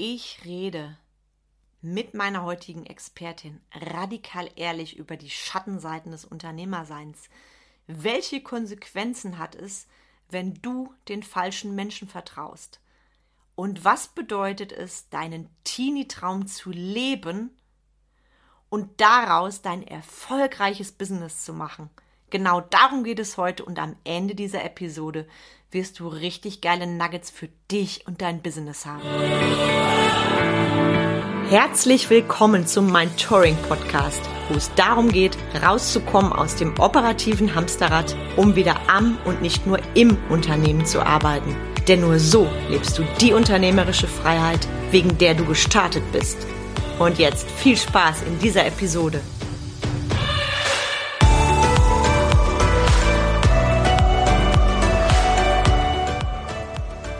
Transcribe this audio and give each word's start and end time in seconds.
Ich 0.00 0.44
rede 0.44 0.96
mit 1.80 2.14
meiner 2.14 2.44
heutigen 2.44 2.86
Expertin 2.86 3.60
radikal 3.72 4.48
ehrlich 4.54 4.96
über 4.96 5.16
die 5.16 5.28
Schattenseiten 5.28 6.12
des 6.12 6.24
Unternehmerseins. 6.24 7.28
Welche 7.88 8.40
Konsequenzen 8.40 9.38
hat 9.38 9.56
es, 9.56 9.88
wenn 10.30 10.54
du 10.62 10.94
den 11.08 11.24
falschen 11.24 11.74
Menschen 11.74 12.06
vertraust? 12.06 12.78
Und 13.56 13.84
was 13.84 14.06
bedeutet 14.06 14.70
es, 14.70 15.08
deinen 15.08 15.50
Teenie-Traum 15.64 16.46
zu 16.46 16.70
leben 16.70 17.50
und 18.68 19.00
daraus 19.00 19.62
dein 19.62 19.84
erfolgreiches 19.84 20.92
Business 20.92 21.44
zu 21.44 21.52
machen? 21.52 21.90
Genau 22.30 22.60
darum 22.60 23.04
geht 23.04 23.20
es 23.20 23.38
heute 23.38 23.64
und 23.64 23.78
am 23.78 23.96
Ende 24.04 24.34
dieser 24.34 24.62
Episode 24.62 25.26
wirst 25.70 25.98
du 25.98 26.08
richtig 26.08 26.60
geile 26.60 26.86
Nuggets 26.86 27.30
für 27.30 27.48
dich 27.70 28.06
und 28.06 28.20
dein 28.20 28.42
Business 28.42 28.84
haben. 28.84 29.02
Herzlich 31.48 32.10
willkommen 32.10 32.66
zum 32.66 32.92
Mind 32.92 33.18
Touring 33.18 33.56
Podcast, 33.68 34.20
wo 34.50 34.56
es 34.56 34.70
darum 34.74 35.10
geht, 35.10 35.38
rauszukommen 35.62 36.30
aus 36.30 36.56
dem 36.56 36.78
operativen 36.78 37.54
Hamsterrad, 37.54 38.14
um 38.36 38.54
wieder 38.54 38.76
am 38.90 39.16
und 39.24 39.40
nicht 39.40 39.66
nur 39.66 39.78
im 39.94 40.18
Unternehmen 40.28 40.84
zu 40.84 41.00
arbeiten. 41.00 41.56
Denn 41.86 42.00
nur 42.02 42.18
so 42.18 42.46
lebst 42.68 42.98
du 42.98 43.04
die 43.22 43.32
unternehmerische 43.32 44.06
Freiheit, 44.06 44.68
wegen 44.90 45.16
der 45.16 45.34
du 45.34 45.46
gestartet 45.46 46.04
bist. 46.12 46.46
Und 46.98 47.18
jetzt 47.18 47.50
viel 47.50 47.78
Spaß 47.78 48.24
in 48.24 48.38
dieser 48.38 48.66
Episode. 48.66 49.22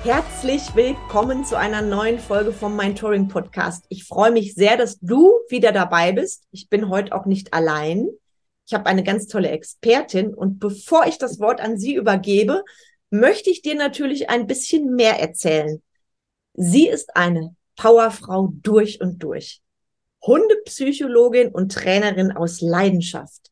Herzlich 0.08 0.74
willkommen 0.74 1.44
zu 1.44 1.58
einer 1.58 1.82
neuen 1.82 2.18
Folge 2.18 2.50
vom 2.50 2.74
Mind 2.74 2.96
Touring 2.98 3.28
Podcast. 3.28 3.84
Ich 3.90 4.04
freue 4.04 4.30
mich 4.30 4.54
sehr, 4.54 4.78
dass 4.78 4.98
du 5.00 5.34
wieder 5.50 5.70
dabei 5.70 6.12
bist. 6.12 6.44
Ich 6.50 6.70
bin 6.70 6.88
heute 6.88 7.14
auch 7.14 7.26
nicht 7.26 7.52
allein. 7.52 8.08
Ich 8.66 8.72
habe 8.72 8.86
eine 8.86 9.02
ganz 9.02 9.26
tolle 9.26 9.50
Expertin 9.50 10.32
und 10.32 10.60
bevor 10.60 11.06
ich 11.06 11.18
das 11.18 11.40
Wort 11.40 11.60
an 11.60 11.76
sie 11.76 11.94
übergebe, 11.94 12.64
möchte 13.10 13.50
ich 13.50 13.60
dir 13.60 13.74
natürlich 13.74 14.30
ein 14.30 14.46
bisschen 14.46 14.94
mehr 14.94 15.20
erzählen. 15.20 15.82
Sie 16.54 16.88
ist 16.88 17.14
eine 17.14 17.54
Powerfrau 17.76 18.48
durch 18.62 19.02
und 19.02 19.22
durch. 19.22 19.60
Hundepsychologin 20.26 21.48
und 21.48 21.70
Trainerin 21.70 22.32
aus 22.32 22.62
Leidenschaft. 22.62 23.50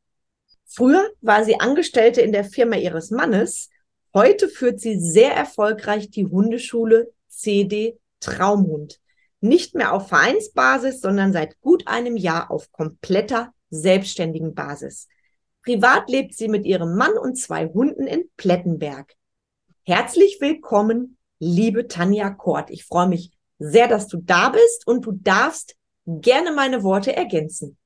Früher 0.64 1.06
war 1.20 1.44
sie 1.44 1.60
Angestellte 1.60 2.22
in 2.22 2.32
der 2.32 2.44
Firma 2.44 2.76
ihres 2.76 3.10
Mannes, 3.10 3.68
Heute 4.16 4.48
führt 4.48 4.80
sie 4.80 4.98
sehr 4.98 5.34
erfolgreich 5.34 6.08
die 6.08 6.24
Hundeschule 6.24 7.12
CD 7.28 7.98
Traumhund. 8.18 8.98
Nicht 9.42 9.74
mehr 9.74 9.92
auf 9.92 10.08
Vereinsbasis, 10.08 11.02
sondern 11.02 11.34
seit 11.34 11.60
gut 11.60 11.86
einem 11.86 12.16
Jahr 12.16 12.50
auf 12.50 12.72
kompletter 12.72 13.52
selbstständigen 13.68 14.54
Basis. 14.54 15.08
Privat 15.62 16.08
lebt 16.08 16.34
sie 16.34 16.48
mit 16.48 16.64
ihrem 16.64 16.96
Mann 16.96 17.18
und 17.18 17.36
zwei 17.36 17.66
Hunden 17.66 18.06
in 18.06 18.30
Plettenberg. 18.38 19.12
Herzlich 19.84 20.38
willkommen, 20.40 21.18
liebe 21.38 21.86
Tanja 21.86 22.30
Kort. 22.30 22.70
Ich 22.70 22.86
freue 22.86 23.08
mich 23.08 23.32
sehr, 23.58 23.86
dass 23.86 24.06
du 24.06 24.16
da 24.16 24.48
bist 24.48 24.86
und 24.86 25.04
du 25.04 25.12
darfst 25.12 25.76
gerne 26.06 26.52
meine 26.52 26.82
Worte 26.82 27.14
ergänzen. 27.14 27.76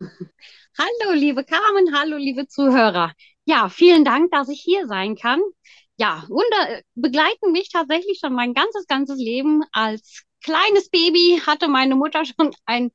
Hallo, 0.00 1.12
liebe 1.12 1.44
Carmen, 1.44 1.94
hallo, 1.94 2.16
liebe 2.16 2.48
Zuhörer. 2.48 3.12
Ja, 3.46 3.68
vielen 3.68 4.04
Dank, 4.04 4.30
dass 4.30 4.48
ich 4.48 4.60
hier 4.60 4.86
sein 4.86 5.16
kann. 5.16 5.40
Ja, 5.96 6.22
Hunde 6.28 6.82
begleiten 6.94 7.52
mich 7.52 7.68
tatsächlich 7.70 8.18
schon 8.20 8.34
mein 8.34 8.54
ganzes, 8.54 8.86
ganzes 8.86 9.18
Leben. 9.18 9.62
Als 9.72 10.24
kleines 10.42 10.88
Baby 10.90 11.40
hatte 11.46 11.68
meine 11.68 11.94
Mutter 11.94 12.24
schon 12.24 12.54
ein, 12.66 12.90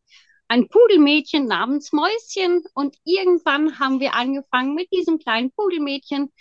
ein 0.47 0.67
Pudelmädchen 0.67 1.45
namens 1.45 1.91
Mäuschen 1.93 2.63
und 2.73 2.97
irgendwann 3.03 3.79
haben 3.79 3.99
wir 3.99 4.15
angefangen, 4.15 4.73
mit 4.75 4.91
diesem 4.91 5.19
kleinen 5.19 5.51
Pudelmädchen 5.51 6.31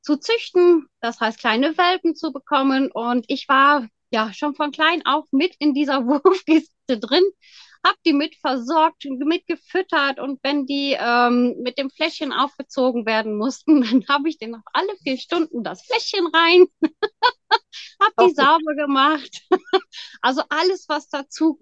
zu 0.00 0.16
züchten, 0.16 0.88
das 1.00 1.20
heißt 1.20 1.38
kleine 1.38 1.78
Welpen 1.78 2.16
zu 2.16 2.32
bekommen 2.32 2.90
und 2.90 3.24
ich 3.28 3.48
war 3.48 3.86
ja 4.10 4.32
schon 4.32 4.56
von 4.56 4.72
klein 4.72 5.06
auf 5.06 5.26
mit 5.30 5.54
in 5.60 5.74
dieser 5.74 6.04
Wurfkiste 6.06 6.98
drin 6.98 7.22
habe 7.84 7.96
die 8.04 8.12
mit 8.12 8.36
versorgt, 8.36 9.04
mit 9.04 9.46
gefüttert 9.46 10.20
und 10.20 10.40
wenn 10.42 10.66
die 10.66 10.96
ähm, 10.98 11.56
mit 11.62 11.78
dem 11.78 11.90
Fläschchen 11.90 12.32
aufgezogen 12.32 13.06
werden 13.06 13.36
mussten, 13.36 13.82
dann 13.82 14.04
habe 14.08 14.28
ich 14.28 14.38
denen 14.38 14.54
auf 14.56 14.62
alle 14.72 14.96
vier 15.02 15.18
Stunden 15.18 15.64
das 15.64 15.82
Fläschchen 15.82 16.26
rein, 16.26 16.66
habe 18.00 18.28
die 18.28 18.34
sauber 18.34 18.74
gemacht. 18.74 19.42
also 20.20 20.42
alles, 20.48 20.86
was 20.88 21.08
dazu 21.08 21.58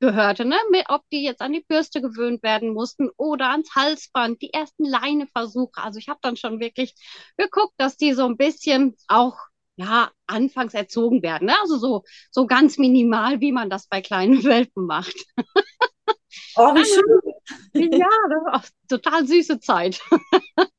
gehörte, 0.00 0.44
ne? 0.44 0.56
ob 0.88 1.02
die 1.10 1.22
jetzt 1.22 1.40
an 1.40 1.52
die 1.52 1.64
Bürste 1.66 2.00
gewöhnt 2.00 2.42
werden 2.42 2.72
mussten 2.72 3.10
oder 3.16 3.50
ans 3.50 3.74
Halsband, 3.74 4.42
die 4.42 4.52
ersten 4.52 4.84
Leineversuche. 4.84 5.82
Also 5.82 5.98
ich 5.98 6.08
habe 6.08 6.20
dann 6.22 6.36
schon 6.36 6.60
wirklich 6.60 6.94
geguckt, 7.36 7.74
dass 7.78 7.96
die 7.96 8.12
so 8.12 8.26
ein 8.26 8.36
bisschen 8.36 8.96
auch 9.08 9.36
ja, 9.76 10.10
anfangs 10.26 10.74
erzogen 10.74 11.22
werden. 11.22 11.46
Ne? 11.46 11.54
Also 11.60 11.76
so, 11.78 12.04
so 12.30 12.46
ganz 12.46 12.78
minimal, 12.78 13.40
wie 13.40 13.52
man 13.52 13.70
das 13.70 13.86
bei 13.86 14.00
kleinen 14.00 14.42
Welpen 14.44 14.86
macht. 14.86 15.14
Oh, 16.56 16.74
wie 16.74 16.84
schön. 16.84 17.20
Ja, 17.74 18.08
das 18.30 18.44
war 18.46 18.64
total 18.88 19.26
süße 19.26 19.60
Zeit. 19.60 20.00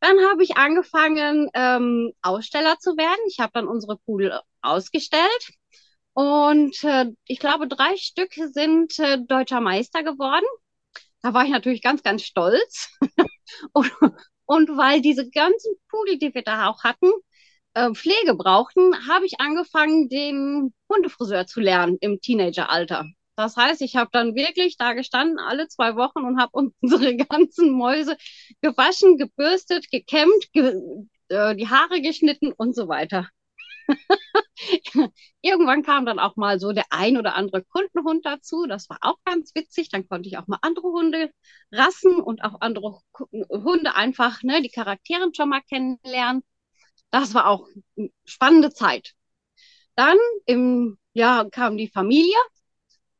Dann 0.00 0.18
habe 0.28 0.42
ich 0.42 0.56
angefangen, 0.56 1.48
ähm, 1.54 2.12
Aussteller 2.20 2.76
zu 2.80 2.96
werden. 2.96 3.20
Ich 3.28 3.38
habe 3.38 3.52
dann 3.54 3.68
unsere 3.68 3.96
Pudel 3.98 4.40
ausgestellt. 4.60 5.52
Und 6.12 6.82
äh, 6.82 7.06
ich 7.26 7.38
glaube, 7.38 7.68
drei 7.68 7.96
Stück 7.96 8.34
sind 8.34 8.98
äh, 8.98 9.18
deutscher 9.24 9.60
Meister 9.60 10.02
geworden. 10.02 10.44
Da 11.22 11.32
war 11.32 11.44
ich 11.44 11.50
natürlich 11.50 11.82
ganz, 11.82 12.02
ganz 12.02 12.24
stolz. 12.24 12.90
und, 13.72 13.92
und 14.44 14.76
weil 14.76 15.00
diese 15.00 15.30
ganzen 15.30 15.74
Pudel, 15.88 16.18
die 16.18 16.34
wir 16.34 16.42
da 16.42 16.68
auch 16.68 16.82
hatten, 16.82 17.10
äh, 17.74 17.92
Pflege 17.92 18.34
brauchten, 18.34 19.08
habe 19.08 19.26
ich 19.26 19.40
angefangen, 19.40 20.08
den 20.08 20.72
Hundefriseur 20.88 21.46
zu 21.46 21.60
lernen 21.60 21.96
im 22.00 22.20
Teenageralter. 22.20 23.06
Das 23.36 23.56
heißt, 23.56 23.80
ich 23.82 23.96
habe 23.96 24.10
dann 24.12 24.34
wirklich 24.34 24.76
da 24.76 24.92
gestanden 24.92 25.38
alle 25.38 25.68
zwei 25.68 25.96
Wochen 25.96 26.20
und 26.24 26.40
habe 26.40 26.52
unsere 26.80 27.16
ganzen 27.16 27.70
Mäuse 27.72 28.16
gewaschen, 28.60 29.16
gebürstet, 29.16 29.90
gekämmt, 29.90 30.52
ge 30.52 30.74
äh, 31.28 31.54
die 31.56 31.68
Haare 31.68 32.00
geschnitten 32.02 32.52
und 32.52 32.74
so 32.74 32.88
weiter. 32.88 33.28
Irgendwann 35.42 35.82
kam 35.82 36.06
dann 36.06 36.18
auch 36.18 36.36
mal 36.36 36.60
so 36.60 36.72
der 36.72 36.84
ein 36.90 37.16
oder 37.16 37.34
andere 37.34 37.64
Kundenhund 37.64 38.24
dazu. 38.24 38.66
Das 38.66 38.88
war 38.90 38.98
auch 39.00 39.16
ganz 39.24 39.54
witzig. 39.54 39.88
Dann 39.90 40.08
konnte 40.08 40.28
ich 40.28 40.38
auch 40.38 40.46
mal 40.46 40.58
andere 40.62 40.88
Hunde 40.88 41.30
rassen 41.72 42.20
und 42.20 42.44
auch 42.44 42.60
andere 42.60 43.00
Hunde 43.50 43.94
einfach 43.94 44.42
ne, 44.42 44.62
die 44.62 44.70
Charaktere 44.70 45.30
schon 45.34 45.48
mal 45.48 45.62
kennenlernen. 45.62 46.42
Das 47.12 47.34
war 47.34 47.48
auch 47.48 47.68
eine 47.98 48.10
spannende 48.24 48.72
Zeit. 48.72 49.14
Dann 49.96 50.18
im 50.46 50.98
ja, 51.14 51.46
kam 51.50 51.76
die 51.78 51.88
Familie. 51.88 52.36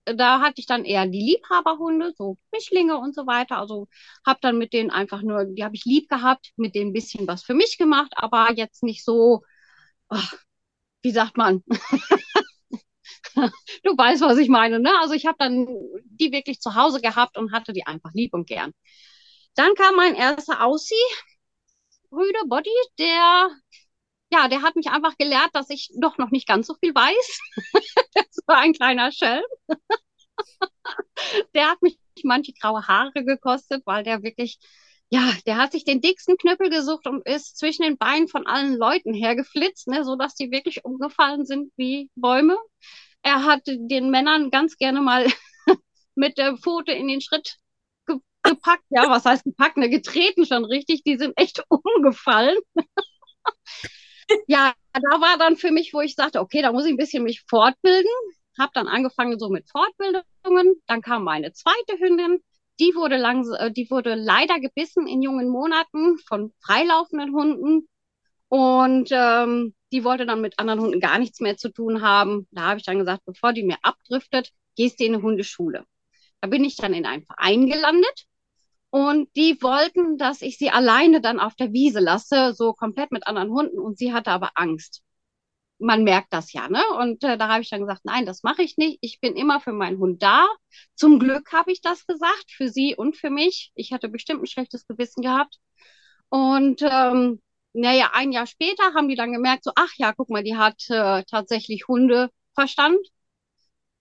Da 0.05 0.41
hatte 0.41 0.61
ich 0.61 0.67
dann 0.67 0.85
eher 0.85 1.07
die 1.07 1.21
Liebhaberhunde, 1.21 2.13
so 2.17 2.37
Mischlinge 2.53 2.99
und 2.99 3.15
so 3.15 3.27
weiter. 3.27 3.59
Also 3.59 3.89
habe 4.27 4.41
dann 4.43 4.59
mit 4.59 4.73
denen 4.73 4.91
einfach 4.91 5.23
nur, 5.23 5.45
die 5.45 5.63
habe 5.65 5.77
ich 5.77 5.85
lieb 5.85 6.09
gehabt, 6.09 6.53
mit 6.57 6.75
denen 6.75 6.91
ein 6.91 6.93
bisschen 6.95 7.27
was 7.29 7.45
für 7.45 7.55
mich 7.55 7.79
gemacht, 7.79 8.13
aber 8.17 8.53
jetzt 8.55 8.83
nicht 8.83 9.05
so, 9.05 9.43
ach, 10.09 10.35
wie 11.03 11.13
sagt 11.13 11.37
man? 11.37 11.65
du 13.85 13.97
weißt, 13.97 14.23
was 14.23 14.39
ich 14.39 14.49
meine, 14.49 14.81
ne? 14.81 14.91
Also 15.01 15.15
ich 15.15 15.27
habe 15.27 15.37
dann 15.39 15.67
die 16.05 16.33
wirklich 16.33 16.61
zu 16.61 16.75
Hause 16.75 17.01
gehabt 17.01 17.37
und 17.39 17.53
hatte 17.53 17.73
die 17.73 17.87
einfach 17.87 18.11
lieb 18.15 18.35
und 18.35 18.47
gern. 18.47 18.73
Dann 19.55 19.75
kam 19.75 19.97
mein 19.97 20.15
erster 20.15 20.65
Aussie, 20.65 20.95
Rüde 22.13 22.39
Body, 22.47 22.71
der 22.99 23.51
ja, 24.33 24.49
der 24.49 24.63
hat 24.63 24.77
mich 24.77 24.89
einfach 24.89 25.17
gelehrt, 25.19 25.51
dass 25.53 25.69
ich 25.69 25.91
doch 25.95 26.17
noch 26.17 26.31
nicht 26.31 26.49
ganz 26.49 26.67
so 26.67 26.75
viel 26.81 26.95
weiß. 26.95 27.41
das 28.15 28.39
war 28.47 28.59
ein 28.59 28.73
kleiner 28.73 29.13
Schelm. 29.13 29.45
der 31.55 31.71
hat 31.71 31.83
mich 31.83 31.99
manche 32.25 32.53
graue 32.55 32.87
Haare 32.87 33.25
gekostet, 33.25 33.83
weil 33.85 34.05
der 34.05 34.23
wirklich, 34.23 34.59
ja, 35.11 35.33
der 35.47 35.59
hat 35.59 35.73
sich 35.73 35.85
den 35.85 36.01
dicksten 36.01 36.37
Knüppel 36.39 36.71
gesucht 36.71 37.07
und 37.07 37.27
ist 37.27 37.59
zwischen 37.59 37.83
den 37.83 37.99
Beinen 37.99 38.29
von 38.29 38.47
allen 38.47 38.77
Leuten 38.77 39.13
hergeflitzt, 39.13 39.89
ne, 39.89 40.05
so 40.05 40.17
dass 40.17 40.35
die 40.35 40.51
wirklich 40.51 40.85
umgefallen 40.85 41.45
sind 41.45 41.71
wie 41.77 42.11
Bäume. 42.15 42.57
Er 43.23 43.45
hat 43.45 43.63
den 43.67 44.11
Männern 44.11 44.51
ganz 44.51 44.77
gerne 44.77 45.03
mal 45.03 45.27
mit 46.15 46.39
der 46.39 46.57
Pfote 46.57 46.93
in 46.93 47.09
den 47.09 47.21
Schritt 47.21 47.57
gepackt, 48.43 48.85
ja, 48.91 49.09
was 49.11 49.25
heißt 49.25 49.45
gepackt, 49.45 49.77
ne, 49.77 49.91
getreten 49.91 50.47
schon 50.47 50.65
richtig, 50.65 51.03
die 51.05 51.19
sind 51.19 51.35
echt 51.37 51.63
umgefallen 51.69 52.57
ja, 54.47 54.73
da 54.93 55.21
war 55.21 55.39
dann 55.39 55.57
für 55.57 55.71
mich, 55.71 55.93
wo 55.95 56.01
ich 56.01 56.15
sagte, 56.15 56.41
okay, 56.41 56.63
da 56.63 56.73
muss 56.73 56.85
ich 56.85 56.93
ein 56.93 56.97
bisschen 56.97 57.25
mich 57.25 57.43
fortbilden. 57.49 58.11
Habe 58.59 58.73
dann 58.75 58.89
angefangen 58.89 59.39
so 59.39 59.49
mit 59.49 59.69
Fortbildungen. 59.69 60.83
Dann 60.87 61.01
kam 61.01 61.25
meine 61.25 61.53
zweite 61.53 61.99
Hündin. 61.99 62.43
Die 62.81 62.95
wurde, 62.95 63.17
lang, 63.17 63.47
äh, 63.55 63.71
die 63.71 63.91
wurde 63.91 64.15
leider 64.15 64.61
gebissen 64.61 65.07
in 65.07 65.23
jungen 65.23 65.49
Monaten 65.49 66.19
von 66.19 66.53
freilaufenden 66.61 67.35
Hunden. 67.35 67.89
Und 68.49 69.09
ähm, 69.13 69.75
die 69.93 70.05
wollte 70.05 70.27
dann 70.27 70.41
mit 70.41 70.59
anderen 70.59 70.81
Hunden 70.81 71.01
gar 71.01 71.19
nichts 71.19 71.41
mehr 71.41 71.57
zu 71.57 71.71
tun 71.71 72.03
haben. 72.03 72.47
Da 72.51 72.63
habe 72.63 72.79
ich 72.79 72.85
dann 72.85 72.99
gesagt, 72.99 73.25
bevor 73.25 73.53
die 73.53 73.63
mir 73.63 73.79
abdriftet, 73.83 74.51
gehst 74.77 75.01
du 75.01 75.05
in 75.05 75.15
eine 75.15 75.23
Hundeschule. 75.23 75.85
Da 76.41 76.49
bin 76.49 76.65
ich 76.65 76.77
dann 76.77 76.93
in 76.93 77.07
einen 77.07 77.25
Verein 77.25 77.67
gelandet 77.67 78.27
und 78.93 79.35
die 79.37 79.57
wollten, 79.63 80.19
dass 80.19 80.43
ich 80.43 80.59
sie 80.59 80.71
alleine 80.71 81.23
dann 81.23 81.41
auf 81.41 81.55
der 81.57 81.73
Wiese 81.73 81.99
lasse, 81.99 82.53
so 82.55 82.75
komplett 82.75 83.11
mit 83.11 83.27
anderen 83.27 83.51
Hunden 83.51 83.79
und 83.79 83.99
sie 83.99 84.13
hatte 84.13 84.31
aber 84.31 84.51
Angst. 84.55 85.03
Man 85.79 86.05
merkt 86.05 86.33
das 86.33 86.53
ja, 86.53 86.69
ne? 86.69 86.83
Und 87.01 87.25
äh, 87.25 87.39
da 87.39 87.49
habe 87.49 87.63
ich 87.63 87.71
dann 87.71 87.81
gesagt, 87.81 88.03
nein, 88.05 88.27
das 88.27 88.43
mache 88.45 88.63
ich 88.63 88.77
nicht. 88.79 88.99
Ich 89.03 89.21
bin 89.21 89.37
immer 89.37 89.61
für 89.61 89.73
meinen 89.73 89.99
Hund 89.99 90.23
da. 90.23 90.47
Zum 90.95 91.19
Glück 91.19 91.53
habe 91.53 91.73
ich 91.73 91.81
das 91.81 92.07
gesagt, 92.07 92.53
für 92.53 92.69
sie 92.69 92.95
und 92.97 93.17
für 93.17 93.31
mich. 93.31 93.73
Ich 93.75 93.93
hatte 93.93 94.09
bestimmt 94.11 94.43
ein 94.43 94.47
schlechtes 94.47 94.87
Gewissen 94.87 95.23
gehabt. 95.23 95.59
Und 96.31 96.83
ähm, 96.83 97.41
naja, 97.75 98.11
ein 98.15 98.33
Jahr 98.33 98.47
später 98.47 98.95
haben 98.95 99.09
die 99.09 99.17
dann 99.17 99.33
gemerkt, 99.33 99.65
so, 99.65 99.73
ach 99.77 99.93
ja, 99.99 100.13
guck 100.15 100.31
mal, 100.31 100.45
die 100.45 100.57
hat 100.57 100.83
äh, 100.91 101.25
tatsächlich 101.25 101.89
Hundeverstand 101.89 102.99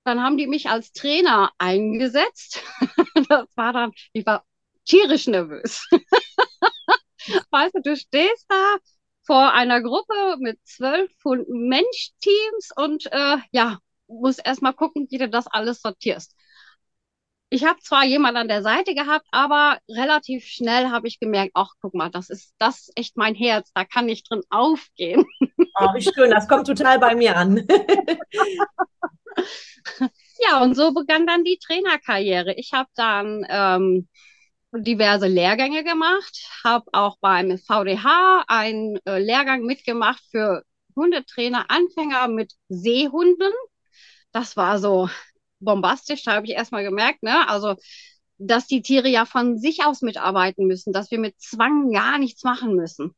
dann 0.03 0.21
haben 0.23 0.37
die 0.37 0.47
mich 0.47 0.69
als 0.69 0.91
Trainer 0.93 1.51
eingesetzt. 1.57 2.63
das 3.29 3.47
war 3.55 3.73
dann, 3.73 3.91
ich 4.13 4.25
war 4.25 4.45
tierisch 4.91 5.27
nervös. 5.27 5.87
weißt 7.51 7.75
du, 7.75 7.81
du 7.81 7.95
stehst 7.95 8.45
da 8.49 8.75
vor 9.25 9.53
einer 9.53 9.81
Gruppe 9.81 10.37
mit 10.39 10.59
zwölf 10.65 11.11
Mensch-Teams 11.47 12.71
und 12.75 13.05
äh, 13.11 13.37
ja, 13.51 13.79
musst 14.07 14.45
erstmal 14.45 14.73
gucken, 14.73 15.07
wie 15.09 15.17
du 15.17 15.29
das 15.29 15.47
alles 15.47 15.81
sortierst. 15.81 16.35
Ich 17.53 17.65
habe 17.65 17.79
zwar 17.81 18.05
jemand 18.05 18.37
an 18.37 18.47
der 18.47 18.63
Seite 18.63 18.95
gehabt, 18.95 19.27
aber 19.31 19.77
relativ 19.89 20.45
schnell 20.45 20.89
habe 20.89 21.07
ich 21.07 21.19
gemerkt, 21.19 21.51
ach, 21.53 21.71
guck 21.81 21.93
mal, 21.93 22.09
das 22.09 22.29
ist 22.29 22.55
das 22.59 22.87
ist 22.87 22.91
echt 22.95 23.17
mein 23.17 23.35
Herz, 23.35 23.71
da 23.73 23.83
kann 23.83 24.07
ich 24.09 24.23
drin 24.23 24.41
aufgehen. 24.49 25.25
Oh, 25.79 25.87
wie 25.95 26.01
schön, 26.01 26.29
das 26.29 26.49
kommt 26.49 26.67
total 26.67 26.99
bei 26.99 27.15
mir 27.15 27.35
an. 27.35 27.65
ja, 30.39 30.61
und 30.61 30.75
so 30.75 30.93
begann 30.93 31.25
dann 31.25 31.43
die 31.45 31.57
Trainerkarriere. 31.57 32.53
Ich 32.55 32.73
habe 32.73 32.89
dann 32.95 33.45
ähm, 33.49 34.09
diverse 34.73 35.27
Lehrgänge 35.27 35.83
gemacht, 35.83 36.47
habe 36.63 36.85
auch 36.93 37.17
beim 37.19 37.57
VDH 37.57 38.43
einen 38.47 38.97
äh, 39.05 39.19
Lehrgang 39.19 39.63
mitgemacht 39.65 40.23
für 40.31 40.63
Hundetrainer, 40.95 41.65
Anfänger 41.69 42.27
mit 42.27 42.53
Seehunden. 42.69 43.51
Das 44.31 44.55
war 44.57 44.79
so 44.79 45.09
bombastisch, 45.59 46.23
da 46.23 46.33
habe 46.33 46.45
ich 46.45 46.53
erstmal 46.53 46.83
gemerkt, 46.83 47.23
ne? 47.23 47.47
Also, 47.49 47.75
dass 48.37 48.67
die 48.67 48.81
Tiere 48.81 49.07
ja 49.09 49.25
von 49.25 49.57
sich 49.59 49.83
aus 49.85 50.01
mitarbeiten 50.01 50.65
müssen, 50.67 50.93
dass 50.93 51.11
wir 51.11 51.19
mit 51.19 51.39
Zwang 51.39 51.91
gar 51.91 52.17
nichts 52.17 52.43
machen 52.43 52.75
müssen. 52.75 53.13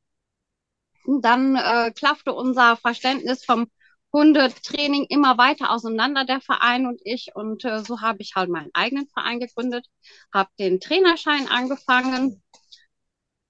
Und 1.05 1.23
dann 1.23 1.55
äh, 1.55 1.91
klaffte 1.91 2.33
unser 2.33 2.77
Verständnis 2.77 3.45
vom 3.45 3.67
Hundetraining 4.13 5.07
immer 5.09 5.37
weiter 5.37 5.71
auseinander, 5.71 6.23
der 6.25 6.39
Verein 6.39 6.85
und 6.85 7.01
ich. 7.03 7.31
Und 7.35 7.65
äh, 7.65 7.83
so 7.83 8.01
habe 8.01 8.19
ich 8.21 8.33
halt 8.35 8.49
meinen 8.49 8.69
eigenen 8.73 9.07
Verein 9.09 9.39
gegründet, 9.39 9.87
habe 10.31 10.49
den 10.59 10.79
Trainerschein 10.79 11.47
angefangen. 11.47 12.41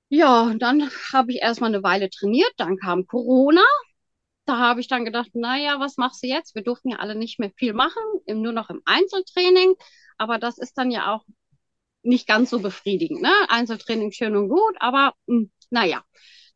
Ja, 0.09 0.53
dann 0.57 0.89
habe 1.11 1.31
ich 1.31 1.41
erstmal 1.41 1.73
eine 1.73 1.83
Weile 1.83 2.09
trainiert, 2.09 2.51
dann 2.57 2.77
kam 2.77 3.07
Corona. 3.07 3.63
Da 4.45 4.57
habe 4.59 4.81
ich 4.81 4.87
dann 4.87 5.05
gedacht, 5.05 5.29
naja, 5.33 5.79
was 5.79 5.97
machst 5.97 6.23
du 6.23 6.27
jetzt? 6.27 6.55
Wir 6.55 6.63
durften 6.63 6.89
ja 6.89 6.99
alle 6.99 7.15
nicht 7.15 7.39
mehr 7.39 7.51
viel 7.57 7.73
machen, 7.73 8.01
nur 8.27 8.53
noch 8.53 8.69
im 8.69 8.81
Einzeltraining. 8.85 9.75
Aber 10.17 10.37
das 10.37 10.57
ist 10.57 10.77
dann 10.77 10.91
ja 10.91 11.13
auch 11.13 11.25
nicht 12.03 12.27
ganz 12.27 12.49
so 12.49 12.59
befriedigend. 12.59 13.21
Ne? 13.21 13.31
Einzeltraining 13.49 14.11
schön 14.11 14.35
und 14.35 14.49
gut, 14.49 14.75
aber 14.79 15.13
mh, 15.27 15.37
hm, 15.37 15.51
naja. 15.69 16.03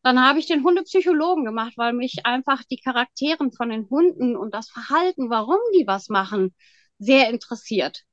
Dann 0.08 0.22
habe 0.26 0.40
ich 0.40 0.46
den 0.46 0.64
Hundepsychologen 0.64 1.44
gemacht, 1.44 1.74
weil 1.76 1.92
mich 1.92 2.26
einfach 2.26 2.64
die 2.64 2.78
Charakteren 2.78 3.52
von 3.52 3.68
den 3.68 3.90
Hunden 3.90 4.38
und 4.38 4.54
das 4.54 4.70
Verhalten, 4.70 5.30
warum 5.30 5.60
die 5.76 5.86
was 5.86 6.08
machen, 6.08 6.56
sehr 6.98 7.30
interessiert. 7.30 8.06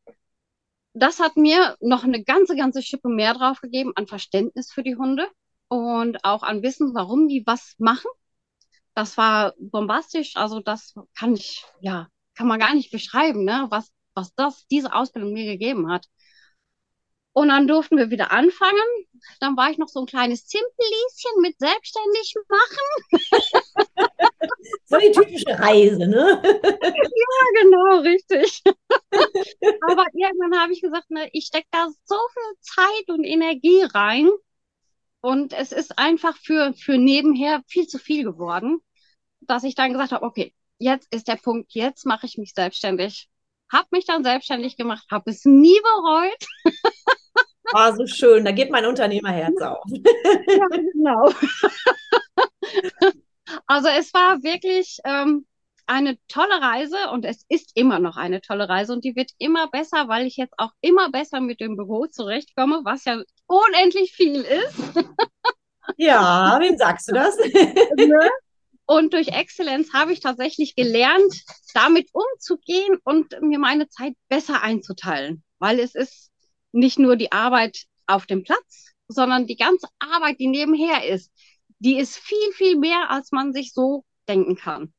Das 0.92 1.20
hat 1.20 1.36
mir 1.36 1.76
noch 1.78 2.02
eine 2.02 2.24
ganze, 2.24 2.56
ganze 2.56 2.82
Schippe 2.82 3.08
mehr 3.08 3.34
drauf 3.34 3.60
gegeben 3.60 3.92
an 3.94 4.08
Verständnis 4.08 4.72
für 4.72 4.82
die 4.82 4.96
Hunde 4.96 5.28
und 5.68 6.24
auch 6.24 6.42
an 6.42 6.64
Wissen, 6.64 6.96
warum 6.96 7.28
die 7.28 7.44
was 7.46 7.76
machen. 7.78 8.10
Das 8.94 9.16
war 9.16 9.54
bombastisch. 9.60 10.34
Also 10.34 10.58
das 10.58 10.94
kann 11.16 11.34
ich, 11.34 11.64
ja, 11.80 12.08
kann 12.34 12.48
man 12.48 12.58
gar 12.58 12.74
nicht 12.74 12.90
beschreiben, 12.90 13.44
ne, 13.44 13.68
was, 13.70 13.92
was 14.14 14.34
das, 14.34 14.66
diese 14.66 14.92
Ausbildung 14.92 15.32
mir 15.32 15.44
gegeben 15.44 15.88
hat. 15.92 16.08
Und 17.34 17.48
dann 17.48 17.66
durften 17.66 17.98
wir 17.98 18.10
wieder 18.10 18.30
anfangen. 18.30 18.78
Dann 19.40 19.56
war 19.56 19.68
ich 19.68 19.76
noch 19.76 19.88
so 19.88 20.00
ein 20.00 20.06
kleines 20.06 20.46
Zimpellieschen 20.46 21.40
mit 21.42 21.58
selbstständig 21.58 22.34
machen. 22.48 23.20
so 24.84 24.98
die 24.98 25.10
typische 25.10 25.58
Reise, 25.58 26.06
ne? 26.06 26.40
ja, 26.44 27.62
genau, 27.62 27.98
richtig. 28.02 28.62
Aber 29.90 30.06
irgendwann 30.12 30.60
habe 30.60 30.72
ich 30.72 30.80
gesagt, 30.80 31.10
ne, 31.10 31.28
ich 31.32 31.46
stecke 31.46 31.66
da 31.72 31.88
so 32.04 32.16
viel 32.32 32.60
Zeit 32.60 33.08
und 33.08 33.24
Energie 33.24 33.82
rein. 33.82 34.30
Und 35.20 35.54
es 35.54 35.72
ist 35.72 35.98
einfach 35.98 36.36
für, 36.36 36.72
für 36.74 36.98
nebenher 36.98 37.62
viel 37.66 37.88
zu 37.88 37.98
viel 37.98 38.22
geworden, 38.22 38.78
dass 39.40 39.64
ich 39.64 39.74
dann 39.74 39.92
gesagt 39.92 40.12
habe, 40.12 40.24
okay, 40.24 40.54
jetzt 40.78 41.12
ist 41.12 41.26
der 41.26 41.36
Punkt, 41.36 41.72
jetzt 41.72 42.06
mache 42.06 42.26
ich 42.26 42.38
mich 42.38 42.52
selbstständig. 42.54 43.28
Hab 43.74 43.90
mich 43.90 44.06
dann 44.06 44.22
selbstständig 44.22 44.76
gemacht, 44.76 45.04
habe 45.10 45.32
es 45.32 45.44
nie 45.44 45.80
bereut. 45.82 46.46
War 47.72 47.92
oh, 47.92 47.96
so 47.96 48.06
schön, 48.06 48.44
da 48.44 48.52
geht 48.52 48.70
mein 48.70 48.86
Unternehmerherz 48.86 49.60
auf. 49.60 49.82
ja, 49.88 50.66
genau. 50.68 51.28
Also 53.66 53.88
es 53.88 54.14
war 54.14 54.44
wirklich 54.44 54.98
ähm, 55.04 55.44
eine 55.86 56.16
tolle 56.28 56.60
Reise 56.60 56.96
und 57.12 57.24
es 57.24 57.44
ist 57.48 57.72
immer 57.74 57.98
noch 57.98 58.16
eine 58.16 58.40
tolle 58.40 58.68
Reise 58.68 58.92
und 58.92 59.04
die 59.04 59.16
wird 59.16 59.32
immer 59.38 59.68
besser, 59.68 60.06
weil 60.06 60.24
ich 60.26 60.36
jetzt 60.36 60.54
auch 60.56 60.70
immer 60.80 61.10
besser 61.10 61.40
mit 61.40 61.60
dem 61.60 61.76
Büro 61.76 62.06
zurechtkomme, 62.06 62.82
was 62.84 63.04
ja 63.04 63.20
unendlich 63.46 64.12
viel 64.12 64.42
ist. 64.42 65.04
Ja, 65.96 66.58
wem 66.60 66.76
sagst 66.78 67.08
du 67.08 67.12
das? 67.12 67.36
Und 68.86 69.14
durch 69.14 69.28
Exzellenz 69.28 69.92
habe 69.92 70.12
ich 70.12 70.20
tatsächlich 70.20 70.74
gelernt, 70.74 71.42
damit 71.72 72.10
umzugehen 72.12 72.98
und 73.04 73.40
mir 73.40 73.58
meine 73.58 73.88
Zeit 73.88 74.14
besser 74.28 74.62
einzuteilen, 74.62 75.42
weil 75.58 75.80
es 75.80 75.94
ist 75.94 76.30
nicht 76.72 76.98
nur 76.98 77.16
die 77.16 77.32
Arbeit 77.32 77.84
auf 78.06 78.26
dem 78.26 78.42
Platz, 78.42 78.92
sondern 79.08 79.46
die 79.46 79.56
ganze 79.56 79.88
Arbeit, 79.98 80.38
die 80.38 80.48
nebenher 80.48 81.06
ist, 81.08 81.30
die 81.78 81.98
ist 81.98 82.16
viel, 82.16 82.52
viel 82.54 82.76
mehr, 82.76 83.10
als 83.10 83.32
man 83.32 83.52
sich 83.52 83.72
so 83.72 84.04
denken 84.28 84.56
kann. 84.56 84.92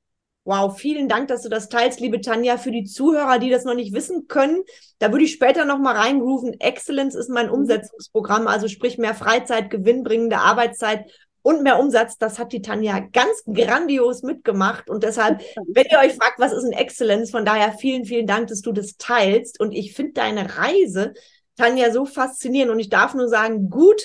Wow, 0.47 0.77
vielen 0.77 1.09
Dank, 1.09 1.27
dass 1.27 1.41
du 1.41 1.49
das 1.49 1.69
teilst, 1.69 1.99
liebe 1.99 2.21
Tanja. 2.21 2.57
Für 2.57 2.69
die 2.69 2.83
Zuhörer, 2.83 3.39
die 3.39 3.49
das 3.49 3.65
noch 3.65 3.73
nicht 3.73 3.93
wissen 3.93 4.27
können, 4.27 4.63
da 4.99 5.11
würde 5.11 5.25
ich 5.25 5.31
später 5.31 5.65
noch 5.65 5.79
mal 5.79 5.95
reingrooven. 5.95 6.59
Excellence 6.59 7.15
ist 7.15 7.29
mein 7.29 7.47
mhm. 7.47 7.53
Umsetzungsprogramm, 7.53 8.45
also 8.45 8.67
sprich 8.67 8.99
mehr 8.99 9.15
Freizeit, 9.15 9.71
gewinnbringende 9.71 10.37
Arbeitszeit 10.37 11.11
und 11.45 11.61
mehr 11.61 11.77
Umsatz. 11.77 12.17
Das 12.17 12.39
hat 12.39 12.53
die 12.53 12.63
Tanja 12.63 12.99
ganz 13.13 13.43
grandios 13.45 14.23
mitgemacht. 14.23 14.89
Und 14.89 15.03
deshalb, 15.03 15.43
wenn 15.67 15.85
ihr 15.91 15.99
euch 15.99 16.15
fragt, 16.15 16.39
was 16.39 16.51
ist 16.51 16.63
ein 16.63 16.71
Excellence, 16.71 17.29
von 17.29 17.45
daher 17.45 17.73
vielen, 17.73 18.03
vielen 18.03 18.25
Dank, 18.25 18.47
dass 18.47 18.61
du 18.61 18.71
das 18.71 18.97
teilst. 18.97 19.59
Und 19.59 19.71
ich 19.71 19.93
finde 19.93 20.13
deine 20.13 20.57
Reise 20.57 21.13
Tanja 21.55 21.91
so 21.91 22.07
faszinierend. 22.07 22.71
Und 22.71 22.79
ich 22.79 22.89
darf 22.89 23.13
nur 23.13 23.27
sagen, 23.27 23.69
gut, 23.69 24.01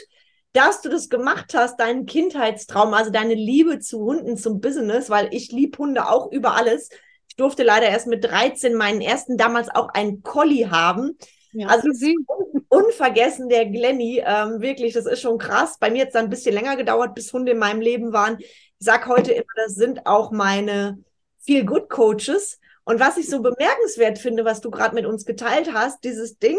dass 0.52 0.82
du 0.82 0.90
das 0.90 1.08
gemacht 1.08 1.54
hast, 1.54 1.80
deinen 1.80 2.04
Kindheitstraum, 2.04 2.92
also 2.92 3.10
deine 3.10 3.34
Liebe 3.34 3.78
zu 3.78 4.00
Hunden, 4.00 4.36
zum 4.36 4.60
Business, 4.60 5.08
weil 5.08 5.28
ich 5.30 5.50
liebe 5.50 5.78
Hunde 5.78 6.10
auch 6.10 6.30
über 6.30 6.56
alles. 6.56 6.90
Ich 7.26 7.36
durfte 7.36 7.62
leider 7.62 7.88
erst 7.88 8.06
mit 8.06 8.22
13 8.22 8.74
meinen 8.74 9.00
ersten 9.00 9.38
damals 9.38 9.70
auch 9.70 9.88
einen 9.88 10.22
Collie 10.22 10.70
haben. 10.70 11.16
Ja, 11.52 11.68
also 11.68 11.88
un 11.88 12.66
unvergessen 12.68 13.48
der 13.48 13.66
Glenny, 13.66 14.22
ähm, 14.24 14.60
wirklich, 14.60 14.92
das 14.94 15.06
ist 15.06 15.20
schon 15.20 15.38
krass. 15.38 15.76
Bei 15.78 15.90
mir 15.90 16.02
hat 16.02 16.08
es 16.08 16.14
dann 16.14 16.24
ein 16.24 16.30
bisschen 16.30 16.54
länger 16.54 16.76
gedauert, 16.76 17.14
bis 17.14 17.32
Hunde 17.32 17.52
in 17.52 17.58
meinem 17.58 17.80
Leben 17.80 18.12
waren. 18.12 18.38
Ich 18.38 18.56
sage 18.78 19.06
heute 19.06 19.32
immer, 19.32 19.52
das 19.56 19.74
sind 19.74 20.06
auch 20.06 20.30
meine 20.30 21.02
Feel 21.40 21.64
Good 21.64 21.88
Coaches. 21.88 22.58
Und 22.84 23.00
was 23.00 23.16
ich 23.16 23.28
so 23.28 23.40
bemerkenswert 23.40 24.18
finde, 24.18 24.44
was 24.44 24.60
du 24.60 24.70
gerade 24.70 24.94
mit 24.94 25.06
uns 25.06 25.24
geteilt 25.24 25.72
hast, 25.72 26.04
dieses 26.04 26.38
Ding, 26.38 26.58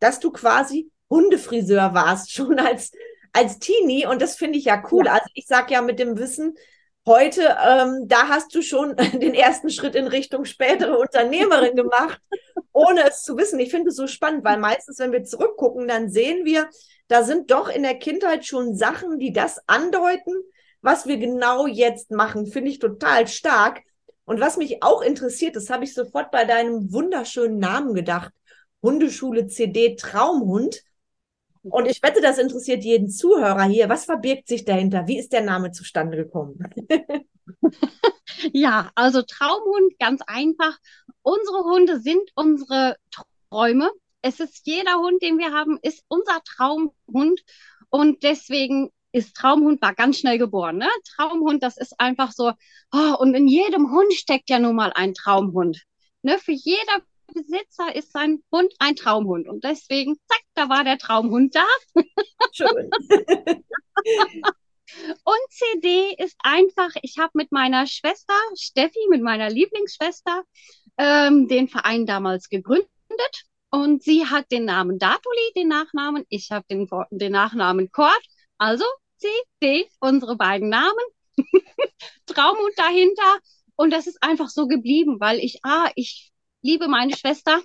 dass 0.00 0.20
du 0.20 0.30
quasi 0.30 0.90
Hundefriseur 1.10 1.94
warst, 1.94 2.32
schon 2.32 2.58
als, 2.58 2.92
als 3.32 3.58
Teenie. 3.58 4.06
Und 4.06 4.22
das 4.22 4.36
finde 4.36 4.58
ich 4.58 4.66
ja 4.66 4.82
cool. 4.92 5.06
Ja. 5.06 5.14
Also 5.14 5.26
ich 5.34 5.46
sage 5.46 5.74
ja 5.74 5.82
mit 5.82 5.98
dem 5.98 6.18
Wissen, 6.18 6.56
heute, 7.06 7.56
ähm, 7.66 8.04
da 8.06 8.28
hast 8.28 8.54
du 8.54 8.62
schon 8.62 8.94
den 9.20 9.34
ersten 9.34 9.70
Schritt 9.70 9.94
in 9.94 10.06
Richtung 10.06 10.44
spätere 10.44 10.96
Unternehmerin 10.98 11.74
gemacht, 11.74 12.20
ohne 12.72 13.08
es 13.08 13.22
zu 13.22 13.36
wissen. 13.36 13.60
Ich 13.60 13.70
finde 13.70 13.90
es 13.90 13.96
so 13.96 14.06
spannend, 14.06 14.44
weil 14.44 14.58
meistens, 14.58 14.98
wenn 14.98 15.12
wir 15.12 15.24
zurückgucken, 15.24 15.88
dann 15.88 16.10
sehen 16.10 16.44
wir, 16.44 16.68
da 17.08 17.22
sind 17.22 17.50
doch 17.50 17.68
in 17.68 17.82
der 17.82 17.98
Kindheit 17.98 18.44
schon 18.44 18.76
Sachen, 18.76 19.18
die 19.18 19.32
das 19.32 19.60
andeuten, 19.66 20.32
was 20.82 21.06
wir 21.06 21.16
genau 21.16 21.66
jetzt 21.66 22.10
machen. 22.10 22.46
Finde 22.46 22.70
ich 22.70 22.78
total 22.78 23.26
stark. 23.26 23.82
Und 24.24 24.40
was 24.40 24.58
mich 24.58 24.82
auch 24.82 25.00
interessiert, 25.00 25.56
das 25.56 25.70
habe 25.70 25.84
ich 25.84 25.94
sofort 25.94 26.30
bei 26.30 26.44
deinem 26.44 26.92
wunderschönen 26.92 27.58
Namen 27.58 27.94
gedacht. 27.94 28.32
Hundeschule 28.82 29.46
CD 29.46 29.96
Traumhund. 29.96 30.82
Und 31.70 31.86
ich 31.86 32.02
wette, 32.02 32.20
das 32.20 32.38
interessiert 32.38 32.84
jeden 32.84 33.08
Zuhörer 33.08 33.64
hier. 33.64 33.88
Was 33.88 34.04
verbirgt 34.04 34.48
sich 34.48 34.64
dahinter? 34.64 35.06
Wie 35.06 35.18
ist 35.18 35.32
der 35.32 35.42
Name 35.42 35.72
zustande 35.72 36.16
gekommen? 36.16 36.58
ja, 38.52 38.90
also 38.94 39.22
Traumhund, 39.22 39.98
ganz 39.98 40.22
einfach. 40.26 40.78
Unsere 41.22 41.64
Hunde 41.64 42.00
sind 42.00 42.30
unsere 42.34 42.96
Träume. 43.50 43.90
Es 44.22 44.40
ist 44.40 44.66
jeder 44.66 44.98
Hund, 44.98 45.22
den 45.22 45.38
wir 45.38 45.52
haben, 45.52 45.78
ist 45.82 46.04
unser 46.08 46.40
Traumhund. 46.44 47.40
Und 47.90 48.22
deswegen 48.22 48.90
ist 49.12 49.34
Traumhund 49.36 49.80
war 49.80 49.94
ganz 49.94 50.18
schnell 50.18 50.38
geboren. 50.38 50.78
Ne? 50.78 50.88
Traumhund, 51.16 51.62
das 51.62 51.76
ist 51.76 51.98
einfach 51.98 52.32
so. 52.32 52.52
Oh, 52.92 53.14
und 53.18 53.34
in 53.34 53.46
jedem 53.46 53.90
Hund 53.90 54.12
steckt 54.12 54.50
ja 54.50 54.58
nun 54.58 54.76
mal 54.76 54.92
ein 54.94 55.14
Traumhund. 55.14 55.82
Ne? 56.22 56.38
Für 56.38 56.52
jeder 56.52 57.02
Besitzer 57.32 57.94
ist 57.94 58.12
sein 58.12 58.42
Hund 58.52 58.72
ein 58.78 58.96
Traumhund. 58.96 59.48
Und 59.48 59.64
deswegen, 59.64 60.16
zack, 60.28 60.42
da 60.54 60.68
war 60.68 60.84
der 60.84 60.98
Traumhund 60.98 61.54
da. 61.54 61.66
Schön. 62.52 62.90
Und 65.24 65.38
CD 65.50 66.14
ist 66.16 66.36
einfach, 66.42 66.90
ich 67.02 67.18
habe 67.18 67.32
mit 67.34 67.52
meiner 67.52 67.86
Schwester, 67.86 68.34
Steffi, 68.56 68.98
mit 69.10 69.22
meiner 69.22 69.50
Lieblingsschwester, 69.50 70.44
ähm, 70.96 71.46
den 71.48 71.68
Verein 71.68 72.06
damals 72.06 72.48
gegründet. 72.48 72.88
Und 73.70 74.02
sie 74.02 74.26
hat 74.26 74.50
den 74.50 74.64
Namen 74.64 74.98
Datuli, 74.98 75.52
den 75.54 75.68
Nachnamen. 75.68 76.24
Ich 76.30 76.50
habe 76.50 76.64
den, 76.70 76.88
den 77.10 77.32
Nachnamen 77.32 77.92
Kort. 77.92 78.22
Also 78.56 78.84
CD, 79.18 79.88
unsere 80.00 80.36
beiden 80.36 80.70
Namen. 80.70 81.04
Traumhund 82.26 82.72
dahinter. 82.76 83.38
Und 83.76 83.92
das 83.92 84.06
ist 84.06 84.22
einfach 84.22 84.48
so 84.48 84.66
geblieben, 84.66 85.20
weil 85.20 85.38
ich, 85.38 85.60
ah, 85.64 85.90
ich 85.94 86.32
liebe 86.62 86.88
meine 86.88 87.16
Schwester. 87.16 87.60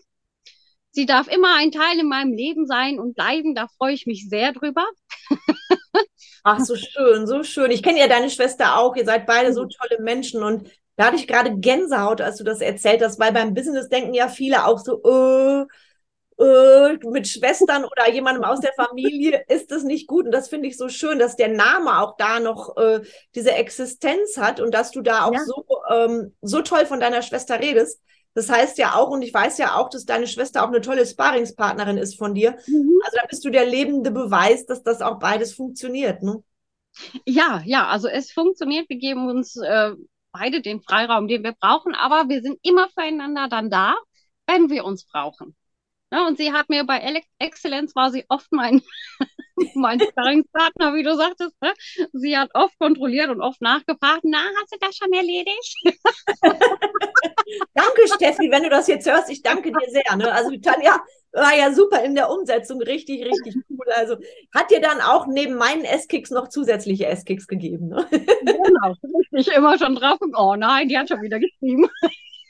Sie 0.92 1.06
darf 1.06 1.28
immer 1.28 1.56
ein 1.58 1.72
Teil 1.72 2.00
in 2.00 2.08
meinem 2.08 2.34
Leben 2.34 2.68
sein 2.68 3.00
und 3.00 3.16
bleiben. 3.16 3.56
Da 3.56 3.68
freue 3.78 3.94
ich 3.94 4.06
mich 4.06 4.30
sehr 4.30 4.54
drüber. 4.54 4.86
Ach, 6.44 6.60
so 6.60 6.76
schön, 6.76 7.26
so 7.26 7.44
schön. 7.44 7.72
Ich 7.72 7.82
kenne 7.82 8.00
ja 8.00 8.08
deine 8.08 8.30
Schwester 8.30 8.78
auch. 8.78 8.96
Ihr 8.96 9.06
seid 9.06 9.26
beide 9.26 9.54
so 9.54 9.66
tolle 9.66 10.02
Menschen 10.02 10.44
und 10.44 10.70
da 10.96 11.06
hatte 11.06 11.16
ich 11.16 11.28
gerade 11.28 11.58
Gänsehaut, 11.58 12.22
als 12.22 12.38
du 12.38 12.44
das 12.44 12.62
erzählt 12.62 13.02
hast, 13.02 13.20
weil 13.20 13.32
beim 13.32 13.56
Business 13.56 13.90
denken 13.90 14.14
ja 14.14 14.28
viele 14.28 14.66
auch 14.66 14.78
so, 14.78 15.02
äh, 15.04 15.66
äh, 16.40 16.98
mit 17.10 17.28
Schwestern 17.28 17.86
oder 17.86 18.10
jemandem 18.12 18.44
aus 18.44 18.60
der 18.60 18.74
Familie 18.74 19.44
ist 19.48 19.72
das 19.72 19.84
nicht 19.84 20.08
gut. 20.08 20.26
Und 20.26 20.32
das 20.32 20.50
finde 20.50 20.68
ich 20.68 20.78
so 20.78 20.90
schön, 20.90 21.18
dass 21.18 21.36
der 21.36 21.48
Name 21.50 22.02
auch 22.02 22.18
da 22.18 22.40
noch 22.40 22.78
äh, 22.78 23.02
diese 23.36 23.54
Existenz 23.54 24.38
hat 24.38 24.60
und 24.60 24.74
dass 24.74 24.92
du 24.92 25.02
da 25.02 25.26
auch 25.26 25.34
ja. 25.34 25.44
so, 25.46 25.66
ähm, 25.90 26.36
so 26.42 26.62
toll 26.62 26.86
von 26.86 27.00
deiner 27.00 27.22
Schwester 27.22 27.60
redest. 27.60 28.00
Das 28.36 28.50
heißt 28.50 28.78
ja 28.78 28.96
auch, 28.96 29.10
und 29.10 29.22
ich 29.22 29.34
weiß 29.34 29.58
ja 29.60 29.76
auch, 29.76 29.90
dass 29.90 30.06
deine 30.06 30.28
Schwester 30.28 30.64
auch 30.64 30.70
eine 30.70 30.82
tolle 30.82 31.06
Sparingspartnerin 31.06 31.98
ist 31.98 32.18
von 32.18 32.34
dir. 32.34 32.58
Mhm. 32.68 33.00
Also 33.06 33.18
da 33.22 33.28
bist 33.28 33.46
du 33.46 33.50
der 33.50 33.66
lebende 33.66 34.12
Beweis, 34.12 34.66
dass 34.66 34.84
das 34.84 35.02
auch 35.02 35.20
beides 35.20 35.54
funktioniert, 35.54 36.24
ne? 36.24 36.44
Ja, 37.26 37.62
ja, 37.66 37.88
also 37.88 38.08
es 38.08 38.32
funktioniert. 38.32 38.90
Wir 38.90 38.98
geben 38.98 39.28
uns 39.28 39.56
äh, 39.58 39.92
beide 40.32 40.62
den 40.62 40.82
Freiraum, 40.82 41.28
den 41.28 41.44
wir 41.44 41.54
brauchen, 41.54 41.96
aber 41.96 42.30
wir 42.30 42.42
sind 42.42 42.60
immer 42.64 42.90
füreinander 42.90 43.48
dann 43.50 43.70
da, 43.70 43.96
wenn 44.48 44.70
wir 44.70 44.84
uns 44.86 45.06
brauchen. 45.06 45.56
Ja, 46.12 46.28
und 46.28 46.38
sie 46.38 46.54
hat 46.54 46.70
mir 46.70 46.84
bei 46.86 47.24
Excellence 47.40 47.96
war 47.96 48.12
sie 48.12 48.26
oft 48.30 48.52
mein, 48.52 48.82
mein 49.76 50.00
Sparringspartner, 50.00 50.94
wie 50.94 51.04
du 51.04 51.16
sagtest. 51.16 51.54
Ne? 51.62 51.74
Sie 52.14 52.38
hat 52.38 52.50
oft 52.54 52.78
kontrolliert 52.80 53.30
und 53.30 53.42
oft 53.42 53.62
nachgefragt, 53.62 54.22
na, 54.24 54.44
hast 54.60 54.74
du 54.74 54.78
das 54.80 54.96
schon 54.96 55.12
erledigt? 55.14 55.76
danke, 57.74 58.08
Steffi, 58.16 58.50
wenn 58.52 58.64
du 58.64 58.70
das 58.70 58.88
jetzt 58.88 59.10
hörst, 59.10 59.30
ich 59.30 59.42
danke 59.42 59.72
dir 59.72 59.90
sehr. 59.90 60.16
Ne? 60.16 60.32
Also 60.32 60.52
Tanja 60.58 61.04
war 61.32 61.56
ja 61.56 61.74
super 61.74 62.04
in 62.04 62.16
der 62.16 62.30
Umsetzung, 62.30 62.82
richtig, 62.82 63.26
richtig 63.26 63.56
cool. 63.70 63.86
Also 63.96 64.18
hat 64.54 64.72
dir 64.72 64.82
dann 64.82 65.02
auch 65.02 65.28
neben 65.28 65.56
meinen 65.56 65.84
S-Kicks 65.84 66.32
noch 66.32 66.50
zusätzliche 66.50 67.08
S-Kicks 67.08 67.48
gegeben. 67.48 67.88
Ne? 67.90 68.06
genau, 68.12 68.96
ich 69.32 69.48
immer 69.48 69.78
schon 69.78 69.96
drauf. 69.96 70.20
Oh 70.38 70.56
nein, 70.56 70.88
die 70.88 70.98
hat 70.98 71.10
schon 71.10 71.22
wieder 71.22 71.40
geschrieben. 71.40 71.90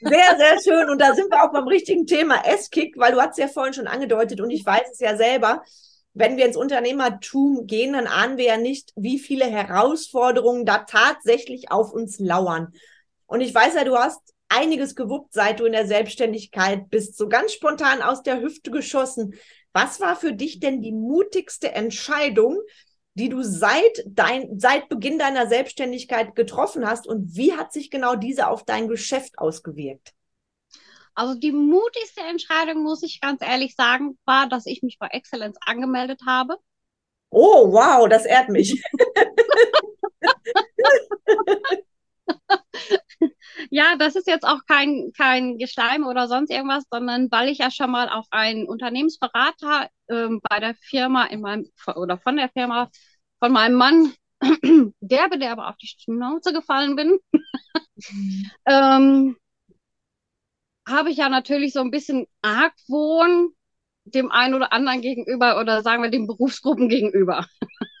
Sehr, 0.00 0.36
sehr 0.36 0.60
schön. 0.62 0.90
Und 0.90 1.00
da 1.00 1.14
sind 1.14 1.30
wir 1.30 1.42
auch 1.42 1.52
beim 1.52 1.66
richtigen 1.66 2.06
Thema 2.06 2.44
S-Kick, 2.44 2.98
weil 2.98 3.12
du 3.12 3.20
hast 3.20 3.32
es 3.32 3.38
ja 3.38 3.48
vorhin 3.48 3.72
schon 3.72 3.86
angedeutet 3.86 4.40
und 4.40 4.50
ich 4.50 4.64
weiß 4.64 4.90
es 4.92 5.00
ja 5.00 5.16
selber. 5.16 5.62
Wenn 6.14 6.36
wir 6.36 6.46
ins 6.46 6.56
Unternehmertum 6.56 7.66
gehen, 7.66 7.92
dann 7.92 8.06
ahnen 8.06 8.38
wir 8.38 8.44
ja 8.44 8.56
nicht, 8.56 8.92
wie 8.94 9.18
viele 9.18 9.46
Herausforderungen 9.46 10.64
da 10.64 10.78
tatsächlich 10.78 11.70
auf 11.70 11.92
uns 11.92 12.18
lauern. 12.18 12.72
Und 13.26 13.40
ich 13.40 13.52
weiß 13.52 13.74
ja, 13.74 13.84
du 13.84 13.96
hast 13.96 14.20
einiges 14.48 14.94
gewuppt, 14.94 15.32
seit 15.32 15.58
du 15.58 15.64
in 15.64 15.72
der 15.72 15.86
Selbstständigkeit 15.86 16.88
bist, 16.88 17.16
so 17.16 17.28
ganz 17.28 17.52
spontan 17.52 18.00
aus 18.00 18.22
der 18.22 18.40
Hüfte 18.40 18.70
geschossen. 18.70 19.34
Was 19.72 20.00
war 20.00 20.14
für 20.14 20.32
dich 20.32 20.60
denn 20.60 20.80
die 20.80 20.92
mutigste 20.92 21.72
Entscheidung, 21.72 22.60
die 23.14 23.28
du 23.28 23.42
seit, 23.42 24.04
dein, 24.06 24.58
seit 24.58 24.88
Beginn 24.88 25.18
deiner 25.18 25.48
Selbstständigkeit 25.48 26.36
getroffen 26.36 26.86
hast 26.86 27.08
und 27.08 27.34
wie 27.36 27.54
hat 27.54 27.72
sich 27.72 27.90
genau 27.90 28.14
diese 28.14 28.48
auf 28.48 28.64
dein 28.64 28.86
Geschäft 28.88 29.38
ausgewirkt? 29.38 30.13
Also 31.14 31.38
die 31.38 31.52
mutigste 31.52 32.22
Entscheidung, 32.22 32.82
muss 32.82 33.02
ich 33.02 33.20
ganz 33.20 33.42
ehrlich 33.42 33.74
sagen, 33.74 34.18
war, 34.24 34.48
dass 34.48 34.66
ich 34.66 34.82
mich 34.82 34.98
bei 34.98 35.08
Excellence 35.08 35.58
angemeldet 35.64 36.22
habe. 36.26 36.56
Oh, 37.30 37.72
wow, 37.72 38.08
das 38.08 38.26
ehrt 38.26 38.48
mich. 38.48 38.82
ja, 43.70 43.96
das 43.98 44.16
ist 44.16 44.26
jetzt 44.26 44.44
auch 44.44 44.60
kein, 44.66 45.12
kein 45.16 45.58
Geschleim 45.58 46.06
oder 46.06 46.28
sonst 46.28 46.50
irgendwas, 46.50 46.84
sondern 46.90 47.30
weil 47.30 47.48
ich 47.48 47.58
ja 47.58 47.70
schon 47.70 47.90
mal 47.90 48.08
auf 48.08 48.26
einen 48.30 48.68
Unternehmensberater 48.68 49.88
ähm, 50.08 50.40
bei 50.48 50.60
der 50.60 50.74
Firma 50.74 51.24
in 51.24 51.40
meinem 51.40 51.70
oder 51.94 52.18
von 52.18 52.36
der 52.36 52.48
Firma 52.50 52.90
von 53.40 53.52
meinem 53.52 53.74
Mann 53.74 54.12
derbe, 55.00 55.38
der 55.42 55.52
aber 55.52 55.68
auf 55.68 55.76
die 55.76 55.86
Schnauze 55.86 56.52
gefallen 56.52 56.96
bin, 56.96 57.18
mhm. 58.10 58.50
ähm, 58.66 59.36
habe 60.86 61.10
ich 61.10 61.16
ja 61.16 61.28
natürlich 61.28 61.72
so 61.72 61.80
ein 61.80 61.90
bisschen 61.90 62.26
Argwohn 62.42 63.54
dem 64.04 64.30
einen 64.30 64.54
oder 64.54 64.72
anderen 64.72 65.00
gegenüber 65.00 65.58
oder 65.58 65.82
sagen 65.82 66.02
wir 66.02 66.10
den 66.10 66.26
Berufsgruppen 66.26 66.88
gegenüber. 66.88 67.46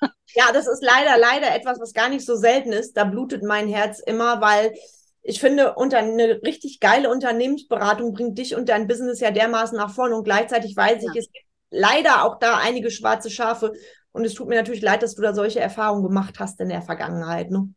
ja, 0.34 0.52
das 0.52 0.66
ist 0.66 0.82
leider, 0.82 1.18
leider 1.18 1.54
etwas, 1.54 1.80
was 1.80 1.94
gar 1.94 2.08
nicht 2.08 2.26
so 2.26 2.36
selten 2.36 2.72
ist. 2.72 2.96
Da 2.96 3.04
blutet 3.04 3.42
mein 3.42 3.68
Herz 3.68 4.00
immer, 4.00 4.40
weil 4.40 4.74
ich 5.22 5.40
finde, 5.40 5.74
unter 5.74 5.98
eine 5.98 6.42
richtig 6.42 6.80
geile 6.80 7.10
Unternehmensberatung 7.10 8.12
bringt 8.12 8.36
dich 8.36 8.54
und 8.54 8.68
dein 8.68 8.86
Business 8.86 9.20
ja 9.20 9.30
dermaßen 9.30 9.76
nach 9.76 9.90
vorne 9.90 10.14
und 10.14 10.24
gleichzeitig 10.24 10.76
weiß 10.76 11.02
ja. 11.02 11.10
ich, 11.10 11.18
es 11.20 11.32
gibt 11.32 11.46
leider 11.70 12.24
auch 12.24 12.38
da 12.38 12.58
einige 12.58 12.90
schwarze 12.90 13.30
Schafe 13.30 13.72
und 14.12 14.26
es 14.26 14.34
tut 14.34 14.48
mir 14.48 14.56
natürlich 14.56 14.82
leid, 14.82 15.02
dass 15.02 15.14
du 15.14 15.22
da 15.22 15.32
solche 15.32 15.60
Erfahrungen 15.60 16.02
gemacht 16.02 16.38
hast 16.38 16.60
in 16.60 16.68
der 16.68 16.82
Vergangenheit. 16.82 17.50
Ne? 17.50 17.70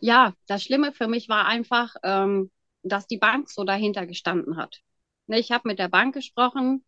Ja, 0.00 0.32
das 0.48 0.64
Schlimme 0.64 0.92
für 0.92 1.06
mich 1.06 1.28
war 1.28 1.46
einfach, 1.46 1.94
ähm, 2.02 2.50
dass 2.88 3.06
die 3.06 3.18
Bank 3.18 3.50
so 3.50 3.64
dahinter 3.64 4.06
gestanden 4.06 4.56
hat. 4.56 4.80
Ne, 5.26 5.38
ich 5.38 5.52
habe 5.52 5.68
mit 5.68 5.78
der 5.78 5.88
Bank 5.88 6.14
gesprochen, 6.14 6.84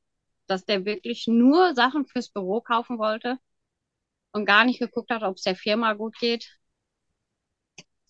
dass 0.46 0.64
der 0.64 0.84
wirklich 0.84 1.26
nur 1.26 1.74
Sachen 1.74 2.06
fürs 2.06 2.30
Büro 2.30 2.60
kaufen 2.60 2.98
wollte 2.98 3.38
und 4.32 4.46
gar 4.46 4.64
nicht 4.64 4.78
geguckt 4.80 5.10
hat, 5.10 5.22
ob 5.22 5.36
es 5.36 5.42
der 5.42 5.56
Firma 5.56 5.94
gut 5.94 6.18
geht. 6.18 6.58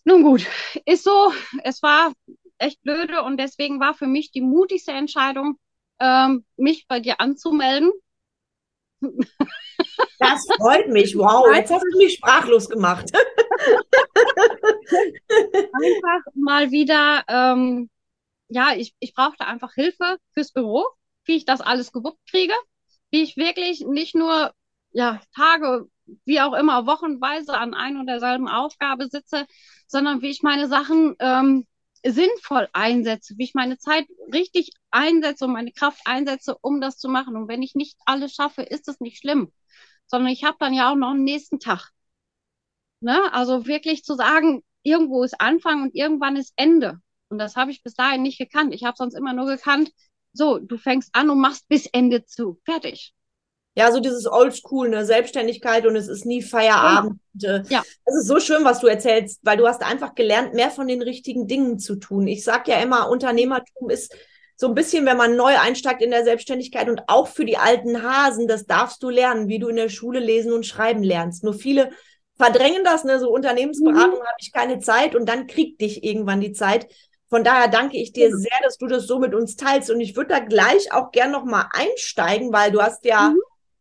Nun 0.04 0.22
gut, 0.22 0.46
ist 0.86 1.04
so. 1.04 1.32
Es 1.64 1.82
war 1.82 2.12
echt 2.58 2.82
blöde 2.82 3.22
und 3.22 3.36
deswegen 3.38 3.80
war 3.80 3.94
für 3.94 4.06
mich 4.06 4.30
die 4.30 4.40
mutigste 4.40 4.92
Entscheidung, 4.92 5.58
ähm, 6.00 6.44
mich 6.56 6.86
bei 6.88 7.00
dir 7.00 7.20
anzumelden. 7.20 7.90
Das 10.18 10.46
freut 10.56 10.88
mich. 10.88 11.16
Wow, 11.16 11.46
jetzt 11.54 11.70
hast 11.70 11.84
du 11.92 11.98
mich 11.98 12.14
sprachlos 12.14 12.68
gemacht. 12.68 13.10
Einfach 15.72 16.32
mal 16.34 16.70
wieder, 16.70 17.24
ähm, 17.28 17.88
ja, 18.48 18.74
ich, 18.76 18.94
ich 18.98 19.14
brauchte 19.14 19.46
einfach 19.46 19.74
Hilfe 19.74 20.18
fürs 20.32 20.52
Büro, 20.52 20.84
wie 21.24 21.36
ich 21.36 21.44
das 21.44 21.60
alles 21.60 21.92
gewuppt 21.92 22.20
kriege, 22.30 22.54
wie 23.10 23.22
ich 23.22 23.36
wirklich 23.36 23.84
nicht 23.86 24.14
nur 24.14 24.52
ja, 24.90 25.20
Tage, 25.34 25.86
wie 26.24 26.40
auch 26.40 26.54
immer, 26.54 26.86
wochenweise 26.86 27.56
an 27.56 27.74
ein 27.74 27.96
und 27.98 28.06
derselben 28.06 28.48
Aufgabe 28.48 29.08
sitze, 29.08 29.46
sondern 29.86 30.22
wie 30.22 30.30
ich 30.30 30.42
meine 30.42 30.66
Sachen 30.68 31.14
ähm, 31.20 31.66
sinnvoll 32.04 32.68
einsetze, 32.72 33.34
wie 33.36 33.44
ich 33.44 33.54
meine 33.54 33.78
Zeit 33.78 34.06
richtig 34.32 34.70
einsetze 34.90 35.44
und 35.44 35.52
meine 35.52 35.72
Kraft 35.72 36.00
einsetze, 36.04 36.56
um 36.60 36.80
das 36.80 36.98
zu 36.98 37.08
machen. 37.08 37.36
Und 37.36 37.48
wenn 37.48 37.62
ich 37.62 37.74
nicht 37.74 37.98
alles 38.06 38.34
schaffe, 38.34 38.62
ist 38.62 38.88
es 38.88 39.00
nicht 39.00 39.18
schlimm, 39.18 39.52
sondern 40.06 40.32
ich 40.32 40.44
habe 40.44 40.56
dann 40.60 40.74
ja 40.74 40.90
auch 40.90 40.96
noch 40.96 41.10
einen 41.10 41.24
nächsten 41.24 41.60
Tag. 41.60 41.90
Ne? 43.00 43.32
Also 43.32 43.66
wirklich 43.66 44.04
zu 44.04 44.14
sagen, 44.14 44.62
irgendwo 44.82 45.22
ist 45.22 45.40
Anfang 45.40 45.82
und 45.82 45.94
irgendwann 45.94 46.36
ist 46.36 46.52
Ende. 46.56 47.00
Und 47.28 47.38
das 47.38 47.56
habe 47.56 47.70
ich 47.70 47.82
bis 47.82 47.94
dahin 47.94 48.22
nicht 48.22 48.38
gekannt. 48.38 48.74
Ich 48.74 48.84
habe 48.84 48.96
sonst 48.96 49.14
immer 49.14 49.32
nur 49.32 49.46
gekannt, 49.46 49.92
so, 50.32 50.58
du 50.58 50.78
fängst 50.78 51.10
an 51.14 51.30
und 51.30 51.40
machst 51.40 51.68
bis 51.68 51.86
Ende 51.86 52.24
zu. 52.24 52.60
Fertig 52.64 53.14
ja, 53.78 53.92
so 53.92 54.00
dieses 54.00 54.26
Oldschool, 54.26 54.88
eine 54.88 55.04
Selbstständigkeit 55.04 55.86
und 55.86 55.94
es 55.94 56.08
ist 56.08 56.26
nie 56.26 56.42
Feierabend. 56.42 57.20
Ja. 57.34 57.58
Äh, 57.58 57.62
ja. 57.68 57.82
Das 58.04 58.16
ist 58.16 58.26
so 58.26 58.40
schön, 58.40 58.64
was 58.64 58.80
du 58.80 58.88
erzählst, 58.88 59.38
weil 59.44 59.56
du 59.56 59.68
hast 59.68 59.84
einfach 59.84 60.16
gelernt, 60.16 60.52
mehr 60.52 60.72
von 60.72 60.88
den 60.88 61.00
richtigen 61.00 61.46
Dingen 61.46 61.78
zu 61.78 61.94
tun. 61.94 62.26
Ich 62.26 62.42
sage 62.42 62.72
ja 62.72 62.78
immer, 62.78 63.08
Unternehmertum 63.08 63.88
ist 63.88 64.16
so 64.56 64.66
ein 64.66 64.74
bisschen, 64.74 65.06
wenn 65.06 65.16
man 65.16 65.36
neu 65.36 65.56
einsteigt 65.56 66.02
in 66.02 66.10
der 66.10 66.24
Selbstständigkeit 66.24 66.88
und 66.88 67.02
auch 67.06 67.28
für 67.28 67.44
die 67.44 67.56
alten 67.56 68.02
Hasen, 68.02 68.48
das 68.48 68.66
darfst 68.66 69.00
du 69.04 69.10
lernen, 69.10 69.46
wie 69.46 69.60
du 69.60 69.68
in 69.68 69.76
der 69.76 69.90
Schule 69.90 70.18
lesen 70.18 70.52
und 70.52 70.66
schreiben 70.66 71.04
lernst. 71.04 71.44
Nur 71.44 71.54
viele 71.54 71.90
verdrängen 72.36 72.82
das, 72.82 73.04
ne? 73.04 73.20
So 73.20 73.30
Unternehmensberatung 73.30 74.18
mhm. 74.18 74.26
habe 74.26 74.38
ich 74.40 74.52
keine 74.52 74.80
Zeit 74.80 75.14
und 75.14 75.28
dann 75.28 75.46
kriegt 75.46 75.80
dich 75.80 76.02
irgendwann 76.02 76.40
die 76.40 76.52
Zeit. 76.52 76.88
Von 77.30 77.44
daher 77.44 77.68
danke 77.68 77.96
ich 77.96 78.12
dir 78.12 78.30
mhm. 78.30 78.40
sehr, 78.40 78.58
dass 78.64 78.76
du 78.76 78.88
das 78.88 79.06
so 79.06 79.20
mit 79.20 79.36
uns 79.36 79.54
teilst. 79.54 79.88
Und 79.88 80.00
ich 80.00 80.16
würde 80.16 80.30
da 80.30 80.40
gleich 80.40 80.92
auch 80.92 81.12
gern 81.12 81.30
nochmal 81.30 81.66
einsteigen, 81.70 82.52
weil 82.52 82.72
du 82.72 82.82
hast 82.82 83.04
ja 83.04 83.28
mhm. 83.28 83.38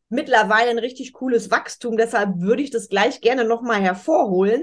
Mittlerweile 0.09 0.71
ein 0.71 0.79
richtig 0.79 1.13
cooles 1.13 1.51
Wachstum. 1.51 1.97
Deshalb 1.97 2.39
würde 2.39 2.63
ich 2.63 2.71
das 2.71 2.89
gleich 2.89 3.21
gerne 3.21 3.43
nochmal 3.43 3.81
hervorholen. 3.81 4.61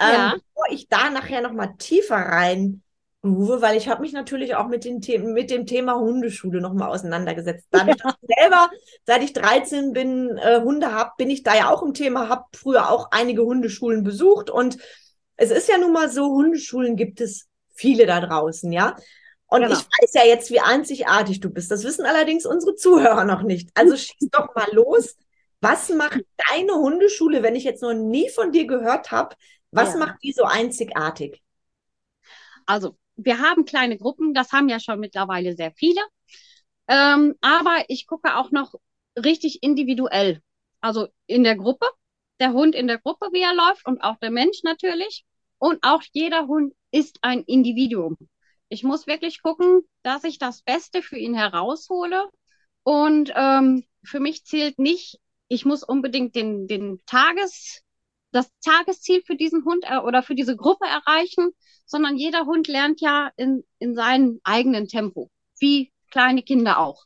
Ähm, 0.00 0.12
ja. 0.12 0.32
Ähm, 0.32 0.40
bevor 0.54 0.72
ich 0.72 0.88
da 0.88 1.10
nachher 1.10 1.40
nochmal 1.40 1.74
tiefer 1.78 2.16
rein 2.16 2.82
groove, 3.22 3.62
weil 3.62 3.76
ich 3.76 3.88
habe 3.88 4.02
mich 4.02 4.12
natürlich 4.12 4.54
auch 4.54 4.68
mit, 4.68 4.84
den 4.84 5.02
The 5.02 5.18
mit 5.18 5.50
dem 5.50 5.66
Thema 5.66 5.98
Hundeschule 5.98 6.60
nochmal 6.60 6.90
auseinandergesetzt. 6.90 7.66
Dadurch, 7.70 7.96
dass 7.96 8.14
ich 8.22 8.28
selber, 8.38 8.70
seit 9.04 9.22
ich 9.22 9.32
13 9.32 9.92
bin, 9.92 10.36
äh, 10.38 10.60
Hunde 10.62 10.92
habe, 10.92 11.12
bin 11.18 11.30
ich 11.30 11.42
da 11.42 11.54
ja 11.56 11.70
auch 11.70 11.82
im 11.82 11.94
Thema, 11.94 12.28
habe 12.28 12.44
früher 12.54 12.90
auch 12.90 13.08
einige 13.10 13.42
Hundeschulen 13.42 14.04
besucht 14.04 14.50
und 14.50 14.78
es 15.36 15.50
ist 15.50 15.68
ja 15.68 15.78
nun 15.78 15.92
mal 15.92 16.08
so, 16.08 16.26
Hundeschulen 16.26 16.96
gibt 16.96 17.20
es 17.20 17.46
viele 17.74 18.06
da 18.06 18.20
draußen, 18.20 18.72
ja. 18.72 18.96
Und 19.48 19.62
genau. 19.62 19.74
ich 19.74 19.80
weiß 19.80 20.14
ja 20.14 20.24
jetzt, 20.26 20.50
wie 20.50 20.60
einzigartig 20.60 21.40
du 21.40 21.50
bist. 21.50 21.70
Das 21.70 21.82
wissen 21.82 22.04
allerdings 22.04 22.44
unsere 22.44 22.74
Zuhörer 22.74 23.24
noch 23.24 23.42
nicht. 23.42 23.70
Also 23.74 23.96
schieß 23.96 24.28
doch 24.30 24.54
mal 24.54 24.68
los. 24.72 25.16
Was 25.60 25.88
macht 25.88 26.20
deine 26.50 26.74
Hundeschule, 26.74 27.42
wenn 27.42 27.56
ich 27.56 27.64
jetzt 27.64 27.82
noch 27.82 27.94
nie 27.94 28.28
von 28.30 28.52
dir 28.52 28.66
gehört 28.66 29.10
habe? 29.10 29.34
Was 29.70 29.94
ja. 29.94 29.98
macht 29.98 30.22
die 30.22 30.32
so 30.32 30.44
einzigartig? 30.44 31.42
Also, 32.66 32.96
wir 33.16 33.40
haben 33.40 33.64
kleine 33.64 33.98
Gruppen, 33.98 34.34
das 34.34 34.52
haben 34.52 34.68
ja 34.68 34.78
schon 34.78 35.00
mittlerweile 35.00 35.56
sehr 35.56 35.72
viele. 35.72 36.00
Ähm, 36.86 37.34
aber 37.40 37.84
ich 37.88 38.06
gucke 38.06 38.36
auch 38.36 38.50
noch 38.50 38.74
richtig 39.16 39.62
individuell. 39.62 40.40
Also 40.80 41.08
in 41.26 41.42
der 41.42 41.56
Gruppe, 41.56 41.86
der 42.40 42.52
Hund 42.52 42.74
in 42.74 42.86
der 42.86 42.98
Gruppe, 42.98 43.28
wie 43.32 43.42
er 43.42 43.54
läuft 43.54 43.86
und 43.86 44.02
auch 44.02 44.16
der 44.18 44.30
Mensch 44.30 44.62
natürlich. 44.62 45.24
Und 45.58 45.78
auch 45.82 46.02
jeder 46.12 46.46
Hund 46.46 46.72
ist 46.92 47.18
ein 47.22 47.42
Individuum. 47.42 48.16
Ich 48.68 48.82
muss 48.84 49.06
wirklich 49.06 49.42
gucken, 49.42 49.82
dass 50.02 50.24
ich 50.24 50.38
das 50.38 50.62
Beste 50.62 51.02
für 51.02 51.16
ihn 51.16 51.34
heraushole. 51.34 52.28
Und 52.82 53.32
ähm, 53.34 53.84
für 54.04 54.20
mich 54.20 54.44
zählt 54.44 54.78
nicht, 54.78 55.18
ich 55.48 55.64
muss 55.64 55.82
unbedingt 55.82 56.34
den, 56.34 56.66
den 56.68 57.00
Tages, 57.06 57.82
das 58.32 58.50
Tagesziel 58.62 59.22
für 59.22 59.36
diesen 59.36 59.64
Hund 59.64 59.84
äh, 59.88 59.98
oder 59.98 60.22
für 60.22 60.34
diese 60.34 60.56
Gruppe 60.56 60.86
erreichen, 60.86 61.50
sondern 61.86 62.16
jeder 62.16 62.44
Hund 62.44 62.68
lernt 62.68 63.00
ja 63.00 63.30
in, 63.36 63.64
in 63.78 63.94
seinem 63.94 64.40
eigenen 64.44 64.86
Tempo, 64.86 65.30
wie 65.58 65.92
kleine 66.10 66.42
Kinder 66.42 66.78
auch. 66.78 67.04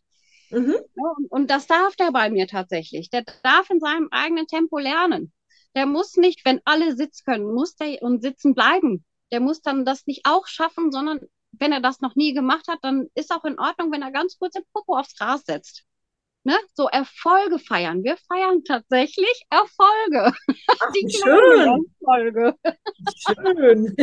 Mhm. 0.50 0.76
Und, 0.94 1.30
und 1.30 1.50
das 1.50 1.66
darf 1.66 1.96
der 1.96 2.12
bei 2.12 2.30
mir 2.30 2.46
tatsächlich. 2.46 3.08
Der 3.10 3.24
darf 3.42 3.70
in 3.70 3.80
seinem 3.80 4.08
eigenen 4.10 4.46
Tempo 4.46 4.78
lernen. 4.78 5.32
Der 5.74 5.86
muss 5.86 6.16
nicht, 6.16 6.44
wenn 6.44 6.60
alle 6.64 6.94
Sitz 6.96 7.24
können, 7.24 7.54
muss 7.54 7.74
der 7.76 8.02
und 8.02 8.22
sitzen 8.22 8.54
bleiben. 8.54 9.04
Der 9.30 9.40
muss 9.40 9.62
dann 9.62 9.84
das 9.84 10.06
nicht 10.06 10.22
auch 10.24 10.46
schaffen, 10.46 10.92
sondern 10.92 11.20
wenn 11.52 11.72
er 11.72 11.80
das 11.80 12.00
noch 12.00 12.16
nie 12.16 12.34
gemacht 12.34 12.66
hat, 12.68 12.78
dann 12.82 13.08
ist 13.14 13.30
auch 13.30 13.44
in 13.44 13.58
Ordnung, 13.58 13.92
wenn 13.92 14.02
er 14.02 14.12
ganz 14.12 14.38
kurz 14.38 14.54
den 14.54 14.64
Popo 14.72 14.96
aufs 14.98 15.16
Gras 15.16 15.44
setzt 15.44 15.84
ne, 16.44 16.56
so 16.74 16.88
Erfolge 16.88 17.58
feiern. 17.58 18.04
Wir 18.04 18.16
feiern 18.16 18.64
tatsächlich 18.64 19.44
Erfolge. 19.50 20.32
Ach, 20.68 20.92
Die 20.92 21.10
schön. 21.10 21.86
Erfolge. 22.00 22.54
Schön. 23.26 23.94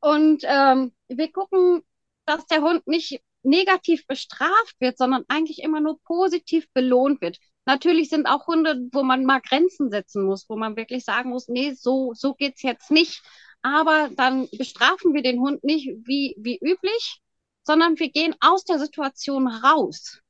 Und 0.00 0.42
ähm, 0.44 0.92
wir 1.08 1.32
gucken, 1.32 1.82
dass 2.26 2.46
der 2.46 2.62
Hund 2.62 2.86
nicht 2.86 3.20
negativ 3.44 4.06
bestraft 4.06 4.76
wird, 4.80 4.98
sondern 4.98 5.24
eigentlich 5.28 5.62
immer 5.62 5.80
nur 5.80 6.00
positiv 6.02 6.66
belohnt 6.72 7.20
wird. 7.20 7.38
Natürlich 7.64 8.08
sind 8.08 8.26
auch 8.26 8.46
Hunde, 8.48 8.88
wo 8.92 9.02
man 9.04 9.24
mal 9.24 9.40
Grenzen 9.40 9.90
setzen 9.90 10.24
muss, 10.24 10.48
wo 10.48 10.56
man 10.56 10.76
wirklich 10.76 11.04
sagen 11.04 11.30
muss, 11.30 11.48
nee, 11.48 11.72
so, 11.72 12.12
so 12.14 12.34
geht's 12.34 12.62
jetzt 12.62 12.90
nicht. 12.90 13.22
Aber 13.62 14.10
dann 14.16 14.48
bestrafen 14.50 15.14
wir 15.14 15.22
den 15.22 15.40
Hund 15.40 15.62
nicht 15.64 15.88
wie, 16.04 16.34
wie 16.38 16.58
üblich, 16.58 17.20
sondern 17.62 17.98
wir 17.98 18.10
gehen 18.10 18.34
aus 18.40 18.64
der 18.64 18.78
Situation 18.78 19.46
raus. 19.46 20.20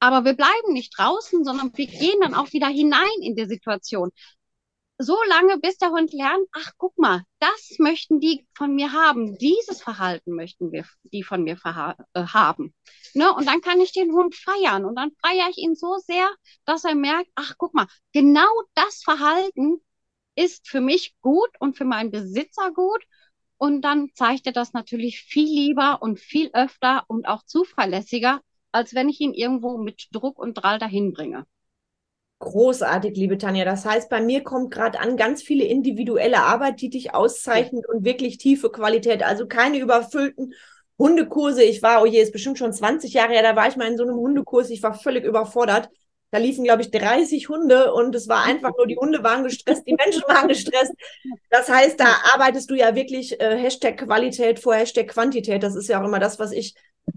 Aber 0.00 0.24
wir 0.24 0.34
bleiben 0.34 0.72
nicht 0.72 0.92
draußen, 0.98 1.44
sondern 1.44 1.70
wir 1.76 1.86
gehen 1.86 2.20
dann 2.20 2.34
auch 2.34 2.52
wieder 2.52 2.66
hinein 2.68 3.22
in 3.22 3.36
die 3.36 3.46
Situation. 3.46 4.10
So 4.98 5.16
lange, 5.28 5.58
bis 5.58 5.76
der 5.78 5.90
Hund 5.90 6.12
lernt, 6.12 6.46
ach, 6.52 6.72
guck 6.76 6.96
mal, 6.98 7.24
das 7.40 7.78
möchten 7.78 8.20
die 8.20 8.46
von 8.54 8.74
mir 8.74 8.92
haben. 8.92 9.36
Dieses 9.38 9.82
Verhalten 9.82 10.34
möchten 10.34 10.70
wir, 10.70 10.84
die 11.04 11.24
von 11.24 11.42
mir 11.42 11.56
äh, 11.64 12.26
haben. 12.26 12.74
Ne? 13.14 13.32
Und 13.32 13.46
dann 13.46 13.60
kann 13.60 13.80
ich 13.80 13.92
den 13.92 14.12
Hund 14.12 14.36
feiern. 14.36 14.84
Und 14.84 14.96
dann 14.96 15.10
feiere 15.24 15.48
ich 15.50 15.58
ihn 15.58 15.74
so 15.74 15.96
sehr, 15.98 16.28
dass 16.64 16.84
er 16.84 16.94
merkt, 16.94 17.30
ach, 17.34 17.54
guck 17.58 17.74
mal, 17.74 17.88
genau 18.12 18.50
das 18.74 19.02
Verhalten 19.02 19.80
ist 20.34 20.68
für 20.68 20.80
mich 20.80 21.14
gut 21.20 21.50
und 21.58 21.76
für 21.76 21.84
meinen 21.84 22.10
Besitzer 22.10 22.72
gut. 22.72 23.02
Und 23.56 23.82
dann 23.82 24.10
zeigt 24.14 24.46
er 24.46 24.52
das 24.52 24.72
natürlich 24.72 25.20
viel 25.20 25.46
lieber 25.46 26.02
und 26.02 26.18
viel 26.18 26.50
öfter 26.52 27.04
und 27.08 27.26
auch 27.26 27.44
zuverlässiger, 27.44 28.40
als 28.72 28.94
wenn 28.94 29.08
ich 29.08 29.20
ihn 29.20 29.32
irgendwo 29.32 29.78
mit 29.78 30.08
Druck 30.12 30.38
und 30.38 30.54
Drall 30.54 30.78
dahin 30.78 31.12
bringe. 31.12 31.46
Großartig, 32.40 33.16
liebe 33.16 33.38
Tanja. 33.38 33.64
Das 33.64 33.86
heißt, 33.86 34.10
bei 34.10 34.20
mir 34.20 34.42
kommt 34.42 34.70
gerade 34.70 35.00
an 35.00 35.16
ganz 35.16 35.42
viele 35.42 35.64
individuelle 35.64 36.42
Arbeit, 36.42 36.80
die 36.80 36.90
dich 36.90 37.14
auszeichnet 37.14 37.88
und 37.88 38.04
wirklich 38.04 38.36
tiefe 38.36 38.70
Qualität. 38.70 39.22
Also 39.22 39.46
keine 39.46 39.78
überfüllten 39.78 40.52
Hundekurse. 40.98 41.62
Ich 41.62 41.82
war, 41.82 42.02
oh 42.02 42.06
je, 42.06 42.20
ist 42.20 42.32
bestimmt 42.32 42.58
schon 42.58 42.72
20 42.72 43.14
Jahre 43.14 43.32
her, 43.32 43.42
da 43.42 43.56
war 43.56 43.68
ich 43.68 43.76
mal 43.76 43.88
in 43.88 43.96
so 43.96 44.02
einem 44.02 44.16
Hundekurs. 44.16 44.68
Ich 44.70 44.82
war 44.82 44.94
völlig 44.94 45.24
überfordert. 45.24 45.88
Da 46.34 46.40
liefen, 46.40 46.64
glaube 46.64 46.82
ich, 46.82 46.90
30 46.90 47.48
Hunde 47.48 47.94
und 47.94 48.12
es 48.12 48.26
war 48.26 48.42
einfach 48.42 48.72
nur, 48.76 48.88
die 48.88 48.96
Hunde 48.96 49.22
waren 49.22 49.44
gestresst, 49.44 49.86
die 49.86 49.94
Menschen 49.94 50.24
waren 50.26 50.48
gestresst. 50.48 50.92
Das 51.48 51.68
heißt, 51.68 52.00
da 52.00 52.06
arbeitest 52.34 52.68
du 52.68 52.74
ja 52.74 52.96
wirklich 52.96 53.40
äh, 53.40 53.56
Hashtag 53.56 53.98
Qualität 53.98 54.58
vor 54.58 54.74
Hashtag 54.74 55.06
Quantität. 55.06 55.62
Das 55.62 55.76
ist 55.76 55.86
ja 55.86 56.02
auch 56.02 56.04
immer 56.04 56.18
das, 56.18 56.40
was 56.40 56.50
ich 56.50 56.74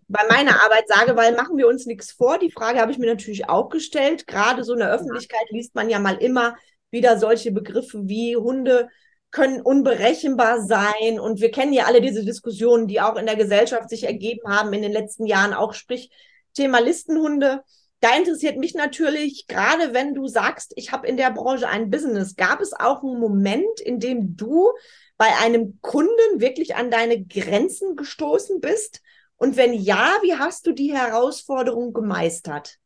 bei 0.07 0.21
meiner 0.29 0.63
Arbeit 0.63 0.87
sage, 0.87 1.15
weil 1.15 1.35
machen 1.35 1.57
wir 1.57 1.67
uns 1.67 1.87
nichts 1.87 2.11
vor. 2.11 2.37
Die 2.37 2.51
Frage 2.51 2.79
habe 2.79 2.91
ich 2.91 2.99
mir 2.99 3.07
natürlich 3.07 3.49
auch 3.49 3.69
gestellt. 3.69 4.27
Gerade 4.27 4.63
so 4.63 4.73
in 4.73 4.79
der 4.81 4.91
Öffentlichkeit 4.91 5.49
liest 5.49 5.73
man 5.73 5.89
ja 5.89 5.97
mal 5.97 6.17
immer 6.17 6.55
wieder 6.91 7.17
solche 7.17 7.51
Begriffe 7.51 8.07
wie 8.07 8.37
Hunde 8.37 8.87
können 9.31 9.61
unberechenbar 9.61 10.61
sein. 10.61 11.19
Und 11.19 11.41
wir 11.41 11.49
kennen 11.49 11.73
ja 11.73 11.85
alle 11.85 12.01
diese 12.01 12.23
Diskussionen, 12.23 12.87
die 12.87 13.01
auch 13.01 13.15
in 13.15 13.25
der 13.25 13.35
Gesellschaft 13.35 13.89
sich 13.89 14.03
ergeben 14.03 14.47
haben 14.47 14.73
in 14.73 14.83
den 14.83 14.91
letzten 14.91 15.25
Jahren, 15.25 15.55
auch 15.55 15.73
sprich 15.73 16.11
Thema 16.53 16.77
Listenhunde 16.77 17.63
da 17.99 18.15
interessiert 18.15 18.57
mich 18.57 18.75
natürlich, 18.75 19.47
gerade 19.47 19.93
wenn 19.93 20.13
du 20.13 20.27
sagst, 20.27 20.73
ich 20.75 20.91
habe 20.91 21.07
in 21.07 21.17
der 21.17 21.31
Branche 21.31 21.67
ein 21.67 21.89
Business, 21.89 22.35
gab 22.35 22.61
es 22.61 22.73
auch 22.73 23.03
einen 23.03 23.19
Moment, 23.19 23.79
in 23.79 23.99
dem 23.99 24.35
du 24.35 24.71
bei 25.17 25.35
einem 25.37 25.79
Kunden 25.81 26.39
wirklich 26.39 26.75
an 26.75 26.91
deine 26.91 27.23
Grenzen 27.23 27.95
gestoßen 27.95 28.61
bist? 28.61 29.01
Und 29.35 29.55
wenn 29.55 29.73
ja, 29.73 30.17
wie 30.21 30.35
hast 30.35 30.67
du 30.67 30.73
die 30.73 30.95
Herausforderung 30.95 31.93
gemeistert? 31.93 32.77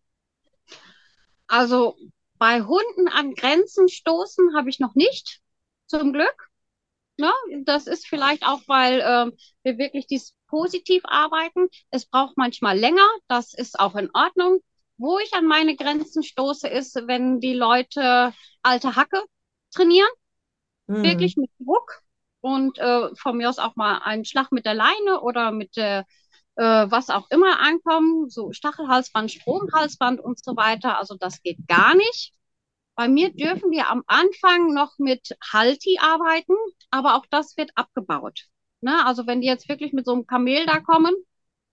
Also 1.48 1.98
bei 2.38 2.62
Hunden 2.62 3.08
an 3.10 3.34
Grenzen 3.36 3.90
stoßen 3.90 4.56
habe 4.56 4.70
ich 4.70 4.80
noch 4.80 4.96
nicht, 4.96 5.42
zum 5.88 6.14
Glück. 6.14 6.50
Ne? 7.18 7.32
Das 7.66 7.88
ist 7.88 8.08
vielleicht 8.08 8.44
auch, 8.44 8.62
weil 8.68 9.00
äh, 9.02 9.32
wir 9.64 9.78
wirklich 9.78 10.08
dies 10.08 10.34
positiv 10.48 11.04
arbeiten. 11.06 11.68
Es 11.90 12.06
braucht 12.06 12.38
manchmal 12.38 12.78
länger, 12.78 13.08
das 13.28 13.54
ist 13.54 13.80
auch 13.80 13.96
in 13.96 14.10
Ordnung. 14.14 14.62
Wo 15.02 15.18
ich 15.18 15.34
an 15.34 15.48
meine 15.48 15.76
Grenzen 15.76 16.22
stoße, 16.22 16.68
ist, 16.68 16.96
wenn 17.08 17.40
die 17.40 17.54
Leute 17.54 18.34
alte 18.62 18.96
Hacke 18.96 19.20
trainieren, 19.74 20.10
mhm. 20.86 21.04
wirklich 21.04 21.38
mit 21.38 21.50
Druck 21.58 22.02
und 22.42 22.78
äh, 22.78 23.10
von 23.16 23.38
mir 23.38 23.50
aus 23.50 23.58
auch 23.58 23.76
mal 23.76 23.98
einen 24.04 24.26
Schlag 24.26 24.52
mit 24.52 24.66
der 24.66 24.76
Leine 24.76 25.22
oder 25.22 25.52
mit 25.52 25.76
der 25.76 26.06
äh, 26.56 26.92
was 26.92 27.10
auch 27.10 27.32
immer 27.32 27.60
ankommen, 27.60 28.30
so 28.30 28.52
Stachelhalsband, 28.52 29.32
Stromhalsband 29.32 30.20
und 30.20 30.44
so 30.44 30.56
weiter. 30.56 31.00
Also 31.00 31.16
das 31.16 31.42
geht 31.42 31.68
gar 31.68 31.96
nicht. 31.96 32.34
Bei 32.94 33.08
mir 33.08 33.34
dürfen 33.34 33.72
wir 33.72 33.90
am 33.90 34.04
Anfang 34.06 34.72
noch 34.72 35.00
mit 35.00 35.36
Halti 35.52 35.98
arbeiten, 36.00 36.54
aber 36.92 37.16
auch 37.16 37.26
das 37.32 37.58
wird 37.58 37.72
abgebaut. 37.74 38.46
Ne? 38.82 39.04
Also 39.06 39.26
wenn 39.26 39.42
die 39.42 39.48
jetzt 39.48 39.68
wirklich 39.68 39.94
mit 39.94 40.06
so 40.06 40.14
einem 40.14 40.28
Kamel 40.28 40.68
da 40.68 40.80
kommen, 40.80 41.16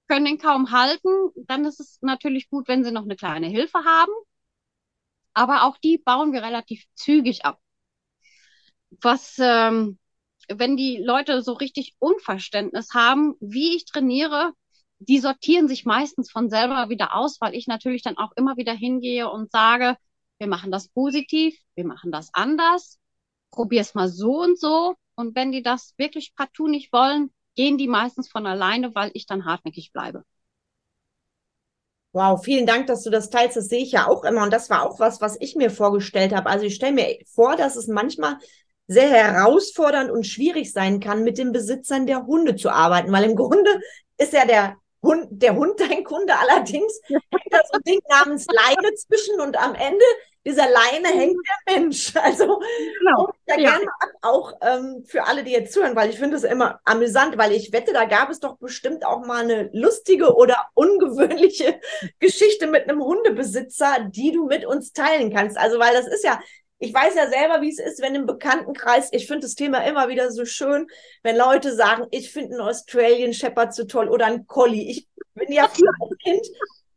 können 0.08 0.26
ihn 0.26 0.38
kaum 0.38 0.70
halten. 0.72 1.08
Dann 1.36 1.64
ist 1.64 1.80
es 1.80 1.98
natürlich 2.02 2.48
gut, 2.50 2.68
wenn 2.68 2.84
sie 2.84 2.92
noch 2.92 3.04
eine 3.04 3.16
kleine 3.16 3.46
Hilfe 3.48 3.78
haben. 3.84 4.12
Aber 5.34 5.62
auch 5.64 5.78
die 5.78 5.98
bauen 5.98 6.32
wir 6.32 6.42
relativ 6.42 6.84
zügig 6.94 7.44
ab. 7.44 7.60
Was, 9.02 9.36
ähm, 9.38 9.98
wenn 10.48 10.76
die 10.76 10.98
Leute 10.98 11.42
so 11.42 11.52
richtig 11.52 11.94
Unverständnis 11.98 12.94
haben, 12.94 13.34
wie 13.40 13.76
ich 13.76 13.84
trainiere, 13.84 14.52
die 14.98 15.20
sortieren 15.20 15.68
sich 15.68 15.84
meistens 15.84 16.30
von 16.30 16.50
selber 16.50 16.88
wieder 16.88 17.14
aus, 17.14 17.40
weil 17.40 17.54
ich 17.54 17.66
natürlich 17.66 18.02
dann 18.02 18.16
auch 18.18 18.32
immer 18.36 18.56
wieder 18.56 18.72
hingehe 18.72 19.30
und 19.30 19.52
sage, 19.52 19.96
wir 20.38 20.48
machen 20.48 20.72
das 20.72 20.88
positiv, 20.88 21.56
wir 21.74 21.84
machen 21.84 22.10
das 22.10 22.30
anders, 22.32 22.98
probier's 23.50 23.94
mal 23.94 24.08
so 24.08 24.40
und 24.40 24.58
so. 24.58 24.96
Und 25.14 25.34
wenn 25.34 25.52
die 25.52 25.62
das 25.62 25.94
wirklich 25.98 26.34
partout 26.34 26.68
nicht 26.68 26.92
wollen, 26.92 27.32
gehen 27.58 27.76
die 27.76 27.88
meistens 27.88 28.28
von 28.30 28.46
alleine, 28.46 28.94
weil 28.94 29.10
ich 29.14 29.26
dann 29.26 29.44
hartnäckig 29.44 29.92
bleibe. 29.92 30.22
Wow, 32.12 32.40
vielen 32.40 32.66
Dank, 32.66 32.86
dass 32.86 33.02
du 33.02 33.10
das 33.10 33.30
teilst. 33.30 33.56
Das 33.56 33.66
sehe 33.66 33.82
ich 33.82 33.90
ja 33.90 34.06
auch 34.06 34.22
immer. 34.22 34.44
Und 34.44 34.52
das 34.52 34.70
war 34.70 34.88
auch 34.88 35.00
was, 35.00 35.20
was 35.20 35.36
ich 35.40 35.56
mir 35.56 35.68
vorgestellt 35.68 36.32
habe. 36.32 36.48
Also 36.48 36.66
ich 36.66 36.76
stelle 36.76 36.92
mir 36.92 37.18
vor, 37.26 37.56
dass 37.56 37.74
es 37.74 37.88
manchmal 37.88 38.38
sehr 38.86 39.10
herausfordernd 39.10 40.08
und 40.08 40.24
schwierig 40.24 40.72
sein 40.72 41.00
kann, 41.00 41.24
mit 41.24 41.36
den 41.36 41.50
Besitzern 41.50 42.06
der 42.06 42.26
Hunde 42.26 42.54
zu 42.54 42.70
arbeiten, 42.70 43.10
weil 43.10 43.24
im 43.24 43.34
Grunde 43.34 43.80
ist 44.18 44.32
ja 44.32 44.46
der 44.46 44.76
Hund, 45.02 45.26
der 45.30 45.56
Hund 45.56 45.80
dein 45.80 46.04
Kunde 46.04 46.34
allerdings 46.38 47.00
hängt 47.08 47.50
da 47.50 47.58
so 47.72 47.78
ein 47.78 47.82
Ding 47.82 48.00
namens 48.08 48.46
Leine 48.46 48.94
zwischen 48.94 49.40
und 49.40 49.56
am 49.56 49.74
Ende 49.74 50.04
dieser 50.48 50.68
Leine 50.68 51.08
hängt 51.08 51.36
der 51.46 51.74
Mensch. 51.74 52.12
Also 52.28 52.60
genau. 52.98 53.30
da 53.46 53.56
ja. 53.56 53.70
gerne 53.70 53.86
auch 54.22 54.52
ähm, 54.60 55.04
für 55.06 55.26
alle, 55.26 55.44
die 55.44 55.52
jetzt 55.52 55.72
zuhören, 55.72 55.94
weil 55.94 56.10
ich 56.10 56.18
finde 56.18 56.36
es 56.36 56.44
immer 56.44 56.80
amüsant, 56.84 57.38
weil 57.38 57.52
ich 57.52 57.72
wette, 57.72 57.92
da 57.92 58.04
gab 58.04 58.30
es 58.30 58.40
doch 58.40 58.56
bestimmt 58.58 59.06
auch 59.06 59.24
mal 59.24 59.44
eine 59.44 59.70
lustige 59.72 60.34
oder 60.34 60.66
ungewöhnliche 60.74 61.80
Geschichte 62.18 62.66
mit 62.66 62.88
einem 62.88 63.02
Hundebesitzer, 63.02 64.08
die 64.08 64.32
du 64.32 64.46
mit 64.46 64.66
uns 64.66 64.92
teilen 64.92 65.32
kannst. 65.32 65.56
Also 65.56 65.78
weil 65.78 65.92
das 65.94 66.06
ist 66.06 66.24
ja, 66.24 66.40
ich 66.78 66.92
weiß 66.92 67.14
ja 67.14 67.28
selber, 67.28 67.60
wie 67.60 67.70
es 67.70 67.78
ist, 67.78 68.02
wenn 68.02 68.14
im 68.14 68.26
Bekanntenkreis, 68.26 69.08
ich 69.12 69.26
finde 69.26 69.42
das 69.42 69.54
Thema 69.54 69.86
immer 69.86 70.08
wieder 70.08 70.30
so 70.30 70.44
schön, 70.44 70.86
wenn 71.22 71.36
Leute 71.36 71.74
sagen, 71.74 72.06
ich 72.10 72.30
finde 72.30 72.52
einen 72.52 72.68
Australian 72.68 73.32
Shepherd 73.32 73.74
so 73.74 73.84
toll 73.84 74.08
oder 74.08 74.26
einen 74.26 74.46
Collie. 74.46 74.90
Ich 74.90 75.08
bin 75.34 75.52
ja 75.52 75.68
früher 75.72 75.92
als 76.00 76.18
Kind, 76.18 76.46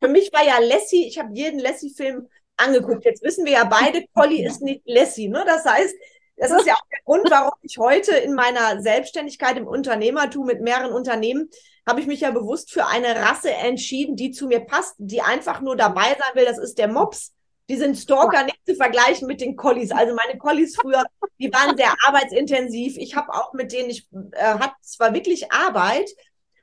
für 0.02 0.08
mich 0.08 0.34
war 0.34 0.44
ja 0.44 0.58
Lassie, 0.60 1.08
ich 1.08 1.20
habe 1.20 1.30
jeden 1.34 1.60
Lassie-Film 1.60 2.28
angeguckt. 2.58 3.06
Jetzt 3.06 3.24
wissen 3.24 3.46
wir 3.46 3.54
ja 3.54 3.64
beide, 3.64 4.06
Collie 4.14 4.46
ist 4.46 4.62
nicht 4.62 4.82
Lassie. 4.86 5.30
Ne? 5.30 5.44
Das 5.46 5.66
heißt, 5.66 5.96
das 6.38 6.52
ist 6.52 6.66
ja 6.66 6.74
auch 6.74 6.88
der 6.92 7.00
Grund, 7.06 7.30
warum 7.30 7.54
ich 7.62 7.78
heute 7.78 8.16
in 8.16 8.34
meiner 8.34 8.82
Selbstständigkeit 8.82 9.58
im 9.58 9.68
Unternehmertum 9.68 10.46
mit 10.46 10.62
mehreren 10.62 10.92
Unternehmen 10.92 11.50
habe 11.88 12.00
ich 12.00 12.08
mich 12.08 12.22
ja 12.22 12.32
bewusst 12.32 12.72
für 12.72 12.86
eine 12.88 13.16
Rasse 13.16 13.52
entschieden, 13.52 14.16
die 14.16 14.32
zu 14.32 14.48
mir 14.48 14.60
passt, 14.62 14.96
die 14.98 15.22
einfach 15.22 15.62
nur 15.62 15.76
dabei 15.76 16.10
sein 16.10 16.36
will. 16.36 16.46
Das 16.46 16.58
ist 16.58 16.78
der 16.78 16.88
Mops. 16.88 17.34
Die 17.70 17.78
sind 17.78 17.96
Stalker 17.96 18.44
nicht 18.44 18.60
zu 18.66 18.76
vergleichen 18.76 19.28
mit 19.28 19.42
den 19.42 19.56
Collies. 19.56 19.92
Also 19.92 20.14
meine 20.14 20.38
Collies 20.38 20.76
früher, 20.76 21.04
die 21.40 21.52
waren 21.54 21.78
sehr 21.78 21.94
arbeitsintensiv. 22.06 22.98
Ich 22.98 23.16
habe 23.16 23.34
auch 23.34 23.54
mit 23.54 23.72
denen, 23.72 23.90
ich 23.90 24.08
äh, 24.34 24.44
hatte 24.44 24.76
zwar 24.82 25.14
wirklich 25.14 25.52
Arbeit 25.52 26.10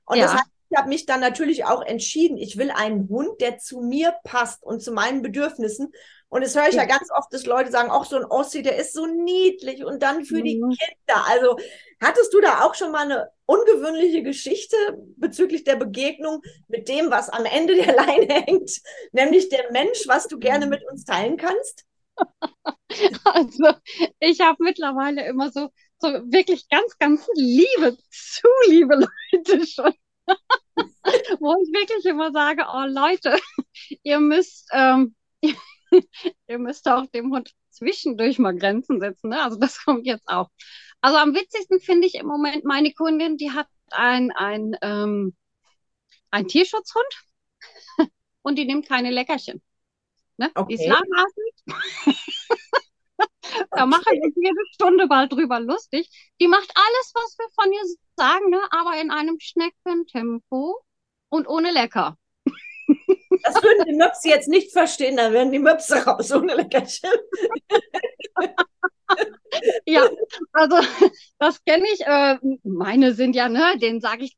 und 0.05 0.19
ja. 0.19 0.25
das 0.25 0.35
heißt, 0.35 0.51
ich 0.71 0.77
habe 0.77 0.89
mich 0.89 1.07
dann 1.07 1.21
natürlich 1.21 1.65
auch 1.65 1.83
entschieden, 1.83 2.37
ich 2.37 2.59
will 2.59 2.71
einen 2.71 3.09
Hund, 3.09 3.41
der 3.41 3.59
zu 3.59 3.81
mir 3.81 4.15
passt 4.25 4.63
und 4.63 4.83
zu 4.83 4.93
meinen 4.93 5.23
Bedürfnissen. 5.23 5.93
Und 6.29 6.45
das 6.45 6.55
höre 6.55 6.69
ich 6.69 6.75
ja, 6.75 6.83
ja 6.83 6.89
ganz 6.89 7.09
oft, 7.11 7.33
dass 7.33 7.47
Leute 7.47 7.71
sagen, 7.71 7.91
auch 7.91 8.05
so 8.05 8.17
ein 8.17 8.25
Ossi, 8.25 8.63
der 8.63 8.77
ist 8.77 8.93
so 8.93 9.07
niedlich 9.07 9.85
und 9.85 10.03
dann 10.03 10.25
für 10.25 10.41
mhm. 10.41 10.45
die 10.45 10.61
Kinder. 10.61 11.25
Also 11.27 11.57
hattest 12.01 12.35
du 12.35 12.41
da 12.41 12.65
auch 12.65 12.75
schon 12.75 12.93
mal 12.93 13.05
eine 13.05 13.31
ungewöhnliche 13.47 14.23
Geschichte 14.23 14.77
bezüglich 15.17 15.65
der 15.65 15.77
Begegnung 15.77 16.43
mit 16.69 16.89
dem, 16.89 17.11
was 17.11 17.31
am 17.31 17.47
Ende 17.47 17.75
der 17.77 17.95
Leine 17.97 18.35
hängt, 18.47 18.71
nämlich 19.13 19.49
der 19.49 19.73
Mensch, 19.73 20.07
was 20.07 20.29
du 20.29 20.39
gerne 20.39 20.67
mit 20.67 20.83
uns 20.91 21.05
teilen 21.05 21.37
kannst? 21.37 21.85
Also 23.25 23.75
ich 24.19 24.41
habe 24.41 24.57
mittlerweile 24.61 25.27
immer 25.27 25.53
so, 25.53 25.69
so 25.99 26.09
wirklich 26.09 26.69
ganz, 26.69 26.97
ganz 26.99 27.29
liebe, 27.35 27.97
zu 28.11 28.49
liebe 28.67 28.95
Leute 28.95 29.67
schon 29.67 29.93
wo 31.41 31.55
ich 31.63 31.73
wirklich 31.73 32.05
immer 32.05 32.33
sage, 32.33 32.67
oh 32.73 32.85
Leute, 32.87 33.39
ihr 34.03 34.21
müsst, 34.21 34.69
ähm, 34.73 35.15
ihr 35.43 36.59
müsst 36.59 36.89
auch 36.89 37.07
dem 37.07 37.33
Hund 37.33 37.53
zwischendurch 37.71 38.39
mal 38.39 38.57
Grenzen 38.57 39.01
setzen. 39.01 39.31
Ne? 39.31 39.43
Also 39.43 39.59
das 39.59 39.79
kommt 39.85 40.07
jetzt 40.07 40.29
auch. 40.29 40.49
Also 41.01 41.19
am 41.19 41.35
witzigsten 41.35 41.81
finde 41.81 42.07
ich 42.07 42.15
im 42.17 42.27
Moment 42.27 42.65
meine 42.65 42.93
Kundin, 42.93 43.37
die 43.37 43.53
hat 43.53 43.69
ein, 43.91 44.33
ein, 44.33 44.77
ähm, 44.83 45.37
ein 46.31 46.49
Tierschutzhund 46.49 47.07
und 48.43 48.57
die 48.57 48.65
nimmt 48.65 48.89
keine 48.89 49.11
Leckerchen. 49.11 49.63
Ne? 50.37 50.51
Okay. 50.55 50.77
Die 50.77 50.83
ist 50.83 50.89
lahmarschig. 50.89 52.17
da 53.71 53.87
machen 53.87 54.05
wir 54.05 54.33
jede 54.37 54.61
Stunde 54.75 55.07
mal 55.07 55.29
drüber 55.29 55.61
lustig. 55.61 56.11
Die 56.41 56.49
macht 56.49 56.71
alles, 56.75 57.13
was 57.15 57.39
wir 57.39 57.49
von 57.55 57.73
ihr 57.73 57.85
sagen, 58.19 58.51
ne? 58.51 58.61
aber 58.71 59.01
in 59.01 59.11
einem 59.11 59.39
Schneckentempo 59.41 60.79
und 61.31 61.49
ohne 61.49 61.73
Lecker. 61.73 62.17
Das 63.45 63.55
würden 63.63 63.87
die 63.87 63.95
Möps 63.95 64.25
jetzt 64.25 64.49
nicht 64.49 64.73
verstehen, 64.73 65.17
dann 65.17 65.33
werden 65.33 65.53
die 65.53 65.59
Möps 65.59 65.93
raus 66.07 66.33
ohne 66.33 66.55
Leckerchen. 66.55 67.11
ja, 69.87 70.09
also 70.53 70.77
das 71.39 71.63
kenne 71.65 71.85
ich. 71.93 72.01
Äh, 72.01 72.39
meine 72.65 73.15
sind 73.15 73.37
ja, 73.37 73.49
ne, 73.49 73.79
denen 73.79 74.01
sage 74.01 74.25
ich 74.25 74.37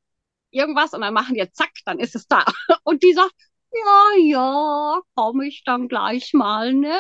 irgendwas 0.50 0.92
und 0.92 1.00
dann 1.00 1.14
machen 1.14 1.34
die 1.34 1.50
zack, 1.52 1.70
dann 1.84 1.98
ist 1.98 2.14
es 2.14 2.26
da. 2.26 2.44
Und 2.84 3.02
die 3.02 3.12
sagt, 3.12 3.34
ja, 3.72 4.18
ja, 4.18 5.00
komme 5.14 5.46
ich 5.46 5.62
dann 5.64 5.88
gleich 5.88 6.32
mal, 6.32 6.74
ne? 6.74 6.98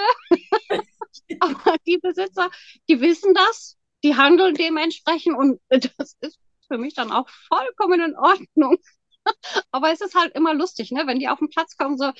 Aber 1.40 1.76
die 1.86 1.98
Besitzer, 1.98 2.48
die 2.88 3.00
wissen 3.00 3.34
das, 3.34 3.76
die 4.04 4.16
handeln 4.16 4.54
dementsprechend 4.54 5.36
und 5.36 5.60
das 5.70 6.16
ist 6.20 6.38
für 6.70 6.78
mich 6.78 6.94
dann 6.94 7.10
auch 7.12 7.28
vollkommen 7.48 8.00
in 8.00 8.16
Ordnung. 8.16 8.76
Aber 9.72 9.92
es 9.92 10.00
ist 10.00 10.14
halt 10.14 10.34
immer 10.34 10.54
lustig, 10.54 10.90
ne? 10.92 11.02
wenn 11.06 11.18
die 11.18 11.28
auf 11.28 11.38
den 11.38 11.50
Platz 11.50 11.76
kommen, 11.76 11.98
so, 11.98 12.12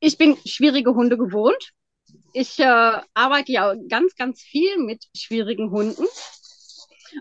ich 0.00 0.18
bin 0.18 0.36
schwierige 0.44 0.94
Hunde 0.94 1.16
gewohnt. 1.16 1.72
Ich 2.32 2.58
äh, 2.58 3.00
arbeite 3.14 3.52
ja 3.52 3.74
ganz, 3.88 4.14
ganz 4.14 4.42
viel 4.42 4.78
mit 4.78 5.04
schwierigen 5.16 5.70
Hunden. 5.70 6.06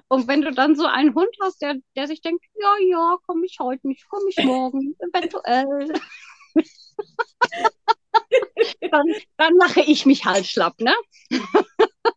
Und 0.08 0.28
wenn 0.28 0.42
du 0.42 0.52
dann 0.52 0.76
so 0.76 0.86
einen 0.86 1.14
Hund 1.16 1.30
hast, 1.42 1.62
der, 1.62 1.76
der 1.96 2.08
sich 2.08 2.22
denkt, 2.22 2.44
ja, 2.60 2.76
ja, 2.88 3.18
komme 3.26 3.46
ich 3.46 3.58
heute 3.60 3.88
nicht, 3.88 4.08
komme 4.10 4.26
ich 4.30 4.44
morgen, 4.44 4.96
eventuell. 5.00 5.94
dann, 8.92 9.06
dann 9.38 9.56
mache 9.58 9.82
ich 9.82 10.06
mich 10.06 10.26
halt 10.26 10.46
schlapp, 10.46 10.80
ne? 10.80 10.94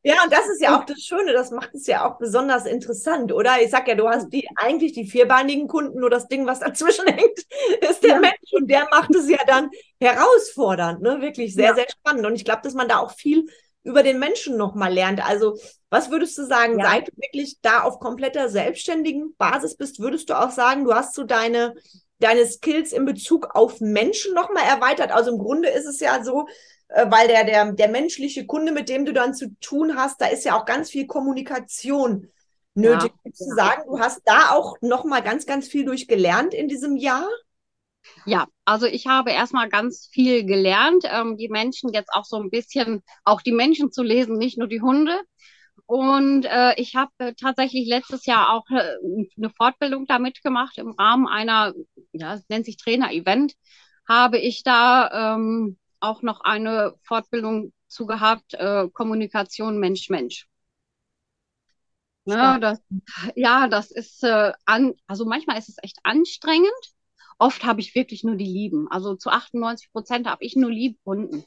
Ja, 0.02 0.22
und 0.22 0.33
das 0.33 0.48
ist 0.48 0.62
ja 0.62 0.78
auch 0.78 0.85
das 0.85 1.00
Schöne, 1.00 1.33
das 1.33 1.50
macht 1.50 1.74
es 1.74 1.87
ja 1.87 2.09
auch 2.09 2.18
besonders 2.18 2.66
interessant, 2.66 3.33
oder? 3.33 3.61
Ich 3.61 3.70
sag 3.70 3.88
ja, 3.88 3.94
du 3.94 4.09
hast 4.09 4.28
die 4.31 4.48
eigentlich 4.57 4.92
die 4.92 5.07
vierbeinigen 5.07 5.66
Kunden, 5.68 6.00
nur 6.00 6.11
das 6.11 6.28
Ding, 6.28 6.46
was 6.46 6.61
dazwischen 6.61 7.07
hängt, 7.07 7.38
ist 7.81 8.02
der 8.02 8.11
ja. 8.11 8.20
Mensch 8.20 8.52
und 8.52 8.70
der 8.70 8.87
macht 8.90 9.14
es 9.14 9.28
ja 9.28 9.38
dann 9.46 9.70
herausfordernd, 10.00 11.02
ne? 11.02 11.20
Wirklich 11.20 11.54
sehr, 11.54 11.70
ja. 11.70 11.74
sehr 11.74 11.87
spannend. 11.90 12.26
Und 12.26 12.35
ich 12.35 12.44
glaube, 12.44 12.62
dass 12.62 12.74
man 12.74 12.88
da 12.88 12.98
auch 12.98 13.12
viel 13.12 13.46
über 13.83 14.02
den 14.02 14.18
Menschen 14.18 14.57
nochmal 14.57 14.92
lernt. 14.92 15.26
Also, 15.26 15.59
was 15.90 16.11
würdest 16.11 16.37
du 16.37 16.44
sagen, 16.44 16.78
ja. 16.78 16.87
seit 16.87 17.09
du 17.09 17.12
wirklich 17.16 17.57
da 17.62 17.83
auf 17.83 17.98
kompletter 18.00 18.48
selbstständigen 18.48 19.35
Basis 19.37 19.76
bist, 19.76 20.00
würdest 20.00 20.28
du 20.28 20.38
auch 20.38 20.50
sagen, 20.50 20.85
du 20.85 20.94
hast 20.94 21.14
so 21.14 21.24
deine 21.24 21.74
deine 22.18 22.46
Skills 22.46 22.92
in 22.92 23.04
Bezug 23.04 23.54
auf 23.54 23.81
Menschen 23.81 24.35
nochmal 24.35 24.64
erweitert. 24.64 25.12
Also 25.12 25.31
im 25.33 25.38
Grunde 25.38 25.68
ist 25.68 25.87
es 25.87 26.00
ja 26.00 26.22
so, 26.22 26.46
äh, 26.88 27.07
weil 27.11 27.28
der, 27.28 27.44
der, 27.44 27.72
der 27.72 27.88
menschliche 27.88 28.46
Kunde, 28.46 28.72
mit 28.72 28.88
dem 28.88 29.04
du 29.04 29.12
dann 29.12 29.35
zu 29.35 29.54
tun 29.61 29.96
hast, 29.96 30.20
da 30.20 30.26
ist 30.26 30.44
ja 30.44 30.59
auch 30.59 30.64
ganz 30.64 30.90
viel 30.90 31.07
Kommunikation 31.07 32.31
nötig. 32.74 33.12
Ja. 33.24 33.33
Zu 33.33 33.44
sagen, 33.54 33.83
du 33.87 33.98
hast 34.00 34.22
da 34.24 34.50
auch 34.50 34.76
nochmal 34.81 35.22
ganz, 35.22 35.46
ganz 35.46 35.68
viel 35.68 35.85
durchgelernt 35.85 36.54
in 36.54 36.68
diesem 36.68 36.96
Jahr? 36.96 37.28
Ja, 38.24 38.46
also 38.64 38.87
ich 38.87 39.07
habe 39.07 39.33
erstmal 39.33 39.68
ganz 39.68 40.09
viel 40.11 40.44
gelernt, 40.44 41.04
ähm, 41.11 41.37
die 41.37 41.48
Menschen 41.48 41.92
jetzt 41.92 42.11
auch 42.12 42.24
so 42.24 42.37
ein 42.37 42.50
bisschen, 42.50 43.02
auch 43.24 43.42
die 43.42 43.52
Menschen 43.52 43.92
zu 43.92 44.02
lesen, 44.02 44.38
nicht 44.38 44.57
nur 44.57 44.68
die 44.68 44.81
Hunde. 44.81 45.20
Und 45.88 46.44
äh, 46.44 46.74
ich 46.77 46.96
habe 46.96 47.12
äh, 47.18 47.35
tatsächlich 47.35 47.88
letztes 47.88 48.27
Jahr 48.27 48.51
auch 48.53 48.66
äh, 48.70 48.96
eine 49.38 49.51
Fortbildung 49.57 50.07
damit 50.07 50.42
gemacht 50.42 50.77
im 50.79 50.90
Rahmen 50.92 51.27
einer, 51.27 51.72
ja, 52.12 52.38
nennt 52.51 52.66
sich 52.66 52.77
Trainer-Event, 52.77 53.55
habe 54.07 54.38
ich 54.38 54.62
da 54.64 55.35
ähm, 55.37 55.79
auch 56.01 56.20
noch 56.22 56.42
eine 56.42 56.94
Fortbildung 57.05 57.72
zu 57.88 58.07
gehabt, 58.07 58.53
äh, 58.55 58.88
Kommunikation 58.92 59.79
Mensch-Mensch. 59.79 60.46
Ne, 62.27 62.59
das, 62.61 62.81
ja, 63.37 63.68
das 63.68 63.90
ist 63.90 64.22
äh, 64.24 64.53
an, 64.66 64.94
also 65.07 65.24
manchmal 65.24 65.59
ist 65.59 65.68
es 65.70 65.79
echt 65.83 65.98
anstrengend. 66.05 66.70
Oft 67.38 67.64
habe 67.64 67.81
ich 67.81 67.94
wirklich 67.94 68.24
nur 68.24 68.37
die 68.37 68.44
Lieben. 68.44 68.88
Also 68.90 69.14
zu 69.16 69.31
98 69.31 69.90
Prozent 69.92 70.27
habe 70.27 70.44
ich 70.44 70.57
nur 70.57 70.70
Liebkunden. 70.70 71.44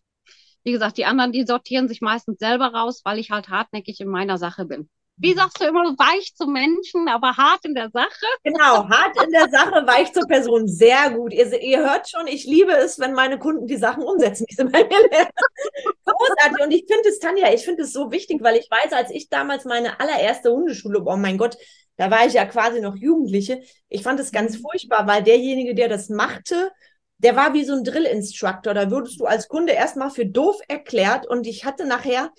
Wie 0.64 0.72
gesagt, 0.72 0.98
die 0.98 1.06
anderen, 1.06 1.32
die 1.32 1.46
sortieren 1.46 1.88
sich 1.88 2.02
meistens 2.02 2.40
selber 2.40 2.68
raus, 2.68 3.02
weil 3.04 3.20
ich 3.20 3.32
halt 3.32 3.50
hartnäckig 3.50 4.00
in 4.00 4.08
meiner 4.08 4.38
Sache 4.38 4.66
bin. 4.66 4.90
Wie 5.18 5.34
sagst 5.34 5.62
du 5.62 5.66
immer, 5.66 5.84
weich 6.00 6.34
zum 6.36 6.52
Menschen, 6.52 7.08
aber 7.08 7.38
hart 7.38 7.64
in 7.64 7.76
der 7.76 7.92
Sache? 7.92 8.26
Genau, 8.44 8.90
hart 8.90 9.24
in 9.24 9.32
der 9.32 9.50
Sache, 9.50 9.86
weich 9.86 10.12
zur 10.14 10.26
Person. 10.26 10.68
Sehr 10.68 11.12
gut. 11.12 11.32
Ihr, 11.32 11.62
ihr 11.62 11.80
hört 11.80 12.10
schon, 12.10 12.26
ich 12.26 12.46
liebe 12.46 12.72
es, 12.72 12.98
wenn 12.98 13.14
meine 13.14 13.38
Kunden 13.38 13.68
die 13.68 13.78
Sachen 13.78 14.04
umsetzen, 14.04 14.48
die 14.50 14.56
sie 14.56 14.64
bei 14.64 14.84
mir 14.84 15.10
lernen. 15.12 15.32
Großartig. 16.06 16.64
Und 16.64 16.72
ich 16.72 16.86
finde 16.90 17.10
es, 17.10 17.20
Tanja, 17.20 17.54
ich 17.54 17.64
finde 17.64 17.84
es 17.84 17.94
so 17.94 18.12
wichtig, 18.12 18.42
weil 18.42 18.56
ich 18.56 18.68
weiß, 18.72 18.94
als 18.94 19.12
ich 19.12 19.30
damals 19.30 19.66
meine 19.66 20.00
allererste 20.00 20.52
Hundeschule, 20.52 21.04
oh 21.06 21.18
mein 21.18 21.38
Gott, 21.38 21.56
da 21.98 22.10
war 22.10 22.26
ich 22.26 22.34
ja 22.34 22.46
quasi 22.46 22.82
noch 22.82 22.96
Jugendliche. 22.96 23.62
Ich 23.90 24.02
fand 24.02 24.20
es 24.20 24.32
ganz 24.32 24.58
mhm. 24.58 24.62
furchtbar, 24.62 25.06
weil 25.06 25.22
derjenige, 25.22 25.76
der 25.76 25.88
das 25.88 26.10
machte, 26.10 26.72
der 27.24 27.36
war 27.36 27.54
wie 27.54 27.64
so 27.64 27.74
ein 27.74 27.84
Drill-Instructor. 27.84 28.74
Da 28.74 28.90
würdest 28.90 29.20
du 29.20 29.26
als 29.26 29.48
Kunde 29.48 29.74
erstmal 29.74 30.10
für 30.10 30.26
doof 30.26 30.58
erklärt 30.68 31.28
und 31.28 31.46
ich 31.46 31.66
hatte 31.66 31.86
nachher 31.86 32.32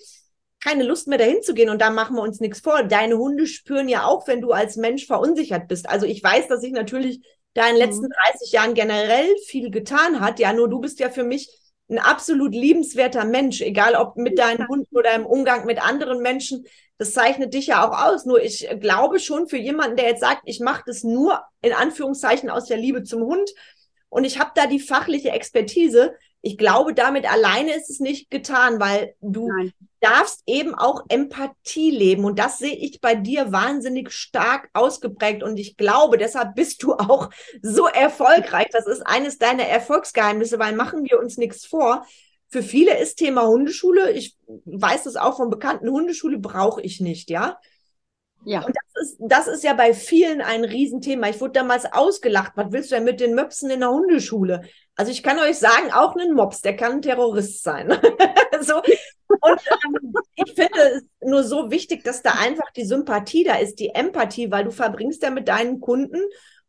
keine 0.61 0.83
Lust 0.83 1.07
mehr 1.07 1.17
dahin 1.17 1.41
zu 1.41 1.53
gehen 1.53 1.69
und 1.69 1.81
da 1.81 1.89
machen 1.89 2.15
wir 2.15 2.21
uns 2.21 2.39
nichts 2.39 2.61
vor. 2.61 2.83
Deine 2.83 3.17
Hunde 3.17 3.47
spüren 3.47 3.89
ja 3.89 4.05
auch, 4.05 4.27
wenn 4.27 4.41
du 4.41 4.51
als 4.51 4.75
Mensch 4.75 5.05
verunsichert 5.05 5.67
bist. 5.67 5.89
Also 5.89 6.05
ich 6.05 6.23
weiß, 6.23 6.47
dass 6.47 6.63
ich 6.63 6.71
natürlich 6.71 7.21
da 7.53 7.67
in 7.67 7.75
den 7.75 7.87
letzten 7.87 8.09
30 8.09 8.51
mhm. 8.51 8.55
Jahren 8.55 8.73
generell 8.73 9.27
viel 9.47 9.71
getan 9.71 10.19
hat. 10.19 10.39
Ja, 10.39 10.53
nur 10.53 10.69
du 10.69 10.79
bist 10.79 10.99
ja 10.99 11.09
für 11.09 11.23
mich 11.23 11.49
ein 11.89 11.99
absolut 11.99 12.53
liebenswerter 12.53 13.25
Mensch, 13.25 13.61
egal 13.61 13.95
ob 13.95 14.15
mit 14.15 14.39
deinen 14.39 14.67
Hunden 14.67 14.95
oder 14.95 15.13
im 15.13 15.25
Umgang 15.25 15.65
mit 15.65 15.85
anderen 15.85 16.21
Menschen. 16.21 16.65
Das 16.97 17.13
zeichnet 17.13 17.53
dich 17.53 17.67
ja 17.67 17.87
auch 17.87 18.05
aus. 18.05 18.25
Nur 18.25 18.41
ich 18.41 18.67
glaube 18.79 19.19
schon 19.19 19.47
für 19.47 19.57
jemanden, 19.57 19.97
der 19.97 20.07
jetzt 20.07 20.21
sagt, 20.21 20.43
ich 20.45 20.59
mache 20.59 20.83
das 20.85 21.03
nur 21.03 21.41
in 21.61 21.73
Anführungszeichen 21.73 22.49
aus 22.49 22.65
der 22.65 22.77
Liebe 22.77 23.03
zum 23.03 23.23
Hund 23.23 23.49
und 24.13 24.25
ich 24.25 24.37
habe 24.37 24.51
da 24.53 24.67
die 24.67 24.79
fachliche 24.79 25.31
Expertise, 25.31 26.13
ich 26.41 26.59
glaube, 26.59 26.93
damit 26.93 27.25
alleine 27.25 27.73
ist 27.73 27.89
es 27.89 27.99
nicht 27.99 28.29
getan, 28.29 28.79
weil 28.79 29.15
du 29.21 29.47
Nein. 29.47 29.71
darfst 30.01 30.43
eben 30.45 30.75
auch 30.75 31.03
Empathie 31.09 31.89
leben. 31.89 32.23
Und 32.23 32.37
das 32.37 32.59
sehe 32.59 32.75
ich 32.75 33.01
bei 33.01 33.15
dir 33.15 33.51
wahnsinnig 33.51 34.11
stark 34.11 34.69
ausgeprägt. 34.73 35.41
Und 35.41 35.57
ich 35.57 35.77
glaube, 35.77 36.19
deshalb 36.19 36.53
bist 36.53 36.83
du 36.83 36.93
auch 36.93 37.31
so 37.63 37.87
erfolgreich. 37.87 38.67
Das 38.71 38.85
ist 38.85 39.01
eines 39.01 39.39
deiner 39.39 39.63
Erfolgsgeheimnisse, 39.63 40.59
weil 40.59 40.75
machen 40.75 41.03
wir 41.05 41.19
uns 41.19 41.37
nichts 41.37 41.65
vor. 41.65 42.05
Für 42.49 42.61
viele 42.61 42.99
ist 42.99 43.15
Thema 43.15 43.47
Hundeschule, 43.47 44.11
ich 44.11 44.37
weiß 44.65 45.05
das 45.05 45.15
auch 45.15 45.37
von 45.37 45.49
bekannten 45.49 45.89
Hundeschule, 45.89 46.37
brauche 46.37 46.83
ich 46.83 47.01
nicht, 47.01 47.31
ja. 47.31 47.57
Ja. 48.45 48.65
Und 48.65 48.75
das 48.75 49.03
ist, 49.03 49.17
das 49.19 49.47
ist 49.47 49.63
ja 49.63 49.73
bei 49.73 49.93
vielen 49.93 50.41
ein 50.41 50.63
Riesenthema. 50.63 51.29
Ich 51.29 51.39
wurde 51.41 51.53
damals 51.53 51.91
ausgelacht. 51.91 52.53
Was 52.55 52.71
willst 52.71 52.91
du 52.91 52.95
denn 52.95 53.03
mit 53.03 53.19
den 53.19 53.35
Möpsen 53.35 53.69
in 53.69 53.79
der 53.79 53.89
Hundeschule? 53.89 54.63
Also 54.95 55.11
ich 55.11 55.23
kann 55.23 55.39
euch 55.39 55.57
sagen, 55.57 55.91
auch 55.91 56.15
ein 56.15 56.33
Mops, 56.33 56.61
der 56.61 56.75
kann 56.75 56.93
ein 56.93 57.01
Terrorist 57.01 57.63
sein. 57.63 57.89
so. 58.61 58.77
Und 58.77 59.61
ähm, 59.85 60.13
ich 60.35 60.53
finde 60.53 60.79
es 60.95 61.03
nur 61.21 61.43
so 61.43 61.71
wichtig, 61.71 62.03
dass 62.03 62.21
da 62.21 62.31
einfach 62.39 62.71
die 62.71 62.85
Sympathie 62.85 63.43
da 63.43 63.55
ist, 63.55 63.79
die 63.79 63.89
Empathie, 63.89 64.51
weil 64.51 64.65
du 64.65 64.71
verbringst 64.71 65.23
ja 65.23 65.31
mit 65.31 65.47
deinen 65.47 65.79
Kunden 65.79 66.21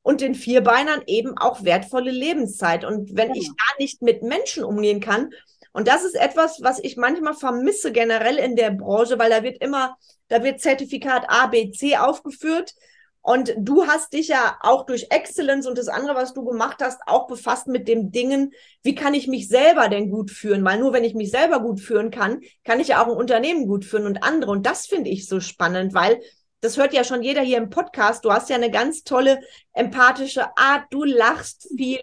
und 0.03 0.21
den 0.21 0.35
Vierbeinern 0.35 1.03
eben 1.07 1.37
auch 1.37 1.65
wertvolle 1.65 2.11
Lebenszeit. 2.11 2.85
Und 2.85 3.17
wenn 3.17 3.29
ja. 3.29 3.37
ich 3.37 3.49
da 3.49 3.65
nicht 3.79 4.03
mit 4.03 4.23
Menschen 4.23 4.65
umgehen 4.65 5.01
kann, 5.01 5.31
und 5.75 5.89
das 5.89 6.05
ist 6.05 6.15
etwas, 6.15 6.63
was 6.63 6.79
ich 6.79 6.97
manchmal 6.97 7.35
vermisse 7.35 7.91
generell 7.91 8.37
in 8.37 8.55
der 8.55 8.71
Branche, 8.71 9.19
weil 9.19 9.29
da 9.29 9.43
wird 9.43 9.61
immer, 9.61 9.97
da 10.29 10.45
wird 10.45 10.61
Zertifikat 10.61 11.25
A, 11.29 11.49
B, 11.49 11.73
C 11.73 11.97
aufgeführt. 11.97 12.75
Und 13.23 13.55
du 13.59 13.87
hast 13.87 14.13
dich 14.13 14.29
ja 14.29 14.57
auch 14.61 14.87
durch 14.87 15.09
Excellence 15.11 15.67
und 15.67 15.77
das 15.77 15.89
andere, 15.89 16.15
was 16.15 16.33
du 16.33 16.45
gemacht 16.45 16.77
hast, 16.81 17.01
auch 17.07 17.27
befasst 17.27 17.67
mit 17.67 17.89
dem 17.89 18.13
Dingen, 18.13 18.53
wie 18.83 18.95
kann 18.95 19.15
ich 19.15 19.27
mich 19.27 19.49
selber 19.49 19.89
denn 19.89 20.11
gut 20.11 20.31
führen? 20.31 20.65
Weil 20.65 20.79
nur 20.79 20.93
wenn 20.93 21.05
ich 21.05 21.15
mich 21.15 21.33
selber 21.33 21.59
gut 21.61 21.81
führen 21.81 22.13
kann, 22.13 22.43
kann 22.65 22.79
ich 22.79 22.89
ja 22.89 23.03
auch 23.03 23.09
ein 23.09 23.17
Unternehmen 23.17 23.67
gut 23.67 23.85
führen 23.85 24.07
und 24.07 24.23
andere. 24.23 24.53
Und 24.53 24.67
das 24.67 24.87
finde 24.87 25.11
ich 25.11 25.27
so 25.27 25.41
spannend, 25.41 25.93
weil 25.93 26.21
das 26.61 26.77
hört 26.77 26.95
ja 26.95 27.03
schon 27.03 27.23
jeder 27.23 27.43
hier 27.43 27.59
im 27.59 27.71
Podcast. 27.71 28.25
Du 28.25 28.31
hast 28.31 28.49
ja 28.49 28.57
eine 28.57 28.71
ganz 28.71 29.03
tolle 29.03 29.41
empathische 29.73 30.57
Art. 30.57 30.85
Du 30.91 31.03
lachst 31.03 31.69
viel. 31.77 32.01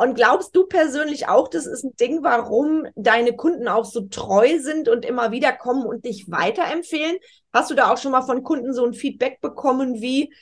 Und 0.00 0.14
glaubst 0.14 0.56
du 0.56 0.64
persönlich 0.64 1.28
auch, 1.28 1.48
das 1.48 1.66
ist 1.66 1.84
ein 1.84 1.94
Ding, 1.96 2.22
warum 2.22 2.86
deine 2.96 3.36
Kunden 3.36 3.68
auch 3.68 3.84
so 3.84 4.00
treu 4.08 4.58
sind 4.58 4.88
und 4.88 5.04
immer 5.04 5.30
wieder 5.30 5.52
kommen 5.52 5.84
und 5.84 6.06
dich 6.06 6.30
weiterempfehlen? 6.30 7.18
Hast 7.52 7.70
du 7.70 7.74
da 7.74 7.92
auch 7.92 7.98
schon 7.98 8.12
mal 8.12 8.22
von 8.22 8.42
Kunden 8.42 8.72
so 8.72 8.86
ein 8.86 8.94
Feedback 8.94 9.42
bekommen 9.42 10.00
wie, 10.00 10.32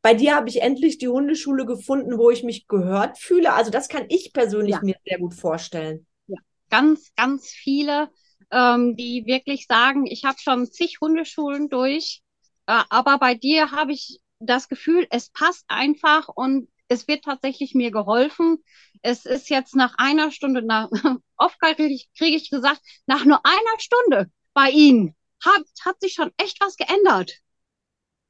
bei 0.00 0.14
dir 0.14 0.34
habe 0.34 0.48
ich 0.48 0.62
endlich 0.62 0.96
die 0.96 1.08
Hundeschule 1.08 1.66
gefunden, 1.66 2.16
wo 2.16 2.30
ich 2.30 2.42
mich 2.42 2.66
gehört 2.68 3.18
fühle? 3.18 3.52
Also 3.52 3.70
das 3.70 3.88
kann 3.88 4.06
ich 4.08 4.32
persönlich 4.32 4.76
ja. 4.76 4.80
mir 4.82 4.96
sehr 5.04 5.18
gut 5.18 5.34
vorstellen. 5.34 6.06
Ja, 6.26 6.38
ganz, 6.70 7.12
ganz 7.14 7.50
viele, 7.50 8.08
ähm, 8.50 8.96
die 8.96 9.24
wirklich 9.26 9.66
sagen, 9.66 10.06
ich 10.06 10.24
habe 10.24 10.38
schon 10.40 10.64
zig 10.66 11.02
Hundeschulen 11.02 11.68
durch, 11.68 12.22
äh, 12.66 12.80
aber 12.88 13.18
bei 13.18 13.34
dir 13.34 13.72
habe 13.72 13.92
ich 13.92 14.20
das 14.40 14.70
Gefühl, 14.70 15.06
es 15.10 15.28
passt 15.28 15.66
einfach 15.68 16.28
und 16.28 16.68
es 16.92 17.08
wird 17.08 17.24
tatsächlich 17.24 17.74
mir 17.74 17.90
geholfen. 17.90 18.62
Es 19.00 19.24
ist 19.24 19.48
jetzt 19.48 19.74
nach 19.74 19.94
einer 19.98 20.30
Stunde, 20.30 20.62
nach, 20.62 20.90
oft 21.36 21.58
kriege 21.60 21.86
ich, 21.86 22.08
krieg 22.16 22.34
ich 22.34 22.50
gesagt, 22.50 22.80
nach 23.06 23.24
nur 23.24 23.40
einer 23.44 23.78
Stunde 23.78 24.30
bei 24.52 24.70
Ihnen 24.70 25.16
hat, 25.42 25.64
hat 25.84 26.00
sich 26.00 26.14
schon 26.14 26.30
echt 26.36 26.60
was 26.60 26.76
geändert. 26.76 27.32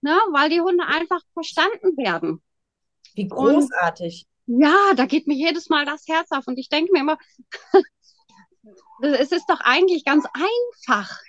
Ne? 0.01 0.19
Weil 0.33 0.49
die 0.51 0.61
Hunde 0.61 0.87
einfach 0.87 1.21
verstanden 1.35 1.97
werden. 1.97 2.43
Wie 3.15 3.29
großartig. 3.29 4.27
Und, 4.47 4.63
ja, 4.63 4.95
da 4.95 5.07
geht 5.07 5.27
mir 5.27 5.37
jedes 5.37 5.69
Mal 5.69 5.85
das 5.85 6.07
Herz 6.09 6.31
auf 6.31 6.47
und 6.47 6.59
ich 6.59 6.69
denke 6.69 6.93
mir 6.93 7.01
immer, 7.01 7.19
es 9.03 9.33
ist 9.33 9.47
doch 9.49 9.61
eigentlich 9.61 10.05
ganz 10.05 10.25
einfach. 10.33 11.21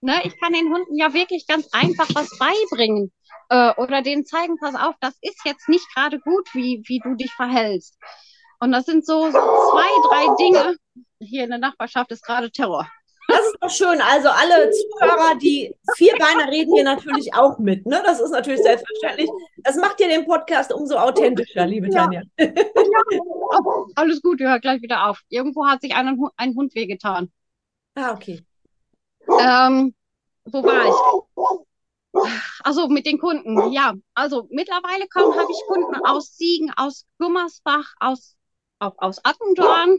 Ne? 0.00 0.14
Ich 0.24 0.38
kann 0.40 0.52
den 0.52 0.72
Hunden 0.72 0.96
ja 0.96 1.12
wirklich 1.12 1.46
ganz 1.46 1.68
einfach 1.72 2.08
was 2.14 2.30
beibringen 2.38 3.12
äh, 3.48 3.72
oder 3.76 4.02
denen 4.02 4.24
zeigen, 4.24 4.56
pass 4.58 4.74
auf, 4.74 4.94
das 5.00 5.14
ist 5.22 5.40
jetzt 5.44 5.68
nicht 5.68 5.86
gerade 5.94 6.20
gut, 6.20 6.48
wie, 6.54 6.82
wie 6.86 7.00
du 7.00 7.14
dich 7.14 7.32
verhältst. 7.32 7.98
Und 8.60 8.72
das 8.72 8.86
sind 8.86 9.04
so, 9.04 9.30
zwei, 9.30 10.08
drei 10.08 10.34
Dinge. 10.38 10.76
Hier 11.20 11.44
in 11.44 11.50
der 11.50 11.58
Nachbarschaft 11.58 12.10
ist 12.12 12.24
gerade 12.24 12.50
Terror. 12.50 12.88
Das 13.28 13.40
ist 13.40 13.56
doch 13.60 13.70
schön. 13.70 14.00
Also 14.00 14.30
alle 14.30 14.70
Zuhörer, 14.70 15.36
die 15.36 15.74
vier 15.96 16.14
Beine 16.18 16.50
reden 16.50 16.74
hier 16.74 16.84
natürlich 16.84 17.34
auch 17.34 17.58
mit. 17.58 17.84
Ne? 17.84 18.00
Das 18.04 18.20
ist 18.20 18.30
natürlich 18.30 18.62
selbstverständlich. 18.62 19.28
Das 19.58 19.76
macht 19.76 20.00
ja 20.00 20.08
den 20.08 20.24
Podcast 20.24 20.72
umso 20.72 20.96
authentischer, 20.96 21.66
liebe 21.66 21.88
ja. 21.88 22.04
Tanja. 22.04 22.22
Ja. 22.38 22.48
Oh, 23.64 23.86
alles 23.94 24.22
gut, 24.22 24.40
hört 24.40 24.62
gleich 24.62 24.80
wieder 24.82 25.08
auf. 25.08 25.20
Irgendwo 25.28 25.66
hat 25.66 25.82
sich 25.82 25.94
ein, 25.94 26.18
ein 26.36 26.54
Hund 26.54 26.74
wehgetan. 26.74 27.30
Ah, 27.94 28.12
okay. 28.12 28.42
Ähm, 29.28 29.94
wo 30.44 30.62
war 30.64 30.86
ich? 30.86 32.24
Also 32.64 32.88
mit 32.88 33.06
den 33.06 33.18
Kunden, 33.18 33.70
ja. 33.72 33.94
Also 34.14 34.48
mittlerweile 34.50 35.06
habe 35.14 35.52
ich 35.52 35.66
Kunden 35.66 35.94
aus 36.04 36.36
Siegen, 36.36 36.72
aus 36.76 37.06
Gummersbach, 37.18 37.94
aus, 38.00 38.36
auch 38.78 38.94
aus 38.98 39.24
Attendorn, 39.24 39.98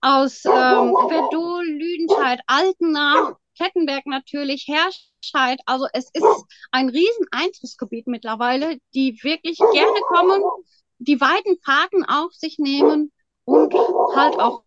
aus 0.00 0.44
ähm, 0.44 0.94
Verdol, 1.08 1.64
Lüdenscheid, 1.66 2.40
Altenach, 2.46 3.34
Kettenberg 3.56 4.06
natürlich, 4.06 4.66
Herscheid. 4.68 5.60
Also 5.66 5.86
es 5.92 6.10
ist 6.12 6.44
ein 6.70 6.88
riesen 6.88 7.26
Eintrittsgebiet 7.30 8.06
mittlerweile, 8.06 8.78
die 8.94 9.18
wirklich 9.22 9.58
gerne 9.58 10.00
kommen, 10.08 10.42
die 10.98 11.20
weiten 11.20 11.58
Fahrten 11.64 12.04
auf 12.04 12.32
sich 12.32 12.58
nehmen 12.58 13.12
und 13.44 13.74
halt 14.14 14.38
auch 14.38 14.62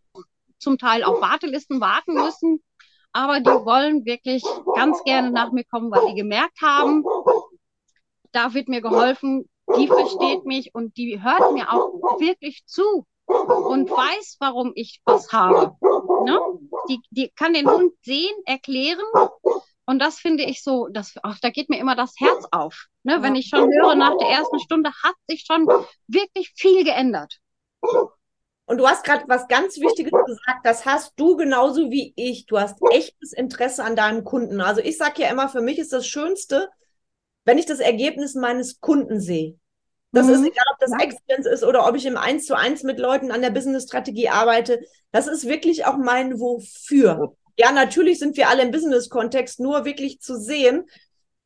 zum 0.58 0.78
Teil 0.78 1.04
auf 1.04 1.22
Wartelisten 1.22 1.80
warten 1.80 2.16
müssen 2.16 2.62
aber 3.12 3.40
die 3.40 3.50
wollen 3.50 4.06
wirklich 4.06 4.44
ganz 4.76 5.04
gerne 5.04 5.32
nach 5.32 5.52
mir 5.52 5.64
kommen, 5.66 5.92
weil 5.92 6.08
die 6.10 6.16
gemerkt 6.16 6.62
haben, 6.62 7.04
da 8.32 8.54
wird 8.54 8.68
mir 8.68 8.82
geholfen, 8.82 9.50
die 9.78 9.88
versteht 9.88 10.46
mich 10.46 10.74
und 10.74 10.98
die 10.98 11.22
hört 11.22 11.54
mir 11.54 11.72
auch 11.72 12.20
wirklich 12.20 12.64
zu 12.66 13.06
und 13.26 13.90
weiß, 13.90 14.38
warum 14.40 14.72
ich 14.76 15.02
was 15.06 15.32
habe. 15.32 15.76
Ne? 16.26 16.40
Die, 16.90 17.00
die 17.12 17.30
kann 17.36 17.54
den 17.54 17.70
Hund 17.70 17.94
sehen, 18.04 18.36
erklären 18.46 19.06
und 19.90 19.98
das 19.98 20.20
finde 20.20 20.44
ich 20.44 20.62
so, 20.64 20.88
das, 20.88 21.16
ach, 21.24 21.40
da 21.42 21.50
geht 21.50 21.70
mir 21.70 21.80
immer 21.80 21.96
das 21.96 22.14
Herz 22.20 22.46
auf. 22.52 22.86
Ne? 23.02 23.24
Wenn 23.24 23.34
ich 23.34 23.48
schon 23.48 23.68
höre, 23.72 23.96
nach 23.96 24.16
der 24.20 24.28
ersten 24.28 24.60
Stunde 24.60 24.92
hat 25.04 25.16
sich 25.28 25.46
schon 25.48 25.68
wirklich 26.08 26.54
viel 26.56 26.84
geändert. 26.84 27.40
Und 28.70 28.78
du 28.78 28.88
hast 28.88 29.04
gerade 29.04 29.24
was 29.28 29.48
ganz 29.48 29.80
Wichtiges 29.80 30.12
gesagt, 30.28 30.64
das 30.64 30.86
hast 30.86 31.14
du 31.16 31.36
genauso 31.36 31.90
wie 31.90 32.14
ich. 32.16 32.46
Du 32.46 32.60
hast 32.60 32.78
echtes 32.92 33.34
Interesse 33.34 33.84
an 33.84 33.96
deinem 33.96 34.24
Kunden. 34.24 34.62
Also 34.62 34.80
ich 34.80 34.96
sage 34.98 35.24
ja 35.24 35.30
immer, 35.30 35.50
für 35.50 35.62
mich 35.62 35.80
ist 35.80 35.92
das 35.92 36.06
Schönste, 36.06 36.70
wenn 37.46 37.58
ich 37.58 37.66
das 37.66 37.80
Ergebnis 37.80 38.36
meines 38.36 38.80
Kunden 38.80 39.20
sehe. 39.20 39.58
Das 40.12 40.28
mhm. 40.28 40.34
ist 40.34 40.42
egal, 40.42 40.66
ob 40.72 40.80
das 40.80 40.92
ja. 40.92 41.00
Excellence 41.00 41.48
ist 41.48 41.64
oder 41.64 41.88
ob 41.88 41.96
ich 41.96 42.06
im 42.06 42.16
Eins 42.16 42.46
zu 42.46 42.56
eins 42.56 42.84
mit 42.84 43.00
Leuten 43.00 43.32
an 43.32 43.42
der 43.42 43.50
Business-Strategie 43.50 44.30
arbeite. 44.30 44.82
Das 45.12 45.26
ist 45.26 45.48
wirklich 45.48 45.86
auch 45.86 45.98
mein 45.98 46.40
Wofür. 46.40 47.36
Ja, 47.58 47.72
natürlich 47.72 48.20
sind 48.20 48.38
wir 48.38 48.50
alle 48.50 48.62
im 48.62 48.72
Business-Kontext, 48.72 49.60
nur 49.60 49.84
wirklich 49.84 50.20
zu 50.20 50.38
sehen, 50.38 50.86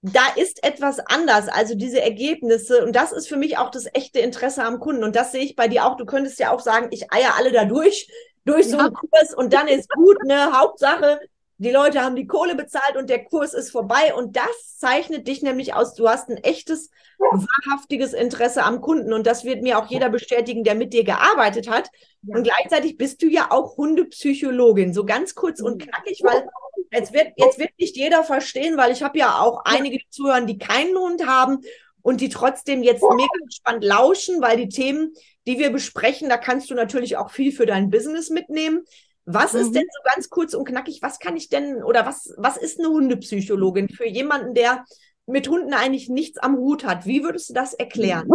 da 0.03 0.21
ist 0.35 0.63
etwas 0.65 0.99
anders, 0.99 1.47
also 1.47 1.75
diese 1.75 2.01
Ergebnisse. 2.01 2.83
Und 2.83 2.93
das 2.93 3.13
ist 3.13 3.29
für 3.29 3.37
mich 3.37 3.57
auch 3.57 3.71
das 3.71 3.85
echte 3.93 4.19
Interesse 4.19 4.63
am 4.63 4.79
Kunden. 4.79 5.03
Und 5.03 5.15
das 5.15 5.31
sehe 5.31 5.43
ich 5.43 5.55
bei 5.55 5.69
dir 5.69 5.85
auch. 5.85 5.95
Du 5.95 6.05
könntest 6.05 6.39
ja 6.39 6.51
auch 6.51 6.59
sagen, 6.59 6.89
ich 6.91 7.11
eier 7.11 7.35
alle 7.37 7.53
da 7.53 7.63
durch, 7.63 8.09
durch 8.43 8.69
so 8.69 8.77
einen 8.77 8.93
Kurs 8.93 9.33
und 9.33 9.53
dann 9.53 9.69
ist 9.69 9.89
gut, 9.89 10.21
ne? 10.25 10.51
Hauptsache, 10.51 11.21
die 11.57 11.71
Leute 11.71 12.01
haben 12.01 12.15
die 12.15 12.27
Kohle 12.27 12.55
bezahlt 12.55 12.97
und 12.97 13.09
der 13.09 13.23
Kurs 13.25 13.53
ist 13.53 13.71
vorbei. 13.71 14.13
Und 14.13 14.35
das 14.35 14.77
zeichnet 14.77 15.27
dich 15.27 15.41
nämlich 15.41 15.73
aus. 15.73 15.93
Du 15.93 16.09
hast 16.09 16.29
ein 16.29 16.37
echtes, 16.37 16.89
wahrhaftiges 17.19 18.13
Interesse 18.13 18.63
am 18.63 18.81
Kunden. 18.81 19.13
Und 19.13 19.27
das 19.27 19.45
wird 19.45 19.61
mir 19.61 19.77
auch 19.77 19.87
jeder 19.87 20.09
bestätigen, 20.09 20.63
der 20.63 20.75
mit 20.75 20.93
dir 20.93 21.03
gearbeitet 21.03 21.69
hat. 21.69 21.89
Ja. 22.23 22.37
Und 22.37 22.43
gleichzeitig 22.43 22.97
bist 22.97 23.21
du 23.21 23.27
ja 23.27 23.51
auch 23.51 23.77
Hundepsychologin. 23.77 24.93
So 24.93 25.05
ganz 25.05 25.35
kurz 25.35 25.61
und 25.61 25.75
mhm. 25.75 25.87
knackig, 25.87 26.21
weil 26.23 26.47
Jetzt 26.93 27.11
wird, 27.11 27.33
jetzt 27.37 27.57
wird 27.57 27.71
nicht 27.79 27.97
jeder 27.97 28.23
verstehen, 28.23 28.77
weil 28.77 28.91
ich 28.91 29.01
habe 29.01 29.17
ja 29.17 29.39
auch 29.39 29.61
einige 29.65 29.99
zuhören, 30.09 30.45
die 30.45 30.59
keinen 30.59 30.95
Hund 30.95 31.25
haben 31.25 31.61
und 32.03 32.21
die 32.21 32.29
trotzdem 32.29 32.83
jetzt 32.83 33.01
mega 33.01 33.45
gespannt 33.45 33.83
lauschen, 33.83 34.41
weil 34.41 34.57
die 34.57 34.69
Themen, 34.69 35.13
die 35.47 35.57
wir 35.57 35.71
besprechen, 35.71 36.29
da 36.29 36.37
kannst 36.37 36.69
du 36.69 36.75
natürlich 36.75 37.17
auch 37.17 37.31
viel 37.31 37.51
für 37.51 37.65
dein 37.65 37.89
Business 37.89 38.29
mitnehmen. 38.29 38.85
Was 39.25 39.53
mhm. 39.53 39.59
ist 39.59 39.71
denn 39.75 39.85
so 39.91 40.01
ganz 40.03 40.29
kurz 40.29 40.53
und 40.53 40.65
knackig, 40.65 41.01
was 41.01 41.19
kann 41.19 41.35
ich 41.37 41.49
denn 41.49 41.83
oder 41.83 42.05
was, 42.05 42.33
was 42.37 42.57
ist 42.57 42.79
eine 42.79 42.89
Hundepsychologin 42.89 43.89
für 43.89 44.07
jemanden, 44.07 44.53
der 44.53 44.85
mit 45.25 45.47
Hunden 45.47 45.73
eigentlich 45.73 46.09
nichts 46.09 46.37
am 46.37 46.57
Hut 46.57 46.83
hat? 46.83 47.05
Wie 47.05 47.23
würdest 47.23 47.49
du 47.49 47.53
das 47.53 47.73
erklären? 47.73 48.29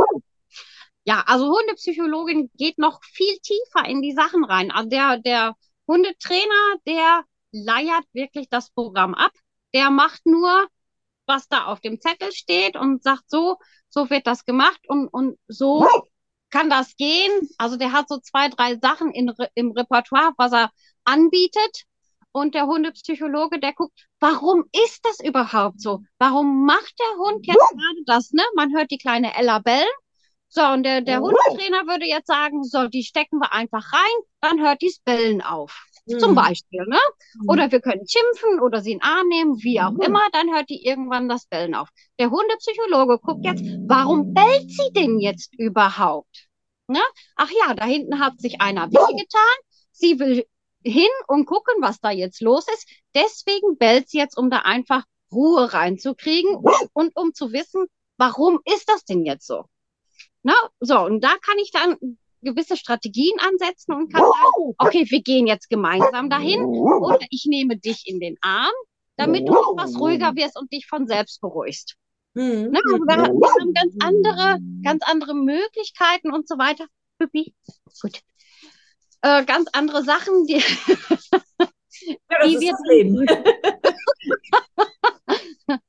Ja, 1.04 1.24
also 1.26 1.46
Hundepsychologin 1.46 2.50
geht 2.54 2.78
noch 2.78 3.02
viel 3.02 3.38
tiefer 3.38 3.86
in 3.86 4.02
die 4.02 4.12
Sachen 4.12 4.44
rein. 4.44 4.70
Also 4.70 4.88
der, 4.88 5.18
der 5.18 5.54
Hundetrainer, 5.86 6.76
der 6.86 7.22
leiert 7.52 8.04
wirklich 8.12 8.48
das 8.50 8.70
Programm 8.70 9.14
ab. 9.14 9.32
Der 9.74 9.90
macht 9.90 10.24
nur, 10.26 10.66
was 11.26 11.48
da 11.48 11.66
auf 11.66 11.80
dem 11.80 12.00
Zettel 12.00 12.32
steht 12.32 12.76
und 12.76 13.02
sagt 13.02 13.24
so, 13.28 13.56
so 13.88 14.10
wird 14.10 14.26
das 14.26 14.44
gemacht 14.44 14.80
und, 14.86 15.08
und 15.08 15.38
so 15.46 15.86
kann 16.50 16.70
das 16.70 16.96
gehen. 16.96 17.32
Also 17.58 17.76
der 17.76 17.92
hat 17.92 18.08
so 18.08 18.18
zwei, 18.18 18.48
drei 18.48 18.76
Sachen 18.76 19.12
in, 19.12 19.32
im 19.54 19.72
Repertoire, 19.72 20.32
was 20.36 20.52
er 20.52 20.70
anbietet. 21.04 21.84
Und 22.30 22.54
der 22.54 22.66
Hundepsychologe, 22.66 23.58
der 23.58 23.72
guckt, 23.72 24.06
warum 24.20 24.64
ist 24.72 25.00
das 25.04 25.18
überhaupt 25.20 25.80
so? 25.80 26.02
Warum 26.18 26.66
macht 26.66 26.94
der 26.98 27.24
Hund 27.24 27.46
jetzt 27.46 27.70
gerade 27.70 28.02
das? 28.06 28.32
Ne? 28.32 28.42
Man 28.54 28.74
hört 28.76 28.90
die 28.90 28.98
kleine 28.98 29.34
Ella 29.34 29.58
bellen. 29.60 29.86
So, 30.50 30.62
und 30.64 30.82
der, 30.82 31.02
der 31.02 31.20
Hundetrainer 31.20 31.86
würde 31.86 32.06
jetzt 32.06 32.26
sagen, 32.26 32.64
so, 32.64 32.88
die 32.88 33.02
stecken 33.02 33.38
wir 33.38 33.52
einfach 33.52 33.92
rein, 33.92 34.22
dann 34.40 34.60
hört 34.60 34.80
die 34.80 34.92
Bellen 35.04 35.42
auf. 35.42 35.86
Mhm. 36.08 36.18
Zum 36.18 36.34
Beispiel, 36.34 36.84
ne? 36.86 36.98
Mhm. 37.40 37.48
Oder 37.48 37.72
wir 37.72 37.80
können 37.80 38.06
schimpfen 38.06 38.60
oder 38.60 38.80
sie 38.80 38.92
in 38.92 38.98
den 38.98 39.04
Arm 39.04 39.28
nehmen, 39.28 39.56
wie 39.62 39.80
auch 39.80 39.92
mhm. 39.92 40.02
immer, 40.02 40.22
dann 40.32 40.54
hört 40.54 40.68
die 40.70 40.84
irgendwann 40.84 41.28
das 41.28 41.46
Bellen 41.46 41.74
auf. 41.74 41.88
Der 42.18 42.30
Hundepsychologe 42.30 43.18
guckt 43.18 43.44
jetzt, 43.44 43.62
warum 43.86 44.34
bellt 44.34 44.70
sie 44.70 44.92
denn 44.92 45.18
jetzt 45.20 45.54
überhaupt? 45.58 46.48
Ne? 46.86 47.00
Ach 47.36 47.50
ja, 47.50 47.74
da 47.74 47.84
hinten 47.84 48.18
hat 48.18 48.40
sich 48.40 48.60
einer 48.60 48.90
wehgetan. 48.90 49.56
Sie 49.92 50.18
will 50.18 50.44
hin 50.82 51.10
und 51.26 51.46
gucken, 51.46 51.74
was 51.80 52.00
da 52.00 52.10
jetzt 52.10 52.40
los 52.40 52.66
ist. 52.72 52.88
Deswegen 53.14 53.76
bellt 53.78 54.08
sie 54.08 54.18
jetzt, 54.18 54.38
um 54.38 54.50
da 54.50 54.60
einfach 54.60 55.04
Ruhe 55.32 55.72
reinzukriegen 55.72 56.56
und 56.92 57.16
um 57.16 57.34
zu 57.34 57.52
wissen, 57.52 57.86
warum 58.16 58.60
ist 58.64 58.88
das 58.88 59.04
denn 59.04 59.24
jetzt 59.24 59.46
so? 59.46 59.64
Na, 60.42 60.54
so, 60.80 61.00
und 61.00 61.22
da 61.22 61.34
kann 61.42 61.58
ich 61.58 61.70
dann 61.72 62.18
gewisse 62.42 62.76
Strategien 62.76 63.36
ansetzen 63.40 63.92
und 63.92 64.12
kann 64.12 64.22
sagen, 64.22 64.74
okay, 64.78 65.06
wir 65.08 65.22
gehen 65.22 65.46
jetzt 65.46 65.68
gemeinsam 65.68 66.30
dahin 66.30 66.62
oder 66.64 67.26
ich 67.30 67.46
nehme 67.46 67.76
dich 67.78 68.06
in 68.06 68.20
den 68.20 68.36
Arm, 68.40 68.72
damit 69.16 69.48
du 69.48 69.52
etwas 69.52 69.98
ruhiger 69.98 70.34
wirst 70.36 70.58
und 70.58 70.72
dich 70.72 70.86
von 70.86 71.06
selbst 71.06 71.40
beruhigst. 71.40 71.96
Mhm. 72.34 72.70
Ne, 72.70 72.80
also 72.84 72.98
wir, 72.98 73.16
wir, 73.16 73.48
haben 73.60 73.74
ganz 73.74 73.94
andere, 74.00 74.58
ganz 74.84 75.02
andere 75.04 75.34
Möglichkeiten 75.34 76.32
und 76.32 76.46
so 76.46 76.56
weiter. 76.58 76.86
Gut. 77.18 78.20
Äh, 79.22 79.44
ganz 79.44 79.68
andere 79.72 80.04
Sachen, 80.04 80.46
die, 80.46 80.62
ja, 82.30 82.46
die 82.46 82.60
wir, 82.60 82.74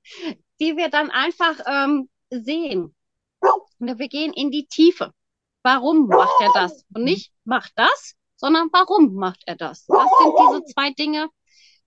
die 0.60 0.76
wir 0.76 0.90
dann 0.90 1.12
einfach 1.12 1.60
ähm, 1.68 2.10
sehen. 2.32 2.96
Und 3.40 4.00
wir 4.00 4.08
gehen 4.08 4.34
in 4.34 4.50
die 4.50 4.66
Tiefe. 4.66 5.14
Warum 5.63 6.08
macht 6.08 6.41
er 6.41 6.52
das? 6.54 6.86
Und 6.93 7.04
nicht 7.04 7.32
macht 7.43 7.74
das, 7.76 8.15
sondern 8.36 8.69
warum 8.72 9.15
macht 9.15 9.43
er 9.45 9.56
das? 9.56 9.86
Das 9.86 10.08
sind 10.19 10.34
diese 10.39 10.74
zwei 10.74 10.91
Dinge, 10.91 11.28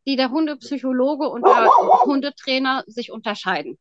die 0.06 0.16
der 0.16 0.30
Hundepsychologe 0.30 1.28
und 1.28 1.46
der 1.46 1.70
Hundetrainer 2.04 2.84
sich 2.86 3.10
unterscheiden. 3.10 3.78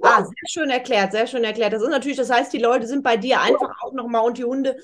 Ah, 0.00 0.22
sehr 0.22 0.48
schön 0.48 0.70
erklärt, 0.70 1.10
sehr 1.10 1.26
schön 1.26 1.42
erklärt. 1.42 1.72
Das 1.72 1.82
ist 1.82 1.88
natürlich, 1.88 2.16
das 2.16 2.30
heißt, 2.30 2.52
die 2.52 2.58
Leute 2.58 2.86
sind 2.86 3.02
bei 3.02 3.16
dir 3.16 3.40
einfach 3.40 3.82
auch 3.82 3.92
nochmal 3.92 4.24
und 4.24 4.38
die 4.38 4.44
Hunde 4.44 4.76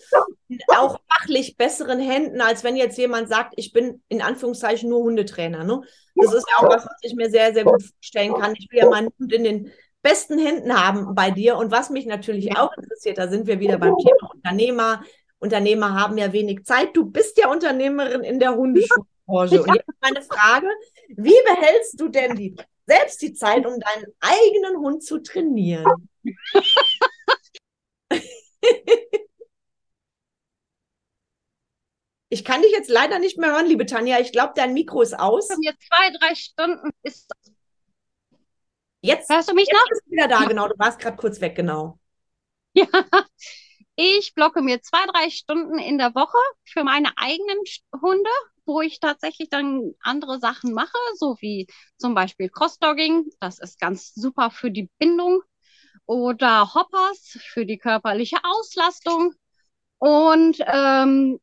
auch 0.77 0.99
fachlich 1.09 1.57
besseren 1.57 2.01
Händen, 2.01 2.41
als 2.41 2.65
wenn 2.65 2.75
jetzt 2.75 2.99
jemand 2.99 3.29
sagt, 3.29 3.55
ich 3.57 3.73
bin 3.73 4.03
in 4.09 4.23
Anführungszeichen 4.23 4.91
nur 4.91 5.05
Hundetrainer. 5.05 5.63
Ne? 5.63 5.83
Das 6.17 6.35
ist 6.35 6.47
ja 6.51 6.59
auch 6.59 6.69
was, 6.69 6.85
was 6.85 6.99
ich 7.03 7.15
mir 7.15 7.31
sehr, 7.31 7.55
sehr 7.55 7.63
gut 7.63 7.83
vorstellen 7.83 8.35
kann. 8.35 8.55
Ich 8.59 8.69
will 8.73 8.81
ja 8.81 8.91
meinen 8.91 9.11
Hund 9.19 9.33
in 9.33 9.45
den 9.45 9.73
besten 10.05 10.39
Händen 10.39 10.73
haben 10.73 11.17
bei 11.17 11.33
dir. 11.33 11.57
Und 11.57 11.73
was 11.73 11.91
mich 11.91 12.07
natürlich 12.07 12.57
auch 12.57 12.73
interessiert, 12.77 13.19
da 13.19 13.27
sind 13.27 13.49
wir 13.49 13.59
wieder 13.59 13.79
beim 13.79 13.97
Thema 13.97 14.31
Unternehmer. 14.33 15.03
Unternehmer 15.41 16.01
haben 16.01 16.17
ja 16.17 16.33
wenig 16.33 16.65
Zeit. 16.65 16.95
Du 16.95 17.07
bist 17.07 17.37
ja 17.39 17.51
Unternehmerin 17.51 18.23
in 18.23 18.39
der 18.39 18.55
Hundeschulbranche. 18.55 19.63
Und 19.63 19.75
jetzt 19.75 19.89
meine 20.01 20.23
Frage, 20.23 20.69
wie 21.09 21.35
behältst 21.45 22.01
du 22.01 22.09
denn 22.09 22.37
die, 22.37 22.55
selbst 22.87 23.21
die 23.23 23.33
Zeit, 23.33 23.67
um 23.67 23.81
deinen 23.81 24.07
eigenen 24.21 24.79
Hund 24.79 25.03
zu 25.03 25.19
trainieren? 25.19 26.09
Ich 32.31 32.45
kann 32.45 32.63
dich 32.63 32.73
jetzt 32.73 32.91
leider 32.91 33.21
nicht 33.21 33.39
mehr 33.39 33.53
hören, 33.53 33.67
liebe 33.67 33.87
Tanja. 33.87 34.19
Ich 34.19 34.33
glaube, 34.33 34.55
dein 34.57 34.75
Mikro 34.75 35.03
ist 35.03 35.17
aus. 35.17 35.49
Mir 35.57 35.73
zwei, 35.79 36.11
drei 36.19 36.35
Stunden 36.35 36.91
ist 37.05 37.31
Jetzt, 39.05 39.29
Hörst 39.29 39.51
du 39.51 39.55
mich 39.55 39.69
jetzt 39.69 39.75
noch? 39.75 39.89
bist 39.89 40.03
du 40.07 40.11
wieder 40.13 40.29
da, 40.29 40.45
genau. 40.47 40.67
Du 40.69 40.75
warst 40.79 40.99
gerade 40.99 41.17
kurz 41.17 41.41
weg, 41.41 41.55
genau. 41.57 41.99
Ja, 42.73 42.87
ich 43.97 44.35
blocke 44.35 44.63
mir 44.63 44.83
zwei, 44.83 45.05
drei 45.07 45.31
Stunden 45.31 45.79
in 45.79 45.99
der 45.99 46.15
Woche 46.15 46.39
für 46.65 46.85
meine 46.85 47.11
eigenen 47.17 47.59
Hunde, 48.03 48.31
wo 48.67 48.81
ich 48.81 48.99
tatsächlich 49.01 49.49
dann 49.51 49.93
andere 50.01 50.41
Sachen 50.41 50.73
mache, 50.73 50.97
so 51.17 51.37
wie 51.41 51.67
zum 51.99 52.15
Beispiel 52.15 52.49
Crossdogging. 52.49 53.31
Das 53.41 53.59
ist 53.59 53.79
ganz 53.81 54.15
super 54.15 54.51
für 54.51 54.71
die 54.71 54.91
Bindung. 54.99 55.43
Oder 56.07 56.75
Hoppers 56.75 57.39
für 57.43 57.65
die 57.67 57.79
körperliche 57.79 58.39
Auslastung. 58.45 59.33
Und 59.99 60.59
ähm, 60.67 61.41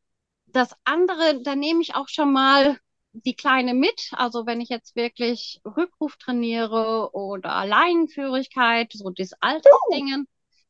das 0.48 0.76
andere, 0.84 1.42
da 1.44 1.56
nehme 1.56 1.82
ich 1.82 1.96
auch 1.96 2.10
schon 2.10 2.34
mal 2.34 2.80
die 3.14 3.36
Kleine 3.36 3.74
mit. 3.74 4.12
Also 4.14 4.46
wenn 4.46 4.62
ich 4.62 4.70
jetzt 4.70 4.96
wirklich 4.96 5.60
Rückruf 5.66 6.18
trainiere 6.18 7.12
oder 7.14 7.66
Leinenführigkeit, 7.66 8.92
so 8.94 9.10
das 9.10 9.34
Altersdingen, 9.40 10.28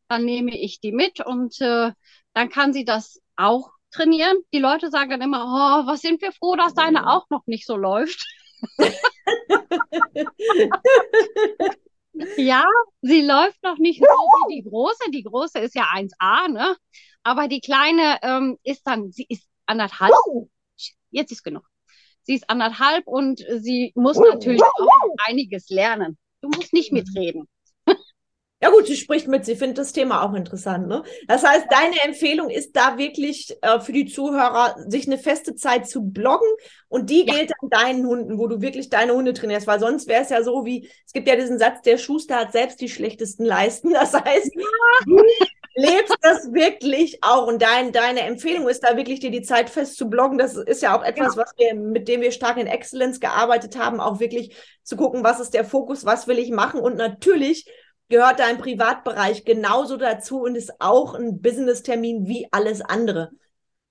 dann 0.08 0.26
nehme 0.26 0.58
ich 0.58 0.80
die 0.80 0.92
mit 0.92 1.26
und 1.26 1.60
äh, 1.62 1.92
dann 2.34 2.50
kann 2.50 2.74
sie 2.74 2.86
das 2.86 3.22
auch 3.36 3.72
trainieren. 3.92 4.38
Die 4.54 4.60
Leute 4.60 4.90
sagen 4.90 5.12
dann 5.12 5.22
immer, 5.22 5.46
oh, 5.46 5.88
was 5.88 6.02
sind 6.02 6.22
wir 6.22 6.32
froh, 6.32 6.56
dass 6.56 6.74
deine 6.74 7.10
auch 7.10 7.30
noch 7.30 7.46
nicht 7.46 7.66
so 7.66 7.76
läuft. 7.76 8.26
ja, 12.38 12.66
sie 13.02 13.22
läuft 13.26 13.64
noch 13.64 13.78
nicht 13.78 14.00
so 14.00 14.06
wie 14.06 14.56
die 14.56 14.70
große. 14.70 15.12
Die 15.12 15.24
große 15.24 15.60
ist 15.60 15.76
ja 15.76 15.86
1a, 15.94 16.48
ne? 16.50 16.76
Aber 17.24 17.48
die 17.48 17.62
kleine 17.62 18.20
ähm, 18.24 18.58
ist 18.64 18.86
dann, 18.86 19.12
sie 19.12 19.26
ist 19.30 19.48
anderthalb. 19.66 20.12
Jetzt 21.12 21.32
ist 21.32 21.44
genug. 21.44 21.71
Sie 22.32 22.36
ist 22.36 22.50
anderthalb 22.50 23.08
und 23.08 23.46
sie 23.60 23.92
muss 23.94 24.16
natürlich 24.18 24.64
auch 24.64 25.16
einiges 25.28 25.68
lernen. 25.68 26.18
Du 26.40 26.48
musst 26.48 26.72
nicht 26.72 26.94
mitreden. 26.94 27.46
Ja 28.64 28.70
gut, 28.70 28.88
sie 28.88 28.96
spricht 28.96 29.28
mit, 29.28 29.44
sie 29.44 29.58
findet 29.58 29.80
das 29.80 29.92
Thema 29.92 30.24
auch 30.24 30.34
interessant. 30.34 30.88
Ne? 30.88 31.04
Das 31.28 31.44
heißt, 31.44 31.66
deine 31.70 32.02
Empfehlung 32.06 32.50
ist 32.50 32.74
da 32.74 32.98
wirklich 32.98 33.58
äh, 33.62 33.82
für 33.82 33.92
die 33.92 34.06
Zuhörer, 34.06 34.76
sich 34.88 35.08
eine 35.08 35.18
feste 35.18 35.56
Zeit 35.56 35.90
zu 35.90 36.04
bloggen 36.04 36.48
und 36.88 37.10
die 37.10 37.26
ja. 37.26 37.34
gilt 37.34 37.52
an 37.60 37.70
deinen 37.70 38.06
Hunden, 38.06 38.38
wo 38.38 38.48
du 38.48 38.62
wirklich 38.62 38.90
deine 38.90 39.14
Hunde 39.14 39.34
trainierst, 39.34 39.68
weil 39.68 39.82
sonst 39.82 40.08
wäre 40.08 40.22
es 40.22 40.30
ja 40.30 40.42
so 40.42 40.64
wie, 40.64 40.90
es 41.06 41.12
gibt 41.12 41.28
ja 41.28 41.36
diesen 41.36 41.60
Satz, 41.60 41.82
der 41.82 41.98
Schuster 41.98 42.38
hat 42.38 42.54
selbst 42.54 42.80
die 42.80 42.88
schlechtesten 42.88 43.44
Leisten. 43.44 43.92
Das 43.92 44.14
heißt, 44.14 44.52
ja 44.56 45.18
lebst 45.76 46.18
das 46.22 46.52
wirklich 46.54 47.20
auch 47.24 47.48
und 47.48 47.62
dein, 47.62 47.92
deine 47.92 48.22
Empfehlung 48.22 48.68
ist 48.68 48.84
da 48.84 48.98
wirklich, 48.98 49.20
dir 49.20 49.32
die 49.32 49.42
Zeit 49.42 49.70
fest 49.70 49.98
zu 49.98 50.10
bloggen. 50.10 50.38
Das 50.38 50.56
ist 50.56 50.82
ja 50.82 50.98
auch 50.98 51.04
etwas, 51.04 51.36
ja. 51.36 51.44
was 51.44 51.54
wir, 51.58 51.76
mit 51.76 52.08
dem 52.08 52.22
wir 52.22 52.32
stark 52.32 52.58
in 52.58 52.68
Excellence 52.68 53.20
gearbeitet 53.20 53.78
haben, 53.78 54.00
auch 54.00 54.20
wirklich 54.20 54.56
zu 54.84 54.98
gucken, 54.98 55.24
was 55.24 55.40
ist 55.40 55.54
der 55.54 55.66
Fokus, 55.66 56.06
was 56.06 56.28
will 56.28 56.40
ich 56.40 56.52
machen 56.52 56.80
und 56.80 56.98
natürlich 56.98 57.66
gehört 58.10 58.40
dein 58.40 58.58
Privatbereich 58.58 59.46
genauso 59.46 59.98
dazu 59.98 60.42
und 60.42 60.56
ist 60.56 60.74
auch 60.80 61.16
ein 61.16 61.42
Business-Termin 61.42 62.28
wie 62.28 62.48
alles 62.52 62.82
andere. 62.82 63.32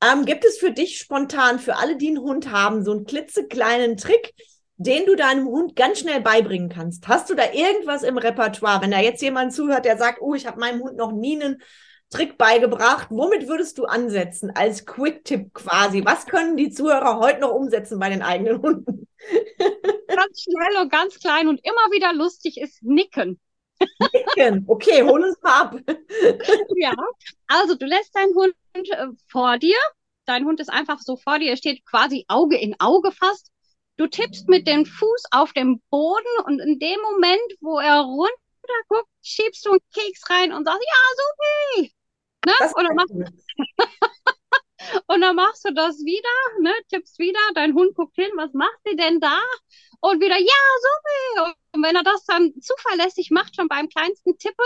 Ähm, 0.02 0.24
gibt 0.24 0.44
es 0.44 0.58
für 0.58 0.70
dich 0.72 0.98
spontan, 0.98 1.58
für 1.58 1.76
alle, 1.76 1.96
die 1.96 2.08
einen 2.08 2.20
Hund 2.20 2.50
haben, 2.50 2.84
so 2.84 2.92
einen 2.92 3.04
klitzekleinen 3.04 3.96
Trick, 3.96 4.34
den 4.82 5.04
du 5.04 5.14
deinem 5.14 5.46
Hund 5.46 5.76
ganz 5.76 5.98
schnell 5.98 6.22
beibringen 6.22 6.70
kannst. 6.70 7.06
Hast 7.06 7.28
du 7.28 7.34
da 7.34 7.52
irgendwas 7.52 8.02
im 8.02 8.16
Repertoire? 8.16 8.80
Wenn 8.80 8.90
da 8.90 8.98
jetzt 8.98 9.20
jemand 9.20 9.52
zuhört, 9.52 9.84
der 9.84 9.98
sagt, 9.98 10.22
oh, 10.22 10.34
ich 10.34 10.46
habe 10.46 10.58
meinem 10.58 10.80
Hund 10.80 10.96
noch 10.96 11.12
nie 11.12 11.40
einen 11.40 11.62
Trick 12.08 12.38
beigebracht, 12.38 13.08
womit 13.10 13.46
würdest 13.46 13.76
du 13.76 13.84
ansetzen 13.84 14.50
als 14.54 14.86
Quick-Tipp 14.86 15.52
quasi? 15.52 16.02
Was 16.06 16.24
können 16.24 16.56
die 16.56 16.70
Zuhörer 16.70 17.18
heute 17.18 17.40
noch 17.40 17.52
umsetzen 17.52 17.98
bei 17.98 18.08
den 18.08 18.22
eigenen 18.22 18.62
Hunden? 18.62 19.06
ganz 20.08 20.40
schnell 20.40 20.82
und 20.82 20.90
ganz 20.90 21.18
klein 21.18 21.48
und 21.48 21.60
immer 21.62 21.92
wieder 21.92 22.14
lustig 22.14 22.58
ist 22.58 22.82
Nicken. 22.82 23.38
Nicken, 24.14 24.64
okay, 24.66 25.02
hol 25.02 25.22
uns 25.22 25.36
mal 25.42 25.60
ab. 25.60 25.76
ja, 26.76 26.94
also 27.48 27.74
du 27.74 27.84
lässt 27.84 28.16
deinen 28.16 28.34
Hund 28.34 28.54
äh, 28.74 29.08
vor 29.28 29.58
dir. 29.58 29.76
Dein 30.24 30.46
Hund 30.46 30.58
ist 30.58 30.70
einfach 30.70 31.00
so 31.00 31.18
vor 31.18 31.38
dir, 31.38 31.50
er 31.50 31.58
steht 31.58 31.84
quasi 31.84 32.24
Auge 32.28 32.56
in 32.56 32.76
Auge 32.80 33.12
fast 33.12 33.49
Du 34.00 34.06
tippst 34.06 34.48
mit 34.48 34.66
dem 34.66 34.86
Fuß 34.86 35.24
auf 35.30 35.52
dem 35.52 35.82
Boden 35.90 36.44
und 36.46 36.58
in 36.58 36.78
dem 36.78 36.98
Moment, 37.02 37.52
wo 37.60 37.78
er 37.80 38.00
runter 38.00 38.32
guckt, 38.88 39.10
schiebst 39.20 39.66
du 39.66 39.72
einen 39.72 39.80
Keks 39.92 40.22
rein 40.30 40.54
und 40.54 40.64
sagst, 40.64 40.80
ja, 40.80 41.02
super. 41.20 41.90
Ne? 42.46 42.72
Oder 42.76 42.94
machst, 42.94 43.12
Und 45.06 45.20
dann 45.20 45.36
machst 45.36 45.68
du 45.68 45.74
das 45.74 45.98
wieder, 45.98 46.62
ne, 46.62 46.72
tippst 46.88 47.18
wieder, 47.18 47.40
dein 47.54 47.74
Hund 47.74 47.94
guckt 47.94 48.16
hin, 48.16 48.30
was 48.36 48.54
macht 48.54 48.78
sie 48.86 48.96
denn 48.96 49.20
da? 49.20 49.38
Und 50.00 50.22
wieder, 50.22 50.38
ja, 50.38 51.44
so. 51.44 51.52
Und 51.74 51.82
wenn 51.82 51.94
er 51.94 52.02
das 52.02 52.24
dann 52.24 52.54
zuverlässig 52.58 53.30
macht, 53.30 53.54
schon 53.54 53.68
beim 53.68 53.90
kleinsten 53.90 54.38
Tippen, 54.38 54.64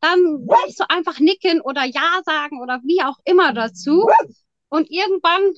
dann 0.00 0.46
kannst 0.50 0.80
du 0.80 0.84
einfach 0.90 1.18
nicken 1.18 1.62
oder 1.62 1.84
Ja 1.84 2.20
sagen 2.26 2.60
oder 2.60 2.82
wie 2.84 3.02
auch 3.02 3.16
immer 3.24 3.54
dazu. 3.54 4.06
Und 4.68 4.90
irgendwann 4.90 5.54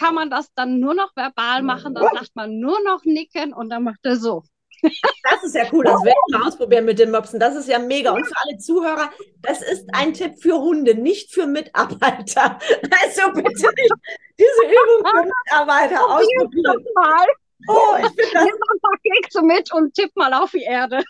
kann 0.00 0.14
man 0.14 0.30
das 0.30 0.52
dann 0.54 0.80
nur 0.80 0.94
noch 0.94 1.14
verbal 1.14 1.62
machen, 1.62 1.94
dann 1.94 2.08
sagt 2.14 2.34
man 2.34 2.58
nur 2.58 2.82
noch 2.82 3.04
nicken 3.04 3.52
und 3.52 3.68
dann 3.68 3.84
macht 3.84 4.00
er 4.02 4.16
so. 4.16 4.42
Das 4.82 5.44
ist 5.44 5.54
ja 5.54 5.64
cool, 5.72 5.84
das 5.84 6.02
werde 6.02 6.16
ich 6.28 6.38
mal 6.38 6.48
ausprobieren 6.48 6.86
mit 6.86 6.98
den 6.98 7.10
Möpsen. 7.10 7.38
Das 7.38 7.54
ist 7.54 7.68
ja 7.68 7.78
mega. 7.78 8.12
Und 8.12 8.24
für 8.24 8.34
alle 8.36 8.56
Zuhörer, 8.56 9.10
das 9.42 9.60
ist 9.60 9.86
ein 9.92 10.14
Tipp 10.14 10.40
für 10.40 10.58
Hunde, 10.58 10.94
nicht 10.94 11.34
für 11.34 11.46
Mitarbeiter. 11.46 12.58
Also 13.02 13.32
bitte 13.32 13.50
nicht 13.50 13.94
diese 14.38 14.64
Übung 14.64 15.06
für 15.06 15.26
Mitarbeiter 15.26 16.02
ausprobieren. 16.02 16.84
Mal. 16.94 17.26
Oh, 17.68 17.96
ich 17.98 18.06
finde 18.06 18.30
das. 18.32 18.44
Nimm 18.44 18.54
ein 18.54 18.80
paar 18.80 18.98
Kekse 19.02 19.42
mit 19.42 19.74
und 19.74 19.94
tipp 19.94 20.10
mal 20.14 20.32
auf 20.32 20.50
die 20.50 20.62
Erde. 20.62 21.02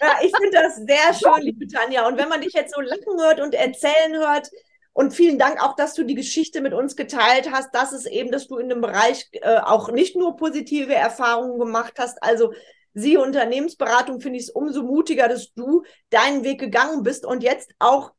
Ja, 0.00 0.16
ich 0.20 0.32
finde 0.36 0.58
das 0.60 0.76
sehr 0.76 1.14
schön, 1.14 1.44
liebe 1.44 1.68
Tanja. 1.68 2.06
Und 2.08 2.18
wenn 2.18 2.28
man 2.28 2.40
dich 2.40 2.52
jetzt 2.54 2.74
so 2.74 2.80
lachen 2.80 3.20
hört 3.20 3.40
und 3.40 3.54
erzählen 3.54 4.14
hört, 4.14 4.50
und 4.94 5.14
vielen 5.14 5.38
Dank 5.38 5.62
auch, 5.62 5.74
dass 5.74 5.94
du 5.94 6.04
die 6.04 6.14
Geschichte 6.14 6.60
mit 6.60 6.74
uns 6.74 6.96
geteilt 6.96 7.50
hast, 7.50 7.74
dass 7.74 7.92
es 7.92 8.04
eben, 8.04 8.30
dass 8.30 8.46
du 8.46 8.58
in 8.58 8.68
dem 8.68 8.82
Bereich 8.82 9.28
äh, 9.32 9.58
auch 9.58 9.90
nicht 9.90 10.16
nur 10.16 10.36
positive 10.36 10.94
Erfahrungen 10.94 11.58
gemacht 11.58 11.94
hast. 11.98 12.22
Also 12.22 12.52
sie 12.92 13.16
Unternehmensberatung 13.16 14.20
finde 14.20 14.38
ich 14.38 14.44
es 14.44 14.50
umso 14.50 14.82
mutiger, 14.82 15.28
dass 15.28 15.54
du 15.54 15.82
deinen 16.10 16.44
Weg 16.44 16.60
gegangen 16.60 17.02
bist 17.02 17.24
und 17.24 17.42
jetzt 17.42 17.72
auch 17.78 18.12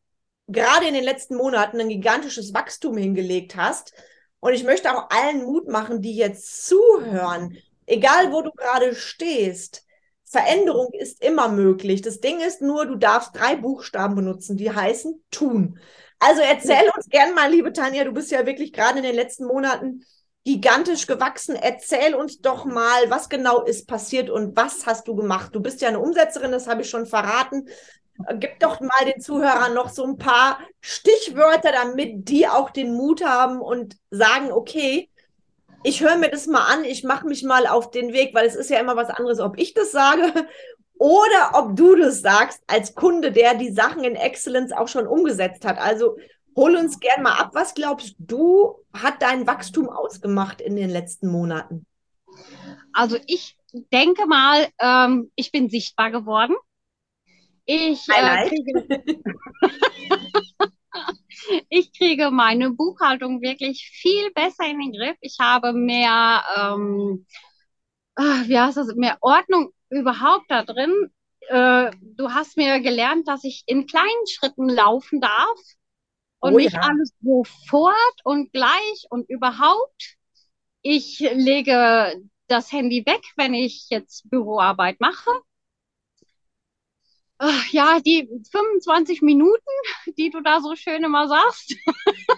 gerade 0.47 0.87
in 0.87 0.95
den 0.95 1.03
letzten 1.03 1.35
Monaten 1.35 1.79
ein 1.79 1.89
gigantisches 1.89 2.53
Wachstum 2.55 2.97
hingelegt 2.97 3.55
hast. 3.55 3.93
Und 4.39 4.53
ich 4.53 4.63
möchte 4.63 4.91
auch 4.91 5.09
allen 5.09 5.43
Mut 5.43 5.67
machen, 5.67 6.01
die 6.01 6.15
jetzt 6.15 6.65
zuhören, 6.65 7.55
egal 7.85 8.31
wo 8.31 8.41
du 8.41 8.51
gerade 8.51 8.95
stehst. 8.95 9.85
Veränderung 10.25 10.91
ist 10.93 11.23
immer 11.23 11.49
möglich. 11.49 12.01
Das 12.01 12.19
Ding 12.19 12.39
ist 12.39 12.61
nur, 12.61 12.87
du 12.87 12.95
darfst 12.95 13.35
drei 13.35 13.55
Buchstaben 13.55 14.15
benutzen, 14.15 14.57
die 14.57 14.71
heißen 14.71 15.23
tun. 15.29 15.79
Also 16.25 16.41
erzähl 16.41 16.89
uns 16.95 17.09
gern 17.09 17.33
mal, 17.33 17.51
liebe 17.51 17.73
Tanja, 17.73 18.03
du 18.05 18.13
bist 18.13 18.31
ja 18.31 18.45
wirklich 18.45 18.71
gerade 18.71 18.99
in 18.99 19.03
den 19.03 19.15
letzten 19.15 19.45
Monaten 19.45 20.05
gigantisch 20.45 21.05
gewachsen. 21.05 21.55
Erzähl 21.55 22.15
uns 22.15 22.39
doch 22.39 22.65
mal, 22.65 23.09
was 23.09 23.29
genau 23.29 23.63
ist 23.63 23.87
passiert 23.87 24.29
und 24.29 24.55
was 24.55 24.85
hast 24.85 25.07
du 25.07 25.15
gemacht? 25.15 25.53
Du 25.53 25.61
bist 25.61 25.81
ja 25.81 25.89
eine 25.89 25.99
Umsetzerin, 25.99 26.51
das 26.51 26.67
habe 26.67 26.81
ich 26.81 26.89
schon 26.89 27.05
verraten. 27.05 27.67
Gib 28.35 28.59
doch 28.59 28.79
mal 28.79 29.05
den 29.05 29.19
Zuhörern 29.19 29.73
noch 29.73 29.89
so 29.89 30.05
ein 30.05 30.17
paar 30.17 30.59
Stichwörter, 30.81 31.71
damit 31.71 32.29
die 32.29 32.47
auch 32.47 32.69
den 32.69 32.93
Mut 32.93 33.25
haben 33.25 33.59
und 33.59 33.97
sagen, 34.11 34.51
okay, 34.51 35.09
ich 35.83 36.01
höre 36.01 36.15
mir 36.15 36.29
das 36.29 36.47
mal 36.47 36.65
an, 36.65 36.85
ich 36.85 37.03
mache 37.03 37.27
mich 37.27 37.43
mal 37.43 37.67
auf 37.67 37.91
den 37.91 38.13
Weg, 38.13 38.33
weil 38.33 38.45
es 38.45 38.55
ist 38.55 38.69
ja 38.69 38.79
immer 38.79 38.95
was 38.95 39.09
anderes, 39.09 39.39
ob 39.39 39.59
ich 39.59 39.73
das 39.73 39.91
sage 39.91 40.31
oder 41.03 41.51
ob 41.55 41.75
du 41.75 41.97
das 41.97 42.21
sagst 42.21 42.63
als 42.65 42.95
Kunde, 42.95 43.33
der 43.33 43.55
die 43.55 43.73
Sachen 43.73 44.05
in 44.05 44.15
Excellence 44.15 44.71
auch 44.71 44.87
schon 44.87 45.05
umgesetzt 45.05 45.65
hat. 45.65 45.77
Also 45.77 46.15
hol 46.55 46.77
uns 46.77 46.97
gern 47.01 47.23
mal 47.23 47.33
ab. 47.33 47.49
Was 47.51 47.73
glaubst 47.73 48.15
du, 48.19 48.75
hat 48.93 49.21
dein 49.21 49.45
Wachstum 49.45 49.89
ausgemacht 49.89 50.61
in 50.61 50.77
den 50.77 50.89
letzten 50.89 51.27
Monaten? 51.27 51.85
Also 52.93 53.17
ich 53.27 53.57
denke 53.91 54.27
mal, 54.27 54.69
ähm, 54.79 55.29
ich 55.35 55.51
bin 55.51 55.69
sichtbar 55.69 56.09
geworden. 56.09 56.55
Ich, 57.65 58.07
äh, 58.07 58.47
kriege, 58.47 59.03
ich 61.67 61.91
kriege 61.91 62.31
meine 62.31 62.71
Buchhaltung 62.71 63.41
wirklich 63.41 63.89
viel 63.91 64.31
besser 64.31 64.69
in 64.69 64.79
den 64.79 64.93
Griff. 64.93 65.17
Ich 65.19 65.35
habe 65.41 65.73
mehr, 65.73 66.45
ähm, 66.55 67.25
ah, 68.15 68.43
wie 68.45 68.59
heißt 68.59 68.77
das, 68.77 68.95
mehr 68.95 69.17
Ordnung 69.21 69.73
überhaupt 69.89 70.45
da 70.49 70.63
drin. 70.63 71.11
Äh, 71.49 71.91
du 72.01 72.31
hast 72.31 72.57
mir 72.57 72.79
gelernt, 72.79 73.27
dass 73.27 73.43
ich 73.43 73.63
in 73.65 73.85
kleinen 73.87 74.27
Schritten 74.27 74.69
laufen 74.69 75.19
darf 75.19 75.59
und 76.39 76.53
oh, 76.53 76.57
nicht 76.57 76.73
ja. 76.73 76.81
alles 76.81 77.13
sofort 77.21 78.19
und 78.23 78.51
gleich 78.51 79.05
und 79.09 79.29
überhaupt. 79.29 80.17
Ich 80.81 81.19
lege 81.19 82.21
das 82.47 82.71
Handy 82.71 83.05
weg, 83.05 83.21
wenn 83.37 83.53
ich 83.53 83.87
jetzt 83.89 84.29
Büroarbeit 84.29 84.99
mache. 84.99 85.31
Ach, 87.37 87.67
ja, 87.71 87.99
die 87.99 88.29
25 88.51 89.21
Minuten, 89.21 89.59
die 90.17 90.29
du 90.29 90.41
da 90.41 90.61
so 90.61 90.75
schön 90.75 91.03
immer 91.03 91.27
sagst. 91.27 91.75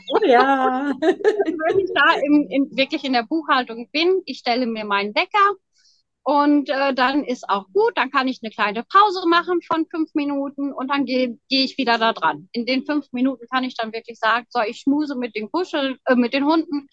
Oh 0.08 0.24
ja. 0.24 0.94
Wenn 1.00 1.80
ich 1.80 1.90
da 1.96 2.14
im, 2.22 2.48
in, 2.48 2.78
wirklich 2.78 3.04
in 3.04 3.14
der 3.14 3.24
Buchhaltung 3.24 3.90
bin, 3.92 4.22
ich 4.26 4.38
stelle 4.38 4.68
mir 4.68 4.86
meinen 4.86 5.16
Wecker, 5.16 5.56
und 6.28 6.72
äh, 6.72 6.96
dann 6.96 7.24
ist 7.24 7.48
auch 7.48 7.68
gut, 7.72 7.96
dann 7.96 8.10
kann 8.10 8.28
ich 8.28 8.40
eine 8.42 8.50
kleine 8.50 8.84
Pause 8.84 9.28
machen 9.28 9.62
von 9.62 9.86
fünf 9.86 10.16
Minuten 10.16 10.74
und 10.74 10.88
dann 10.88 11.06
gehe 11.06 11.38
geh 11.50 11.64
ich 11.64 11.78
wieder 11.78 12.00
da 12.00 12.14
dran. 12.14 12.50
In 12.52 12.66
den 12.66 12.84
fünf 12.84 13.06
Minuten 13.12 13.46
kann 13.48 13.64
ich 13.64 13.78
dann 13.78 13.94
wirklich 13.94 14.18
sagen, 14.18 14.48
so, 14.50 14.60
ich 14.62 14.80
schmuse 14.80 15.16
mit 15.16 15.36
den 15.36 15.52
Kuschel, 15.52 16.00
äh, 16.06 16.16
mit 16.16 16.34
den 16.34 16.46
Hunden, 16.46 16.88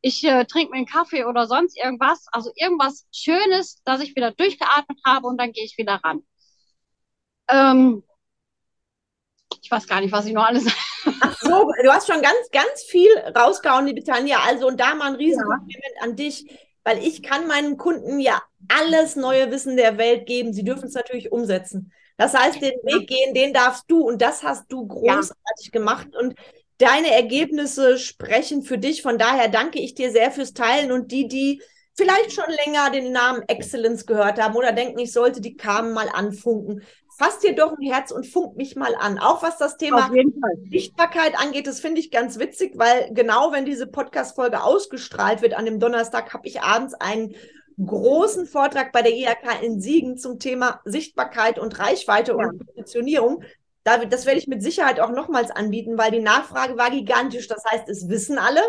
ich 0.00 0.24
äh, 0.24 0.46
trinke 0.46 0.70
mir 0.70 0.78
einen 0.78 0.86
Kaffee 0.86 1.26
oder 1.26 1.46
sonst 1.46 1.76
irgendwas. 1.76 2.28
Also 2.32 2.50
irgendwas 2.56 3.06
Schönes, 3.12 3.82
dass 3.84 4.00
ich 4.00 4.16
wieder 4.16 4.32
durchgeatmet 4.32 4.98
habe 5.04 5.26
und 5.26 5.38
dann 5.38 5.52
gehe 5.52 5.66
ich 5.66 5.76
wieder 5.76 6.00
ran. 6.02 6.22
Ähm, 7.50 8.02
ich 9.60 9.70
weiß 9.70 9.86
gar 9.86 10.00
nicht, 10.00 10.12
was 10.12 10.24
ich 10.24 10.32
noch 10.32 10.46
alles. 10.46 10.64
Ach 11.20 11.36
so, 11.38 11.70
du 11.82 11.92
hast 11.92 12.10
schon 12.10 12.22
ganz, 12.22 12.50
ganz 12.52 12.84
viel 12.84 13.10
rausgehauen, 13.36 13.84
liebe 13.84 14.02
Tanja. 14.02 14.38
Also, 14.46 14.66
und 14.66 14.80
da 14.80 14.94
mal 14.94 15.08
ein 15.08 15.16
Riesenkompliment 15.16 15.94
ja. 15.96 16.02
an 16.04 16.16
dich 16.16 16.46
weil 16.88 17.04
ich 17.06 17.22
kann 17.22 17.46
meinen 17.46 17.76
Kunden 17.76 18.18
ja 18.18 18.40
alles 18.68 19.14
neue 19.14 19.50
Wissen 19.50 19.76
der 19.76 19.98
Welt 19.98 20.24
geben. 20.24 20.54
Sie 20.54 20.64
dürfen 20.64 20.86
es 20.86 20.94
natürlich 20.94 21.30
umsetzen. 21.30 21.92
Das 22.16 22.32
heißt, 22.32 22.62
den 22.62 22.78
Weg 22.82 23.06
gehen, 23.06 23.34
den 23.34 23.52
darfst 23.52 23.84
du 23.88 24.00
und 24.00 24.22
das 24.22 24.42
hast 24.42 24.72
du 24.72 24.86
großartig 24.86 25.66
ja. 25.66 25.70
gemacht 25.70 26.08
und 26.18 26.34
deine 26.78 27.12
Ergebnisse 27.12 27.98
sprechen 27.98 28.62
für 28.62 28.78
dich. 28.78 29.02
Von 29.02 29.18
daher 29.18 29.48
danke 29.48 29.78
ich 29.78 29.96
dir 29.96 30.10
sehr 30.10 30.30
fürs 30.30 30.54
Teilen 30.54 30.90
und 30.90 31.12
die, 31.12 31.28
die 31.28 31.60
vielleicht 31.94 32.32
schon 32.32 32.50
länger 32.64 32.90
den 32.90 33.12
Namen 33.12 33.42
Excellence 33.48 34.06
gehört 34.06 34.40
haben 34.40 34.56
oder 34.56 34.72
denken, 34.72 34.98
ich 34.98 35.12
sollte 35.12 35.42
die 35.42 35.58
Kamen 35.58 35.92
mal 35.92 36.08
anfunken 36.08 36.82
fass 37.18 37.40
dir 37.40 37.54
doch 37.54 37.76
ein 37.76 37.82
Herz 37.82 38.12
und 38.12 38.26
funk 38.26 38.56
mich 38.56 38.76
mal 38.76 38.94
an. 38.94 39.18
Auch 39.18 39.42
was 39.42 39.58
das 39.58 39.76
Thema 39.76 40.08
Sichtbarkeit 40.70 41.36
angeht, 41.36 41.66
das 41.66 41.80
finde 41.80 42.00
ich 42.00 42.12
ganz 42.12 42.38
witzig, 42.38 42.74
weil 42.76 43.12
genau 43.12 43.50
wenn 43.52 43.64
diese 43.64 43.88
Podcast-Folge 43.88 44.62
ausgestrahlt 44.62 45.42
wird 45.42 45.54
an 45.54 45.64
dem 45.64 45.80
Donnerstag, 45.80 46.32
habe 46.32 46.46
ich 46.46 46.60
abends 46.62 46.94
einen 46.94 47.34
großen 47.84 48.46
Vortrag 48.46 48.92
bei 48.92 49.02
der 49.02 49.12
IHK 49.12 49.62
in 49.62 49.80
Siegen 49.80 50.16
zum 50.16 50.38
Thema 50.38 50.80
Sichtbarkeit 50.84 51.58
und 51.58 51.78
Reichweite 51.80 52.32
ja. 52.32 52.38
und 52.38 52.64
Positionierung. 52.64 53.42
Das 53.82 54.26
werde 54.26 54.38
ich 54.38 54.46
mit 54.46 54.62
Sicherheit 54.62 55.00
auch 55.00 55.10
nochmals 55.10 55.50
anbieten, 55.50 55.98
weil 55.98 56.12
die 56.12 56.20
Nachfrage 56.20 56.76
war 56.76 56.90
gigantisch. 56.90 57.48
Das 57.48 57.64
heißt, 57.64 57.88
es 57.88 58.08
wissen 58.08 58.38
alle. 58.38 58.60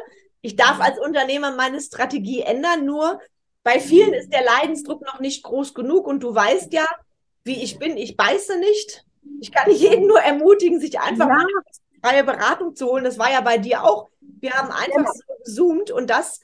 Ich 0.41 0.55
darf 0.55 0.79
als 0.79 0.97
Unternehmer 0.97 1.55
meine 1.55 1.81
Strategie 1.81 2.41
ändern, 2.41 2.85
nur 2.85 3.19
bei 3.63 3.79
vielen 3.79 4.13
ist 4.13 4.31
der 4.33 4.43
Leidensdruck 4.43 5.01
noch 5.01 5.19
nicht 5.19 5.43
groß 5.43 5.73
genug 5.73 6.07
und 6.07 6.21
du 6.23 6.33
weißt 6.33 6.73
ja, 6.73 6.87
wie 7.43 7.63
ich 7.63 7.79
bin. 7.79 7.97
Ich 7.97 8.17
beiße 8.17 8.57
nicht. 8.59 9.05
Ich 9.41 9.51
kann 9.51 9.71
jeden 9.71 10.07
nur 10.07 10.19
ermutigen, 10.19 10.79
sich 10.79 10.99
einfach 10.99 11.27
ja. 11.27 11.33
mal 11.33 11.45
freie 12.01 12.23
Beratung 12.23 12.75
zu 12.75 12.87
holen. 12.87 13.03
Das 13.03 13.17
war 13.17 13.31
ja 13.31 13.41
bei 13.41 13.57
dir 13.57 13.83
auch. 13.83 14.09
Wir 14.21 14.51
haben 14.51 14.71
einfach 14.71 15.13
ja. 15.13 15.13
so 15.13 15.33
gezoomt 15.43 15.91
und 15.91 16.09
das, 16.09 16.39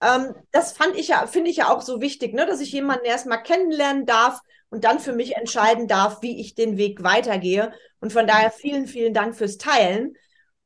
ähm, 0.00 0.34
das 0.50 0.72
fand 0.72 0.96
ich 0.96 1.08
ja, 1.08 1.26
finde 1.26 1.50
ich 1.50 1.58
ja 1.58 1.72
auch 1.72 1.80
so 1.80 2.00
wichtig, 2.00 2.34
ne, 2.34 2.46
dass 2.46 2.60
ich 2.60 2.72
jemanden 2.72 3.04
erstmal 3.04 3.42
kennenlernen 3.42 4.06
darf 4.06 4.40
und 4.70 4.84
dann 4.84 4.98
für 4.98 5.12
mich 5.12 5.36
entscheiden 5.36 5.86
darf, 5.86 6.22
wie 6.22 6.40
ich 6.40 6.54
den 6.54 6.76
Weg 6.76 7.02
weitergehe. 7.02 7.72
Und 8.00 8.12
von 8.12 8.26
daher 8.26 8.50
vielen, 8.50 8.86
vielen 8.86 9.14
Dank 9.14 9.36
fürs 9.36 9.58
Teilen. 9.58 10.16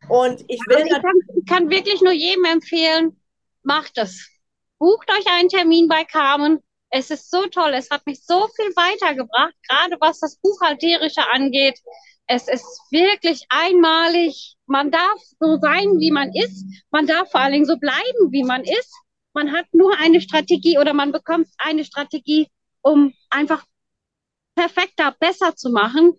Und 0.08 0.42
ich 0.48 0.60
will. 0.66 0.76
Also 0.76 0.86
ich, 0.86 1.02
kann, 1.02 1.14
ich 1.36 1.46
kann 1.46 1.70
wirklich 1.70 2.00
nur 2.00 2.12
jedem 2.12 2.44
empfehlen, 2.44 3.20
macht 3.62 3.98
es. 3.98 4.30
Bucht 4.78 5.10
euch 5.10 5.26
einen 5.26 5.50
Termin 5.50 5.88
bei 5.88 6.04
Carmen 6.04 6.62
es 6.90 7.10
ist 7.10 7.30
so 7.30 7.46
toll. 7.46 7.72
Es 7.74 7.90
hat 7.90 8.04
mich 8.06 8.24
so 8.24 8.48
viel 8.56 8.70
weitergebracht, 8.74 9.54
gerade 9.68 9.96
was 10.00 10.20
das 10.20 10.36
Buchhalterische 10.36 11.22
angeht. 11.32 11.78
Es 12.26 12.48
ist 12.48 12.66
wirklich 12.90 13.46
einmalig. 13.48 14.56
Man 14.66 14.90
darf 14.90 15.20
so 15.38 15.58
sein, 15.60 15.98
wie 15.98 16.10
man 16.10 16.32
ist. 16.34 16.64
Man 16.90 17.06
darf 17.06 17.30
vor 17.30 17.40
allen 17.40 17.52
Dingen 17.52 17.64
so 17.66 17.76
bleiben, 17.76 18.30
wie 18.30 18.44
man 18.44 18.62
ist. 18.62 18.92
Man 19.32 19.52
hat 19.52 19.66
nur 19.72 19.96
eine 19.98 20.20
Strategie 20.20 20.78
oder 20.78 20.92
man 20.92 21.12
bekommt 21.12 21.48
eine 21.58 21.84
Strategie, 21.84 22.48
um 22.82 23.14
einfach 23.30 23.64
perfekter, 24.56 25.14
besser 25.18 25.54
zu 25.56 25.70
machen. 25.70 26.12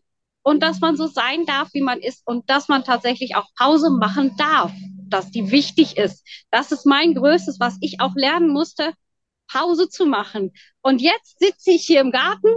Und 0.44 0.64
dass 0.64 0.80
man 0.80 0.98
so 0.98 1.06
sein 1.06 1.46
darf, 1.46 1.70
wie 1.74 1.82
man 1.82 2.00
ist 2.00 2.24
und 2.26 2.50
dass 2.50 2.68
man 2.68 2.84
tatsächlich 2.84 3.36
auch 3.36 3.46
Pause 3.56 3.92
machen 3.92 4.36
darf, 4.38 4.72
dass 5.08 5.30
die 5.30 5.52
wichtig 5.52 5.98
ist. 5.98 6.26
Das 6.50 6.72
ist 6.72 6.86
mein 6.86 7.14
Größtes, 7.14 7.60
was 7.60 7.78
ich 7.82 8.00
auch 8.00 8.16
lernen 8.16 8.50
musste, 8.50 8.94
Pause 9.52 9.90
zu 9.90 10.06
machen. 10.06 10.54
Und 10.82 11.02
jetzt 11.02 11.40
sitze 11.40 11.72
ich 11.72 11.86
hier 11.86 12.02
im 12.02 12.12
Garten 12.12 12.50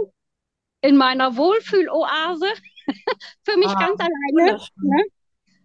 in 0.81 0.97
meiner 0.97 1.35
Wohlfühloase 1.35 2.47
für 3.43 3.57
mich 3.57 3.69
ah, 3.69 3.79
ganz 3.79 3.99
alleine. 3.99 4.59
Ne? 4.81 5.03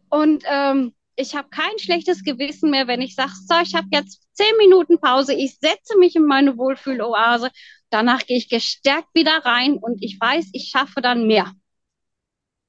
Und 0.09 0.45
ähm, 0.47 0.95
ich 1.17 1.37
habe 1.37 1.49
kein 1.51 1.79
schlechtes 1.79 2.25
Gewissen 2.25 2.71
mehr, 2.71 2.87
wenn 2.87 3.03
ich 3.03 3.15
sage, 3.15 3.33
so, 3.47 3.55
ich 3.63 3.75
habe 3.75 3.89
jetzt 3.93 4.23
zehn 4.33 4.57
Minuten 4.57 4.99
Pause, 4.99 5.35
ich 5.35 5.59
setze 5.59 5.99
mich 5.99 6.17
in 6.17 6.25
meine 6.25 6.57
Wohlfühloase, 6.57 7.51
danach 7.91 8.25
gehe 8.27 8.39
ich 8.39 8.49
gestärkt 8.49 9.09
wieder 9.15 9.45
rein 9.45 9.77
und 9.77 10.03
ich 10.03 10.19
weiß, 10.19 10.51
ich 10.53 10.71
schaffe 10.71 11.03
dann 11.03 11.27
mehr. 11.27 11.53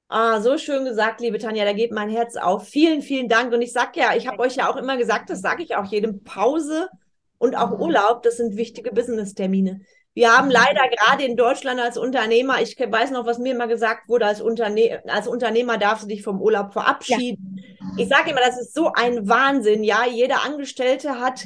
Ah, 0.09 0.41
so 0.41 0.57
schön 0.57 0.83
gesagt, 0.83 1.21
liebe 1.21 1.37
Tanja, 1.37 1.63
da 1.63 1.71
geht 1.71 1.93
mein 1.93 2.09
Herz 2.09 2.35
auf. 2.35 2.67
Vielen, 2.67 3.01
vielen 3.01 3.29
Dank. 3.29 3.53
Und 3.53 3.61
ich 3.61 3.71
sage 3.71 4.01
ja, 4.01 4.13
ich 4.13 4.27
habe 4.27 4.39
euch 4.39 4.57
ja 4.57 4.69
auch 4.69 4.75
immer 4.75 4.97
gesagt, 4.97 5.29
das 5.29 5.39
sage 5.39 5.63
ich 5.63 5.77
auch 5.77 5.85
jedem, 5.85 6.21
Pause 6.25 6.89
und 7.41 7.55
auch 7.55 7.79
Urlaub, 7.79 8.21
das 8.21 8.37
sind 8.37 8.55
wichtige 8.55 8.91
Business-Termine. 8.91 9.81
Wir 10.13 10.35
haben 10.37 10.51
leider 10.51 10.81
gerade 10.89 11.23
in 11.23 11.35
Deutschland 11.35 11.79
als 11.79 11.97
Unternehmer, 11.97 12.61
ich 12.61 12.77
weiß 12.77 13.11
noch, 13.11 13.25
was 13.25 13.39
mir 13.39 13.53
immer 13.53 13.67
gesagt 13.67 14.07
wurde, 14.07 14.27
als, 14.27 14.41
Unterne 14.41 15.01
als 15.07 15.27
Unternehmer 15.27 15.77
darfst 15.77 16.03
du 16.03 16.07
dich 16.07 16.21
vom 16.21 16.39
Urlaub 16.39 16.73
verabschieden. 16.73 17.59
Ja. 17.79 17.85
Ich 17.97 18.09
sage 18.09 18.31
immer, 18.31 18.41
das 18.41 18.61
ist 18.61 18.75
so 18.75 18.91
ein 18.93 19.27
Wahnsinn, 19.27 19.83
ja. 19.83 20.05
Jeder 20.05 20.45
Angestellte 20.45 21.19
hat 21.19 21.45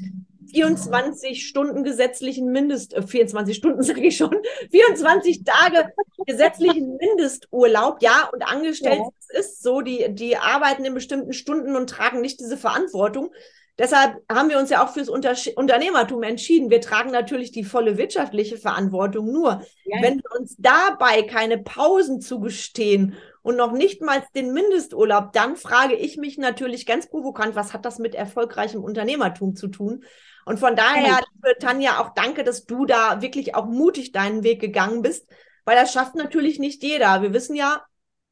24 0.51 1.47
Stunden 1.47 1.83
gesetzlichen 1.83 2.51
Mindest, 2.51 2.93
äh, 2.93 3.01
24 3.01 3.55
Stunden 3.55 3.81
sage 3.83 4.01
ich 4.01 4.17
schon, 4.17 4.35
24 4.71 5.43
Tage 5.45 5.93
gesetzlichen 6.25 6.97
Mindesturlaub, 6.97 8.01
ja, 8.01 8.29
und 8.33 8.41
Angestellte, 8.41 9.03
ja. 9.31 9.39
ist 9.39 9.63
so, 9.63 9.79
die, 9.79 10.07
die 10.09 10.35
arbeiten 10.35 10.83
in 10.83 10.93
bestimmten 10.93 11.31
Stunden 11.31 11.75
und 11.77 11.89
tragen 11.89 12.19
nicht 12.19 12.41
diese 12.41 12.57
Verantwortung. 12.57 13.31
Deshalb 13.77 14.23
haben 14.31 14.49
wir 14.49 14.57
uns 14.57 14.69
ja 14.69 14.83
auch 14.83 14.93
fürs 14.93 15.09
Unter 15.09 15.35
Unternehmertum 15.55 16.23
entschieden. 16.23 16.69
Wir 16.69 16.79
tragen 16.79 17.11
natürlich 17.11 17.51
die 17.51 17.65
volle 17.65 17.97
wirtschaftliche 17.97 18.57
Verantwortung. 18.57 19.31
Nur, 19.31 19.61
ja. 19.83 19.97
wenn 20.01 20.17
wir 20.17 20.39
uns 20.39 20.55
dabei 20.57 21.23
keine 21.23 21.57
Pausen 21.57 22.21
zugestehen 22.21 23.15
und 23.41 23.57
noch 23.57 23.73
nicht 23.73 24.01
mal 24.01 24.23
den 24.33 24.53
Mindesturlaub, 24.53 25.33
dann 25.33 25.57
frage 25.57 25.95
ich 25.95 26.15
mich 26.15 26.37
natürlich 26.37 26.85
ganz 26.85 27.09
provokant, 27.09 27.55
was 27.55 27.73
hat 27.73 27.83
das 27.83 27.99
mit 27.99 28.15
erfolgreichem 28.15 28.81
Unternehmertum 28.81 29.57
zu 29.57 29.67
tun? 29.67 30.05
Und 30.45 30.59
von 30.59 30.75
daher, 30.75 31.19
liebe 31.33 31.57
Tanja, 31.59 31.99
auch 31.99 32.13
danke, 32.13 32.43
dass 32.43 32.65
du 32.65 32.85
da 32.85 33.21
wirklich 33.21 33.55
auch 33.55 33.65
mutig 33.65 34.13
deinen 34.13 34.43
Weg 34.43 34.61
gegangen 34.61 35.01
bist, 35.01 35.27
weil 35.65 35.75
das 35.75 35.91
schafft 35.91 36.15
natürlich 36.15 36.59
nicht 36.59 36.81
jeder. 36.81 37.21
Wir 37.21 37.33
wissen 37.33 37.55
ja, 37.55 37.83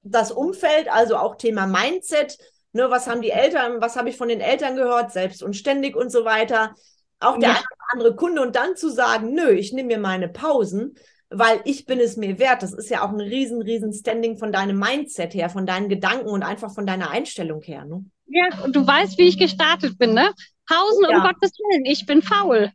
das 0.03 0.31
Umfeld, 0.31 0.91
also 0.91 1.17
auch 1.17 1.35
Thema 1.35 1.65
Mindset, 1.65 2.37
Ne, 2.73 2.89
was 2.89 3.07
haben 3.07 3.21
die 3.21 3.29
Eltern, 3.29 3.81
was 3.81 3.95
habe 3.95 4.09
ich 4.09 4.17
von 4.17 4.27
den 4.27 4.41
Eltern 4.41 4.75
gehört, 4.75 5.11
selbst 5.11 5.43
und 5.43 5.55
ständig 5.55 5.95
und 5.95 6.11
so 6.11 6.25
weiter. 6.25 6.73
Auch 7.19 7.37
der 7.37 7.49
ja. 7.49 7.61
andere 7.91 8.15
Kunde 8.15 8.41
und 8.41 8.55
dann 8.55 8.75
zu 8.75 8.89
sagen, 8.89 9.33
nö, 9.33 9.51
ich 9.51 9.73
nehme 9.73 9.87
mir 9.87 9.99
meine 9.99 10.27
Pausen, 10.27 10.95
weil 11.29 11.61
ich 11.65 11.85
bin 11.85 11.99
es 11.99 12.17
mir 12.17 12.39
wert. 12.39 12.63
Das 12.63 12.73
ist 12.73 12.89
ja 12.89 13.05
auch 13.05 13.09
ein 13.09 13.21
riesen, 13.21 13.61
riesen 13.61 13.93
Standing 13.93 14.37
von 14.37 14.51
deinem 14.51 14.79
Mindset 14.79 15.33
her, 15.33 15.49
von 15.49 15.65
deinen 15.65 15.87
Gedanken 15.87 16.29
und 16.29 16.43
einfach 16.43 16.73
von 16.73 16.85
deiner 16.85 17.11
Einstellung 17.11 17.61
her. 17.61 17.85
Ne? 17.85 18.03
Ja, 18.25 18.49
und 18.63 18.75
du 18.75 18.85
weißt, 18.85 19.17
wie 19.17 19.27
ich 19.27 19.37
gestartet 19.37 19.97
bin, 19.97 20.13
ne? 20.13 20.33
Pausen 20.67 21.05
ja. 21.09 21.17
um 21.17 21.23
Gottes 21.23 21.51
Willen, 21.59 21.85
ich 21.85 22.05
bin 22.05 22.21
faul. 22.21 22.71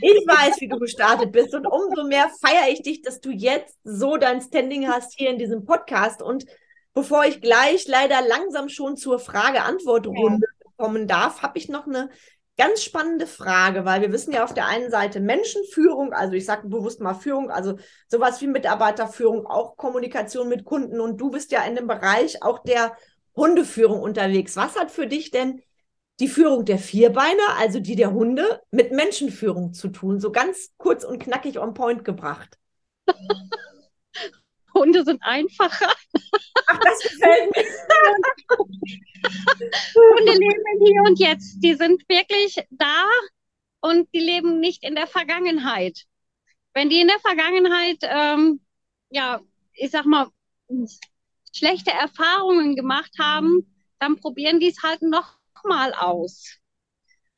Ich 0.00 0.26
weiß, 0.26 0.60
wie 0.60 0.68
du 0.68 0.78
gestartet 0.78 1.32
bist 1.32 1.54
und 1.54 1.66
umso 1.66 2.04
mehr 2.04 2.30
feiere 2.40 2.70
ich 2.70 2.82
dich, 2.82 3.02
dass 3.02 3.20
du 3.20 3.30
jetzt 3.30 3.76
so 3.82 4.16
dein 4.16 4.40
Standing 4.40 4.88
hast 4.88 5.14
hier 5.16 5.30
in 5.30 5.38
diesem 5.38 5.64
Podcast 5.64 6.22
und 6.22 6.44
Bevor 6.96 7.26
ich 7.26 7.42
gleich 7.42 7.86
leider 7.88 8.22
langsam 8.26 8.70
schon 8.70 8.96
zur 8.96 9.18
Frage-Antwort-Runde 9.18 10.46
ja. 10.50 10.70
kommen 10.78 11.06
darf, 11.06 11.42
habe 11.42 11.58
ich 11.58 11.68
noch 11.68 11.86
eine 11.86 12.08
ganz 12.56 12.82
spannende 12.82 13.26
Frage, 13.26 13.84
weil 13.84 14.00
wir 14.00 14.12
wissen 14.12 14.32
ja 14.32 14.44
auf 14.44 14.54
der 14.54 14.64
einen 14.64 14.90
Seite 14.90 15.20
Menschenführung, 15.20 16.14
also 16.14 16.32
ich 16.32 16.46
sage 16.46 16.68
bewusst 16.68 17.02
mal 17.02 17.12
Führung, 17.12 17.50
also 17.50 17.76
sowas 18.08 18.40
wie 18.40 18.46
Mitarbeiterführung, 18.46 19.44
auch 19.44 19.76
Kommunikation 19.76 20.48
mit 20.48 20.64
Kunden 20.64 20.98
und 20.98 21.20
du 21.20 21.28
bist 21.28 21.52
ja 21.52 21.64
in 21.64 21.76
dem 21.76 21.86
Bereich 21.86 22.42
auch 22.42 22.60
der 22.60 22.96
Hundeführung 23.36 24.00
unterwegs. 24.00 24.56
Was 24.56 24.74
hat 24.76 24.90
für 24.90 25.06
dich 25.06 25.30
denn 25.30 25.60
die 26.18 26.28
Führung 26.28 26.64
der 26.64 26.78
Vierbeiner, 26.78 27.58
also 27.58 27.78
die 27.78 27.96
der 27.96 28.14
Hunde, 28.14 28.62
mit 28.70 28.90
Menschenführung 28.92 29.74
zu 29.74 29.88
tun? 29.88 30.18
So 30.18 30.32
ganz 30.32 30.70
kurz 30.78 31.04
und 31.04 31.22
knackig 31.22 31.58
on 31.58 31.74
point 31.74 32.06
gebracht. 32.06 32.56
Hunde 34.76 35.04
sind 35.04 35.22
einfacher. 35.22 35.92
Ach, 36.66 36.78
das 36.78 37.02
gefällt 37.02 37.56
mir. 37.56 37.64
Hunde 39.94 40.32
leben 40.32 40.84
hier 40.84 41.02
und 41.02 41.18
jetzt. 41.18 41.60
Die 41.60 41.74
sind 41.74 42.02
wirklich 42.08 42.64
da 42.70 43.04
und 43.80 44.08
die 44.14 44.20
leben 44.20 44.60
nicht 44.60 44.84
in 44.84 44.94
der 44.94 45.06
Vergangenheit. 45.06 46.04
Wenn 46.74 46.90
die 46.90 47.00
in 47.00 47.08
der 47.08 47.20
Vergangenheit, 47.20 47.98
ähm, 48.02 48.60
ja, 49.10 49.40
ich 49.72 49.90
sag 49.90 50.04
mal, 50.04 50.28
schlechte 51.52 51.90
Erfahrungen 51.90 52.76
gemacht 52.76 53.12
haben, 53.18 53.74
dann 53.98 54.16
probieren 54.16 54.60
die 54.60 54.68
es 54.68 54.82
halt 54.82 55.02
noch 55.02 55.38
mal 55.64 55.94
aus. 55.94 56.58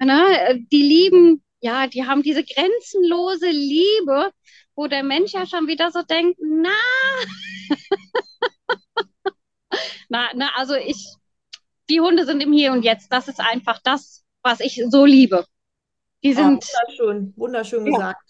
Ne? 0.01 0.65
Die 0.71 0.83
lieben, 0.83 1.43
ja, 1.61 1.87
die 1.87 2.05
haben 2.05 2.23
diese 2.23 2.45
grenzenlose 2.45 3.49
Liebe 3.49 4.33
wo 4.79 4.87
der 4.87 5.03
Mensch 5.03 5.33
ja 5.33 5.45
schon 5.45 5.67
wieder 5.67 5.91
so 5.91 6.03
denkt, 6.03 6.39
na, 6.41 6.71
na, 10.09 10.29
na, 10.37 10.51
also 10.55 10.77
ich, 10.77 11.17
die 11.91 12.01
Hunde 12.01 12.25
sind 12.25 12.41
im 12.41 12.53
Hier 12.53 12.71
und 12.71 12.85
Jetzt. 12.85 13.13
Das 13.13 13.27
ist 13.27 13.41
einfach 13.41 13.81
das, 13.83 14.25
was 14.41 14.61
ich 14.61 14.81
so 14.89 15.05
liebe. 15.05 15.45
Die 16.23 16.33
sind 16.33 16.65
oh, 16.65 17.01
wunderschön, 17.01 17.35
wunderschön 17.37 17.87
ja. 17.87 17.93
gesagt. 17.93 18.23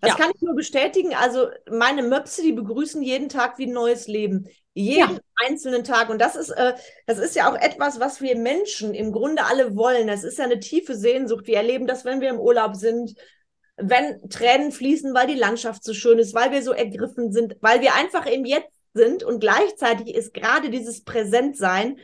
Das 0.00 0.12
ja. 0.12 0.16
kann 0.16 0.32
ich 0.34 0.40
nur 0.40 0.56
bestätigen. 0.56 1.14
Also 1.14 1.48
meine 1.70 2.02
Möpse, 2.02 2.42
die 2.42 2.52
begrüßen 2.52 3.02
jeden 3.02 3.28
Tag 3.28 3.58
wie 3.58 3.66
ein 3.66 3.74
neues 3.74 4.08
Leben. 4.08 4.48
Jeden 4.72 5.16
ja. 5.16 5.20
einzelnen 5.46 5.84
Tag. 5.84 6.08
Und 6.08 6.22
das 6.22 6.36
ist, 6.36 6.50
äh, 6.52 6.72
das 7.06 7.18
ist 7.18 7.36
ja 7.36 7.52
auch 7.52 7.54
etwas, 7.54 8.00
was 8.00 8.22
wir 8.22 8.38
Menschen 8.38 8.94
im 8.94 9.12
Grunde 9.12 9.44
alle 9.44 9.76
wollen. 9.76 10.06
Das 10.06 10.24
ist 10.24 10.38
ja 10.38 10.46
eine 10.46 10.58
tiefe 10.58 10.96
Sehnsucht. 10.96 11.46
Wir 11.46 11.58
erleben 11.58 11.86
das, 11.86 12.06
wenn 12.06 12.22
wir 12.22 12.30
im 12.30 12.40
Urlaub 12.40 12.76
sind, 12.76 13.14
wenn 13.76 14.28
Tränen 14.28 14.72
fließen, 14.72 15.14
weil 15.14 15.26
die 15.26 15.34
Landschaft 15.34 15.84
so 15.84 15.94
schön 15.94 16.18
ist, 16.18 16.34
weil 16.34 16.52
wir 16.52 16.62
so 16.62 16.72
ergriffen 16.72 17.32
sind, 17.32 17.56
weil 17.60 17.80
wir 17.80 17.94
einfach 17.94 18.26
im 18.26 18.44
Jetzt 18.44 18.72
sind 18.94 19.24
und 19.24 19.40
gleichzeitig 19.40 20.14
ist 20.14 20.34
gerade 20.34 20.70
dieses 20.70 21.04
Präsentsein 21.04 21.98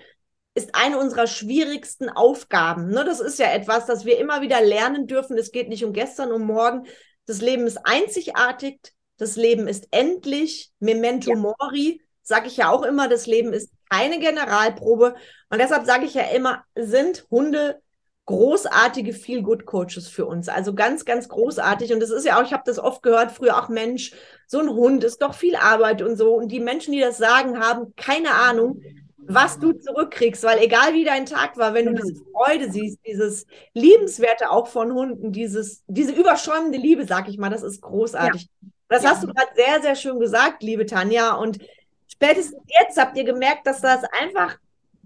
ist 0.55 0.75
eine 0.75 0.99
unserer 0.99 1.29
schwierigsten 1.29 2.09
Aufgaben. 2.09 2.89
Ne? 2.89 3.05
Das 3.05 3.21
ist 3.21 3.39
ja 3.39 3.53
etwas, 3.53 3.87
das 3.87 4.05
wir 4.05 4.19
immer 4.19 4.41
wieder 4.41 4.61
lernen 4.61 5.07
dürfen. 5.07 5.39
Es 5.39 5.53
geht 5.53 5.69
nicht 5.69 5.85
um 5.85 5.93
gestern, 5.93 6.33
um 6.33 6.43
morgen. 6.43 6.87
Das 7.27 7.41
Leben 7.41 7.67
ist 7.67 7.79
einzigartig, 7.85 8.81
das 9.19 9.37
Leben 9.37 9.69
ist 9.69 9.87
endlich, 9.93 10.73
memento 10.81 11.31
ja. 11.31 11.37
mori, 11.37 12.03
sage 12.23 12.49
ich 12.49 12.57
ja 12.57 12.71
auch 12.71 12.83
immer, 12.83 13.09
das 13.09 13.27
Leben 13.27 13.53
ist 13.53 13.71
keine 13.89 14.19
Generalprobe. 14.19 15.15
Und 15.49 15.61
deshalb 15.61 15.87
sage 15.87 16.07
ich 16.07 16.15
ja 16.15 16.23
immer, 16.23 16.65
sind 16.75 17.27
Hunde 17.31 17.81
großartige 18.29 19.15
Feel-Good-Coaches 19.15 20.07
für 20.07 20.27
uns. 20.27 20.51
Also 20.51 20.75
ganz, 20.75 21.07
ganz 21.07 21.31
großartig. 21.31 21.95
Und 21.95 22.01
das 22.01 22.11
ist 22.11 22.27
ja 22.27 22.39
auch, 22.39 22.45
ich 22.45 22.53
habe 22.53 22.63
das 22.67 22.79
oft 22.79 23.03
gehört, 23.03 23.33
früher 23.33 23.59
auch 23.59 23.71
Mensch, 23.71 24.13
so 24.47 24.59
ein 24.61 24.69
Hund 24.69 25.03
ist 25.03 25.23
doch 25.23 25.33
viel 25.33 25.57
Arbeit 25.57 26.03
und 26.03 26.17
so. 26.17 26.35
Und 26.35 26.53
die 26.53 26.61
Menschen, 26.61 26.93
die 26.93 27.01
das 27.01 27.17
sagen, 27.17 27.59
haben 27.59 27.95
keine 27.97 28.33
Ahnung, 28.33 28.83
was 29.17 29.59
du 29.59 29.73
zurückkriegst, 29.73 30.45
weil 30.45 30.59
egal 30.59 30.93
wie 30.93 31.05
dein 31.05 31.25
Tag 31.25 31.57
war, 31.57 31.73
wenn 31.73 31.87
du 31.87 31.95
diese 31.95 32.23
Freude 32.33 32.71
siehst, 32.71 32.99
dieses 33.07 33.47
Liebenswerte 33.73 34.51
auch 34.51 34.67
von 34.67 34.93
Hunden, 34.93 35.33
dieses, 35.33 35.83
diese 35.87 36.13
überschäumende 36.13 36.77
Liebe, 36.77 37.07
sag 37.07 37.31
ich 37.31 37.39
mal, 37.39 37.49
das 37.49 37.63
ist 37.63 37.81
großartig. 37.81 38.43
Ja. 38.43 38.69
Das 38.91 39.05
ja. 39.05 39.11
hast 39.11 39.23
du 39.23 39.29
gerade 39.29 39.51
sehr, 39.55 39.81
sehr 39.81 39.95
schön 39.95 40.21
gesagt, 40.21 40.63
liebe 40.63 40.85
Tanja. 40.85 41.33
Und 41.33 41.61
spätestens 42.09 42.61
jetzt 42.79 42.99
habt 42.99 43.17
ihr 43.17 43.25
gemerkt, 43.25 43.67
dass 43.67 43.81
das 43.81 44.03
einfach 44.21 44.59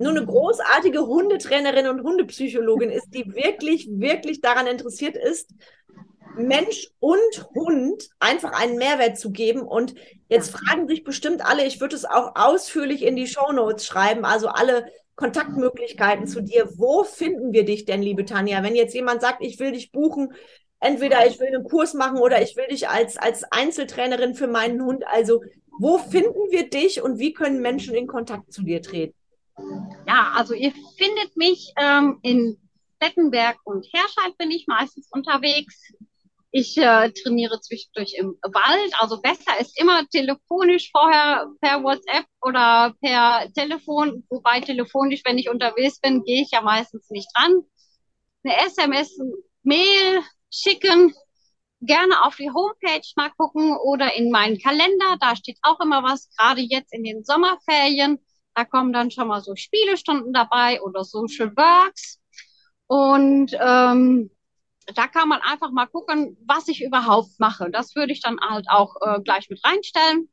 nur 0.03 0.13
eine 0.13 0.27
großartige 0.27 1.07
Hundetrainerin 1.07 1.89
und 1.89 2.03
Hundepsychologin 2.03 2.91
ist, 2.91 3.09
die 3.15 3.35
wirklich, 3.35 3.89
wirklich 3.91 4.41
daran 4.41 4.67
interessiert 4.67 5.17
ist, 5.17 5.51
Mensch 6.37 6.91
und 6.99 7.47
Hund 7.55 8.09
einfach 8.19 8.53
einen 8.53 8.77
Mehrwert 8.77 9.19
zu 9.19 9.33
geben. 9.33 9.63
Und 9.63 9.95
jetzt 10.29 10.51
fragen 10.51 10.89
sich 10.89 11.05
bestimmt 11.05 11.45
alle, 11.45 11.67
ich 11.67 11.81
würde 11.81 11.97
es 11.97 12.05
auch 12.05 12.33
ausführlich 12.35 13.03
in 13.03 13.17
die 13.17 13.27
Show 13.27 13.53
Notes 13.53 13.87
schreiben, 13.87 14.25
also 14.25 14.49
alle 14.49 14.87
Kontaktmöglichkeiten 15.17 16.27
zu 16.27 16.43
dir. 16.43 16.69
Wo 16.77 17.05
finden 17.05 17.53
wir 17.53 17.65
dich 17.65 17.85
denn, 17.85 18.03
liebe 18.03 18.25
Tanja? 18.25 18.63
Wenn 18.63 18.75
jetzt 18.75 18.95
jemand 18.95 19.21
sagt, 19.21 19.43
ich 19.43 19.59
will 19.61 19.73
dich 19.73 19.93
buchen, 19.93 20.33
entweder 20.81 21.27
ich 21.27 21.39
will 21.39 21.49
einen 21.49 21.65
Kurs 21.65 21.95
machen 21.95 22.19
oder 22.19 22.43
ich 22.43 22.57
will 22.57 22.67
dich 22.67 22.89
als, 22.89 23.17
als 23.17 23.45
Einzeltrainerin 23.45 24.35
für 24.35 24.49
meinen 24.49 24.83
Hund. 24.83 25.05
Also, 25.07 25.43
wo 25.79 25.99
finden 25.99 26.51
wir 26.51 26.69
dich 26.69 27.03
und 27.03 27.19
wie 27.19 27.33
können 27.33 27.61
Menschen 27.61 27.95
in 27.95 28.07
Kontakt 28.07 28.53
zu 28.53 28.63
dir 28.63 28.83
treten? 28.83 29.15
Ja, 30.07 30.33
also 30.35 30.55
ihr 30.55 30.73
findet 30.97 31.37
mich 31.37 31.73
ähm, 31.77 32.19
in 32.23 32.59
Bettenberg 32.99 33.59
und 33.65 33.87
Herscheid 33.93 34.37
bin 34.39 34.51
ich 34.51 34.67
meistens 34.67 35.09
unterwegs. 35.11 35.93
Ich 36.51 36.77
äh, 36.77 37.11
trainiere 37.11 37.61
zwischendurch 37.61 38.15
im 38.19 38.37
Wald. 38.43 38.93
Also 39.01 39.21
besser 39.21 39.59
ist 39.59 39.81
immer 39.81 40.07
telefonisch 40.09 40.91
vorher 40.93 41.49
per 41.61 41.83
WhatsApp 41.83 42.27
oder 42.43 42.95
per 43.01 43.51
Telefon. 43.55 44.25
Wobei 44.29 44.61
telefonisch, 44.61 45.23
wenn 45.25 45.39
ich 45.39 45.49
unterwegs 45.49 45.99
bin, 45.99 46.25
gehe 46.25 46.43
ich 46.43 46.51
ja 46.53 46.61
meistens 46.61 47.09
nicht 47.11 47.29
dran. 47.35 47.63
Eine 48.45 48.67
SMS, 48.67 49.19
Mail 49.63 50.21
schicken, 50.51 51.15
gerne 51.81 52.23
auf 52.25 52.37
die 52.37 52.51
Homepage 52.51 53.07
mal 53.17 53.31
gucken 53.37 53.77
oder 53.77 54.15
in 54.15 54.31
meinen 54.31 54.59
Kalender. 54.59 55.17
Da 55.21 55.35
steht 55.37 55.59
auch 55.63 55.81
immer 55.81 56.03
was, 56.03 56.29
gerade 56.37 56.61
jetzt 56.61 56.93
in 56.93 57.03
den 57.03 57.25
Sommerferien 57.25 58.19
Da 58.55 58.65
kommen 58.65 58.93
dann 58.93 59.11
schon 59.11 59.29
mal 59.29 59.41
so 59.41 59.57
Spielestunden 59.57 60.33
dabei 60.33 60.81
oder 60.83 61.05
Social 61.05 61.57
Works. 61.57 62.21
Und 62.87 63.57
ähm, 63.59 64.31
da 64.95 65.07
kann 65.07 65.29
man 65.29 65.41
einfach 65.41 65.71
mal 65.71 65.87
gucken, 65.87 66.37
was 66.45 66.69
ich 66.69 66.83
überhaupt 66.83 67.39
mache. 67.39 67.71
Das 67.71 67.95
würde 67.95 68.13
ich 68.13 68.21
dann 68.21 68.39
halt 68.41 68.67
auch 68.69 68.97
äh, 69.01 69.21
gleich 69.21 69.49
mit 69.49 69.65
reinstellen 69.65 70.29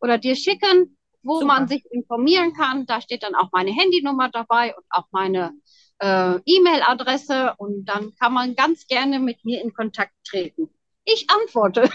oder 0.00 0.18
dir 0.18 0.36
schicken, 0.36 0.96
wo 1.22 1.40
Super. 1.40 1.46
man 1.46 1.68
sich 1.68 1.84
informieren 1.90 2.52
kann. 2.54 2.86
Da 2.86 3.00
steht 3.00 3.22
dann 3.22 3.34
auch 3.34 3.48
meine 3.52 3.72
Handynummer 3.72 4.28
dabei 4.30 4.76
und 4.76 4.84
auch 4.90 5.06
meine 5.10 5.52
äh, 5.98 6.38
E-Mail-Adresse 6.44 7.54
und 7.56 7.86
dann 7.86 8.14
kann 8.16 8.32
man 8.32 8.54
ganz 8.54 8.86
gerne 8.86 9.18
mit 9.18 9.44
mir 9.44 9.62
in 9.62 9.72
Kontakt 9.72 10.12
treten. 10.24 10.68
Ich 11.04 11.26
antworte. 11.30 11.90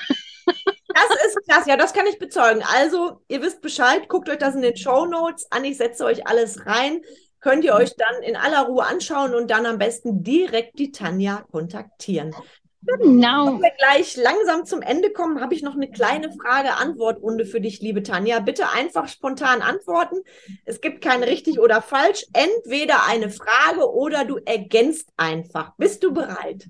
Das 0.93 1.25
ist 1.27 1.43
klasse, 1.45 1.69
ja, 1.69 1.77
das 1.77 1.93
kann 1.93 2.07
ich 2.07 2.19
bezeugen. 2.19 2.63
Also, 2.75 3.21
ihr 3.27 3.41
wisst 3.41 3.61
Bescheid, 3.61 4.09
guckt 4.09 4.29
euch 4.29 4.39
das 4.39 4.55
in 4.55 4.61
den 4.61 4.75
Show 4.75 5.05
Notes 5.05 5.47
an. 5.51 5.63
Ich 5.63 5.77
setze 5.77 6.05
euch 6.05 6.27
alles 6.27 6.65
rein. 6.65 7.01
Könnt 7.41 7.63
ihr 7.63 7.73
euch 7.73 7.95
dann 7.95 8.23
in 8.23 8.35
aller 8.35 8.63
Ruhe 8.63 8.85
anschauen 8.85 9.33
und 9.33 9.49
dann 9.49 9.65
am 9.65 9.77
besten 9.77 10.23
direkt 10.23 10.77
die 10.77 10.91
Tanja 10.91 11.45
kontaktieren. 11.51 12.35
Genau. 12.81 13.47
Wenn 13.47 13.61
wir 13.61 13.71
gleich 13.77 14.15
langsam 14.15 14.65
zum 14.65 14.81
Ende 14.81 15.11
kommen, 15.11 15.41
habe 15.41 15.53
ich 15.53 15.61
noch 15.61 15.75
eine 15.75 15.89
kleine 15.89 16.31
Frage-Antwort-Runde 16.31 17.45
für 17.45 17.59
dich, 17.59 17.81
liebe 17.81 18.03
Tanja. 18.03 18.39
Bitte 18.39 18.69
einfach 18.69 19.07
spontan 19.07 19.61
antworten. 19.61 20.21
Es 20.65 20.79
gibt 20.79 21.01
kein 21.01 21.23
richtig 21.23 21.59
oder 21.59 21.81
falsch. 21.81 22.25
Entweder 22.33 23.05
eine 23.05 23.29
Frage 23.29 23.89
oder 23.91 24.25
du 24.25 24.37
ergänzt 24.37 25.09
einfach. 25.17 25.73
Bist 25.77 26.03
du 26.03 26.13
bereit? 26.13 26.67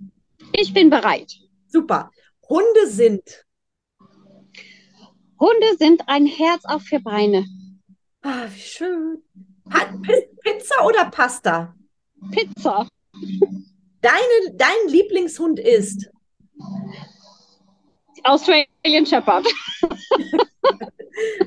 Ich 0.54 0.74
bin 0.74 0.90
bereit. 0.90 1.34
Super. 1.68 2.12
Hunde 2.48 2.88
sind. 2.88 3.46
Hunde 5.40 5.78
sind 5.78 6.04
ein 6.08 6.26
Herz 6.26 6.66
auf 6.66 6.84
vier 6.84 7.02
Beine. 7.02 7.46
Ah, 8.22 8.48
wie 8.54 8.60
schön. 8.60 9.24
Pizza 10.44 10.86
oder 10.86 11.06
Pasta? 11.10 11.74
Pizza. 12.32 12.88
Deine, 14.02 14.56
dein 14.56 14.88
Lieblingshund 14.88 15.60
ist? 15.60 16.10
Australian 18.24 19.06
Shepherd. 19.06 19.48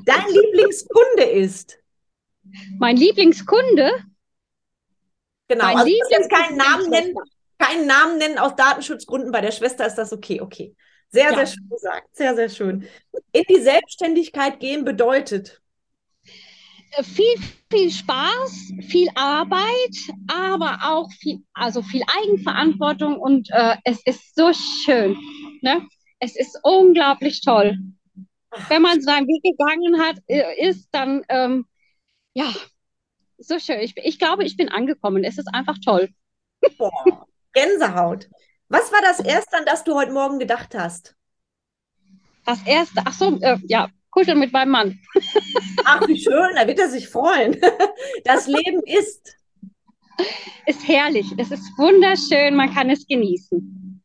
Dein 0.05 0.29
Lieblingskunde 0.29 1.25
ist? 1.25 1.79
Mein 2.79 2.97
Lieblingskunde? 2.97 3.91
Genau, 5.49 5.65
mein 5.65 5.77
also 5.77 5.91
Lieblings 5.91 6.29
keinen 6.29 6.57
Namen 6.57 6.91
nennen, 6.91 7.15
keinen 7.59 7.87
Namen 7.87 8.19
nennen 8.19 8.39
aus 8.39 8.55
Datenschutzgründen. 8.57 9.33
Bei 9.33 9.41
der 9.41 9.53
Schwester 9.53 9.87
ist 9.87 9.97
das 9.97 10.13
okay, 10.13 10.41
okay. 10.41 10.75
Sehr, 11.13 11.31
ja. 11.31 11.35
sehr 11.37 11.47
schön 11.47 11.69
gesagt. 11.69 12.17
Sehr, 12.17 12.35
sehr 12.35 12.49
schön. 12.49 12.89
In 13.33 13.45
die 13.49 13.61
Selbstständigkeit 13.61 14.59
gehen 14.59 14.85
bedeutet? 14.85 15.63
viel, 17.01 17.35
viel 17.71 17.91
Spaß, 17.91 18.73
viel 18.83 19.09
Arbeit, 19.15 19.97
aber 20.29 20.79
auch 20.83 21.11
viel, 21.13 21.43
also 21.55 21.83
viel 21.83 22.03
Eigenverantwortung 22.07 23.17
und 23.17 23.49
äh, 23.51 23.77
es 23.85 24.03
ist 24.05 24.35
so 24.35 24.53
schön. 24.53 25.17
Ne? 25.63 25.87
Es 26.19 26.37
ist 26.37 26.59
unglaublich 26.63 27.41
toll. 27.41 27.79
Wenn 28.69 28.83
man 28.83 29.01
seinen 29.01 29.27
Weg 29.27 29.43
gegangen 29.43 30.01
hat, 30.01 30.17
äh, 30.27 30.69
ist 30.69 30.89
dann, 30.93 31.25
ähm, 31.29 31.67
ja, 32.35 32.53
so 33.39 33.59
schön. 33.59 33.81
Ich, 33.81 33.97
ich 33.97 34.19
glaube, 34.19 34.45
ich 34.45 34.57
bin 34.57 34.69
angekommen. 34.69 35.25
Es 35.25 35.39
ist 35.39 35.49
einfach 35.53 35.79
toll. 35.83 36.11
Boah, 36.77 37.27
Gänsehaut. 37.55 38.29
Was 38.73 38.91
war 38.91 39.03
das 39.03 39.21
Erste, 39.21 39.59
an 39.59 39.67
das 39.67 39.85
du 39.85 39.95
heute 39.95 40.13
Morgen 40.13 40.39
gedacht 40.39 40.75
hast? 40.75 41.15
Das 42.47 42.67
Erste, 42.67 43.03
ach 43.05 43.13
so, 43.13 43.39
äh, 43.43 43.59
ja, 43.65 43.91
kuscheln 44.09 44.39
mit 44.39 44.51
meinem 44.51 44.71
Mann. 44.71 44.99
Ach, 45.85 46.09
wie 46.09 46.19
schön, 46.19 46.55
da 46.55 46.67
wird 46.67 46.79
er 46.79 46.89
sich 46.89 47.07
freuen. 47.07 47.61
Das 48.25 48.47
Leben 48.47 48.83
ist. 48.87 49.37
Ist 50.65 50.89
herrlich, 50.89 51.27
es 51.37 51.51
ist 51.51 51.71
wunderschön, 51.77 52.57
man 52.57 52.73
kann 52.73 52.89
es 52.89 53.07
genießen. 53.07 54.03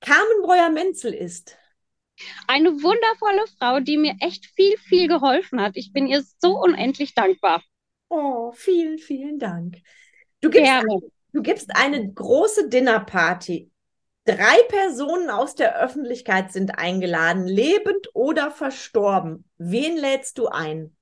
Carmen 0.00 0.42
Breuer-Menzel 0.42 1.12
ist. 1.12 1.56
Eine 2.46 2.70
wundervolle 2.70 3.46
Frau, 3.58 3.80
die 3.80 3.98
mir 3.98 4.14
echt 4.20 4.46
viel, 4.46 4.76
viel 4.78 5.08
geholfen 5.08 5.60
hat. 5.60 5.72
Ich 5.74 5.92
bin 5.92 6.06
ihr 6.06 6.22
so 6.38 6.56
unendlich 6.56 7.14
dankbar. 7.16 7.64
Oh, 8.10 8.52
vielen, 8.52 8.98
vielen 8.98 9.40
Dank. 9.40 9.78
Du 10.40 10.50
gibst, 10.50 10.66
Gerne. 10.66 11.00
du 11.32 11.42
gibst 11.42 11.74
eine 11.74 12.12
große 12.12 12.68
Dinnerparty 12.68 13.72
Drei 14.28 14.62
Personen 14.68 15.30
aus 15.30 15.54
der 15.54 15.80
Öffentlichkeit 15.80 16.52
sind 16.52 16.78
eingeladen, 16.78 17.46
lebend 17.46 18.08
oder 18.12 18.50
verstorben. 18.50 19.48
Wen 19.56 19.96
lädst 19.96 20.36
du 20.36 20.48
ein? 20.48 20.94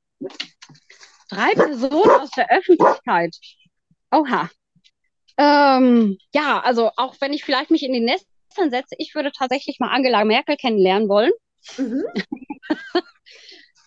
Drei 1.28 1.54
Personen 1.54 2.08
aus 2.08 2.30
der 2.36 2.48
Öffentlichkeit. 2.52 3.36
Oha. 4.12 4.48
Ähm, 5.38 6.18
ja, 6.32 6.60
also 6.60 6.92
auch 6.96 7.16
wenn 7.18 7.32
ich 7.32 7.44
vielleicht 7.44 7.72
mich 7.72 7.82
in 7.82 7.94
die 7.94 8.00
Nestern 8.00 8.70
setze, 8.70 8.94
ich 8.98 9.16
würde 9.16 9.32
tatsächlich 9.32 9.80
mal 9.80 9.90
Angela 9.90 10.24
Merkel 10.24 10.56
kennenlernen 10.56 11.08
wollen. 11.08 11.32
Mhm. 11.78 12.04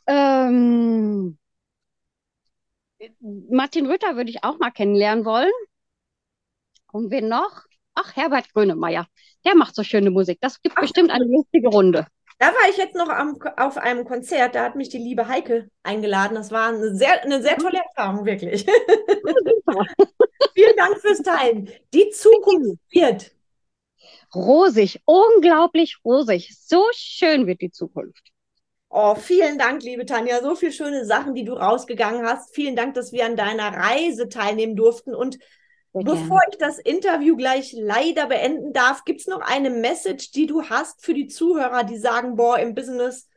ähm, 0.07 1.37
Martin 3.49 3.85
Rütter 3.85 4.17
würde 4.17 4.31
ich 4.31 4.43
auch 4.43 4.59
mal 4.59 4.71
kennenlernen 4.71 5.23
wollen. 5.23 5.51
Und 6.91 7.09
wen 7.09 7.29
noch? 7.29 7.63
Ach, 7.93 8.15
Herbert 8.17 8.51
Grönemeyer. 8.53 9.07
Der 9.45 9.55
macht 9.55 9.75
so 9.75 9.83
schöne 9.83 10.11
Musik. 10.11 10.39
Das 10.41 10.61
gibt 10.61 10.75
Ach, 10.77 10.81
bestimmt 10.81 11.11
eine 11.11 11.25
lustige 11.25 11.69
Runde. 11.69 12.05
Da 12.39 12.47
war 12.47 12.69
ich 12.69 12.77
jetzt 12.77 12.95
noch 12.95 13.09
am, 13.09 13.37
auf 13.57 13.77
einem 13.77 14.05
Konzert, 14.05 14.55
da 14.55 14.63
hat 14.63 14.75
mich 14.75 14.87
die 14.87 14.97
liebe 14.97 15.27
Heike 15.27 15.69
eingeladen. 15.83 16.35
Das 16.35 16.51
war 16.51 16.69
eine 16.69 16.95
sehr, 16.95 17.21
eine 17.23 17.41
sehr 17.41 17.57
tolle 17.57 17.79
Erfahrung, 17.95 18.25
wirklich. 18.25 18.65
Vielen 20.53 20.75
Dank 20.77 20.99
fürs 20.99 21.21
Teilen. 21.21 21.69
Die 21.93 22.09
Zukunft 22.11 22.79
wird 22.91 23.31
rosig, 24.33 25.01
unglaublich 25.05 25.97
rosig. 26.05 26.55
So 26.57 26.85
schön 26.93 27.45
wird 27.45 27.61
die 27.61 27.71
Zukunft. 27.71 28.31
Oh, 28.91 29.15
vielen 29.15 29.59
Dank, 29.59 29.83
liebe 29.83 30.05
Tanja. 30.05 30.41
So 30.41 30.55
viele 30.55 30.71
schöne 30.71 31.05
Sachen, 31.05 31.35
die 31.35 31.45
du 31.45 31.53
rausgegangen 31.53 32.25
hast. 32.25 32.55
Vielen 32.55 32.75
Dank, 32.75 32.95
dass 32.95 33.11
wir 33.11 33.25
an 33.25 33.35
deiner 33.35 33.71
Reise 33.73 34.29
teilnehmen 34.29 34.75
durften. 34.75 35.13
Und 35.13 35.37
Bevor 35.93 36.39
ich 36.51 36.57
das 36.57 36.77
Interview 36.77 37.35
gleich 37.35 37.73
leider 37.73 38.27
beenden 38.27 38.73
darf, 38.73 39.05
gibt 39.05 39.21
es 39.21 39.27
noch 39.27 39.41
eine 39.41 39.71
Message, 39.71 40.31
die 40.31 40.45
du 40.45 40.63
hast 40.63 41.03
für 41.03 41.13
die 41.13 41.27
Zuhörer, 41.27 41.83
die 41.83 41.97
sagen, 41.97 42.35
boah, 42.35 42.59
im 42.59 42.75
Business 42.75 43.27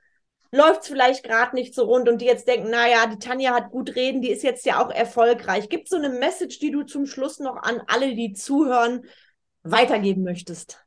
läuft 0.50 0.82
es 0.82 0.88
vielleicht 0.88 1.24
gerade 1.24 1.56
nicht 1.56 1.74
so 1.74 1.84
rund 1.84 2.08
und 2.10 2.20
die 2.20 2.26
jetzt 2.26 2.46
denken, 2.46 2.70
naja, 2.70 3.06
die 3.06 3.18
Tanja 3.18 3.54
hat 3.54 3.70
gut 3.70 3.96
reden, 3.96 4.20
die 4.20 4.30
ist 4.30 4.42
jetzt 4.42 4.66
ja 4.66 4.84
auch 4.84 4.90
erfolgreich. 4.90 5.70
Gibt 5.70 5.84
es 5.84 5.90
so 5.90 5.96
eine 5.96 6.10
Message, 6.10 6.58
die 6.58 6.70
du 6.70 6.82
zum 6.82 7.06
Schluss 7.06 7.38
noch 7.38 7.56
an 7.56 7.82
alle, 7.86 8.14
die 8.14 8.34
zuhören, 8.34 9.06
weitergeben 9.62 10.22
möchtest? 10.22 10.84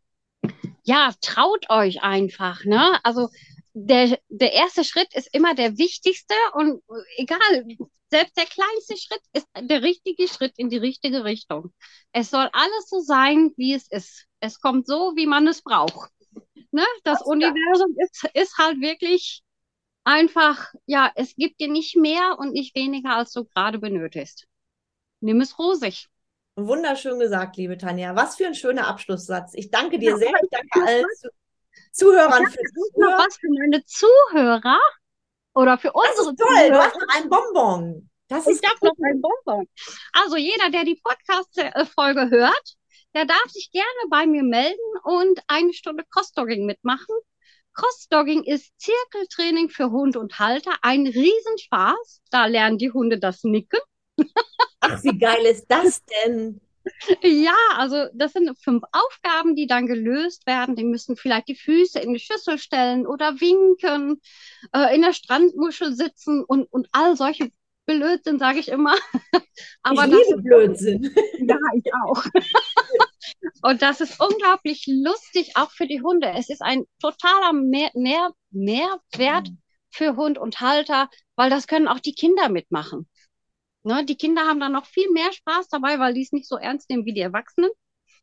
Ja, 0.84 1.12
traut 1.20 1.70
euch 1.70 2.04
einfach, 2.04 2.64
ne? 2.66 3.00
Also 3.04 3.30
der, 3.78 4.18
der 4.30 4.54
erste 4.54 4.86
Schritt 4.86 5.14
ist 5.16 5.28
immer 5.34 5.54
der 5.54 5.78
wichtigste 5.78 6.34
und 6.54 6.82
egal, 7.18 7.66
selbst 8.10 8.38
der 8.38 8.46
kleinste 8.46 8.98
Schritt 8.98 9.22
ist 9.34 9.48
der 9.60 9.84
richtige 9.84 10.30
Schritt 10.30 10.54
in 10.56 10.70
die 10.70 10.78
richtige 10.78 11.26
Richtung. 11.26 11.74
Es 12.14 12.30
soll 12.30 12.50
alles 12.54 12.88
so 12.88 13.02
sein, 13.02 13.52
wie 13.58 13.74
es 13.74 13.88
ist. 13.92 14.28
Es 14.40 14.62
kommt 14.62 14.88
so, 14.88 15.14
wie 15.18 15.28
man 15.28 15.46
es 15.48 15.62
braucht. 15.62 16.10
Ne? 16.72 16.86
Das 17.04 17.20
Was 17.20 17.28
Universum 17.28 17.94
ist, 17.98 18.30
ist 18.34 18.58
halt 18.58 18.80
wirklich 18.80 19.44
einfach, 20.06 20.74
ja, 20.86 21.12
es 21.16 21.36
gibt 21.36 21.60
dir 21.60 21.70
nicht 21.70 21.98
mehr 21.98 22.38
und 22.40 22.54
nicht 22.54 22.76
weniger, 22.76 23.18
als 23.18 23.34
du 23.34 23.44
gerade 23.44 23.80
benötigst. 23.80 24.48
Nimm 25.20 25.42
es 25.42 25.60
rosig. 25.60 26.08
Wunderschön 26.56 27.20
gesagt, 27.20 27.58
liebe 27.58 27.78
Tanja. 27.78 28.16
Was 28.16 28.38
für 28.38 28.46
ein 28.46 28.56
schöner 28.56 28.88
Abschlusssatz. 28.88 29.52
Ich 29.56 29.70
danke 29.70 30.00
dir 30.00 30.12
ja, 30.12 30.18
sehr. 30.18 30.32
Ich 30.42 30.50
danke 30.50 30.88
allen 30.88 31.06
Zuhörern 31.92 32.46
fürs 32.48 32.72
Zuhören. 32.74 33.18
Was 33.18 33.38
für 33.38 33.48
meine 33.50 33.84
Zuhörer 33.86 34.80
oder 35.54 35.78
für 35.78 35.94
unsere 35.94 36.36
toll, 36.36 36.70
du 36.70 36.78
hast 36.78 36.96
noch 36.96 37.16
ein 37.16 37.30
Bonbon. 37.30 38.10
Das 38.28 38.48
ist 38.48 38.64
ich 38.64 38.70
habe 38.70 38.80
noch 38.82 38.96
ein 39.04 39.22
Bonbon. 39.22 39.68
Also 40.14 40.36
jeder, 40.36 40.70
der 40.70 40.84
die 40.84 41.00
Podcast-Folge 41.02 42.30
hört, 42.30 42.76
der 43.14 43.26
darf 43.26 43.50
sich 43.50 43.72
gerne 43.72 44.10
bei 44.10 44.26
mir 44.26 44.44
melden 44.44 44.98
und 45.04 45.40
eine 45.48 45.74
Stunde 45.74 46.04
Crossdogging 46.10 46.66
mitmachen. 46.66 47.16
Crossdogging 47.74 48.44
ist 48.44 48.74
Zirkeltraining 48.78 49.70
für 49.70 49.92
Hund 49.92 50.18
und 50.18 50.40
Halter. 50.40 50.74
Ein 50.82 51.08
Riesenspaß. 51.08 52.22
Da 52.32 52.46
lernen 52.46 52.78
die 52.78 52.92
Hunde 52.92 53.20
das 53.20 53.44
Nicken. 53.44 53.80
Ach, 54.80 55.04
wie 55.04 55.18
geil 55.18 55.46
ist 55.46 55.66
das 55.68 56.02
denn? 56.06 56.62
Ja, 57.22 57.56
also 57.78 58.06
das 58.14 58.34
sind 58.34 58.58
fünf 58.64 58.84
Aufgaben, 58.92 59.56
die 59.56 59.68
dann 59.68 59.88
gelöst 59.88 60.46
werden. 60.46 60.76
Die 60.76 60.84
müssen 60.84 61.16
vielleicht 61.16 61.48
die 61.48 61.56
Füße 61.56 62.00
in 62.00 62.14
die 62.14 62.20
Schüssel 62.20 62.58
stellen 62.58 63.08
oder 63.08 63.40
winken, 63.40 64.22
äh, 64.74 64.96
in 64.96 65.02
der 65.02 65.14
Strandmuschel 65.14 65.94
sitzen 65.94 66.44
und, 66.44 66.72
und 66.72 66.88
all 66.92 67.16
solche 67.16 67.50
Blödsinn, 67.86 68.40
sage 68.40 68.60
ich 68.60 68.70
immer. 68.70 68.96
Aber 69.84 70.06
ich 70.06 70.12
liebe 70.12 70.42
Blödsinn. 70.42 71.14
Ja, 71.48 71.58
ich 71.76 71.94
auch. 71.94 72.24
und 73.62 73.82
das 73.82 74.02
ist 74.02 74.20
unglaublich 74.20 74.86
lustig, 74.88 75.52
auch 75.56 75.72
für 75.72 75.88
die 75.88 76.02
Hunde. 76.02 76.32
Es 76.36 76.50
ist 76.50 76.62
ein 76.62 76.86
totaler 77.00 77.54
Mehr, 77.54 77.92
Mehr, 77.94 78.32
Mehrwert 78.52 79.50
für 79.92 80.16
Hund 80.16 80.38
und 80.38 80.60
Halter, 80.60 81.10
weil 81.36 81.50
das 81.50 81.68
können 81.68 81.88
auch 81.88 82.00
die 82.00 82.16
Kinder 82.16 82.50
mitmachen. 82.50 83.08
Ne, 83.86 84.04
die 84.04 84.18
Kinder 84.18 84.42
haben 84.42 84.60
dann 84.60 84.72
noch 84.72 84.88
viel 84.88 85.12
mehr 85.12 85.32
Spaß 85.32 85.68
dabei, 85.68 86.00
weil 86.00 86.16
die 86.16 86.24
es 86.24 86.32
nicht 86.32 86.48
so 86.48 86.58
ernst 86.58 86.90
nehmen 86.90 87.06
wie 87.06 87.14
die 87.14 87.22
Erwachsenen. 87.22 87.70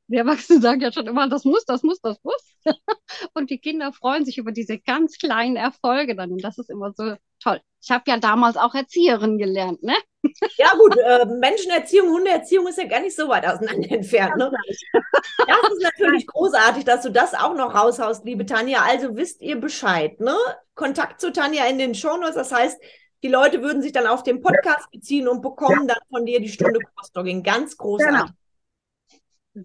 Die 0.08 0.16
Erwachsenen 0.16 0.60
sagen 0.62 0.80
ja 0.80 0.90
schon 0.92 1.06
immer, 1.06 1.28
das 1.28 1.44
muss, 1.44 1.64
das 1.64 1.84
muss, 1.84 2.00
das 2.00 2.18
muss. 2.24 2.42
Und 3.34 3.48
die 3.48 3.58
Kinder 3.58 3.92
freuen 3.92 4.24
sich 4.24 4.38
über 4.38 4.50
diese 4.50 4.80
ganz 4.80 5.18
kleinen 5.18 5.54
Erfolge 5.54 6.16
dann. 6.16 6.32
Und 6.32 6.42
das 6.42 6.58
ist 6.58 6.68
immer 6.68 6.92
so 6.96 7.14
toll. 7.40 7.60
Ich 7.80 7.92
habe 7.92 8.02
ja 8.08 8.16
damals 8.16 8.56
auch 8.56 8.74
Erzieherin 8.74 9.38
gelernt, 9.38 9.84
ne? 9.84 9.94
Ja, 10.56 10.74
gut, 10.76 10.96
äh, 10.96 11.26
Menschenerziehung, 11.26 12.08
Hundeerziehung 12.08 12.66
ist 12.66 12.78
ja 12.78 12.86
gar 12.86 13.00
nicht 13.00 13.14
so 13.14 13.28
weit 13.28 13.46
auseinander 13.46 13.90
entfernt. 13.90 14.36
Ne? 14.36 14.52
Das 14.92 15.72
ist 15.72 15.82
natürlich 15.82 16.26
großartig, 16.26 16.84
dass 16.84 17.02
du 17.02 17.10
das 17.10 17.34
auch 17.34 17.54
noch 17.54 17.74
raushaust, 17.74 18.24
liebe 18.24 18.46
Tanja. 18.46 18.82
Also 18.82 19.16
wisst 19.16 19.40
ihr 19.42 19.60
Bescheid, 19.60 20.20
ne? 20.20 20.36
Kontakt 20.74 21.20
zu 21.20 21.32
Tanja 21.32 21.66
in 21.66 21.78
den 21.78 21.94
Shownotes. 21.94 22.34
Das 22.34 22.52
heißt, 22.52 22.80
die 23.22 23.28
Leute 23.28 23.62
würden 23.62 23.82
sich 23.82 23.92
dann 23.92 24.06
auf 24.06 24.22
den 24.22 24.40
Podcast 24.40 24.90
beziehen 24.90 25.28
und 25.28 25.42
bekommen 25.42 25.86
dann 25.86 26.00
von 26.10 26.26
dir 26.26 26.40
die 26.40 26.48
Stunde 26.48 26.80
Crossdogging. 26.80 27.42
Ganz 27.42 27.76
großartig. 27.76 28.20
Genau. 28.20 28.30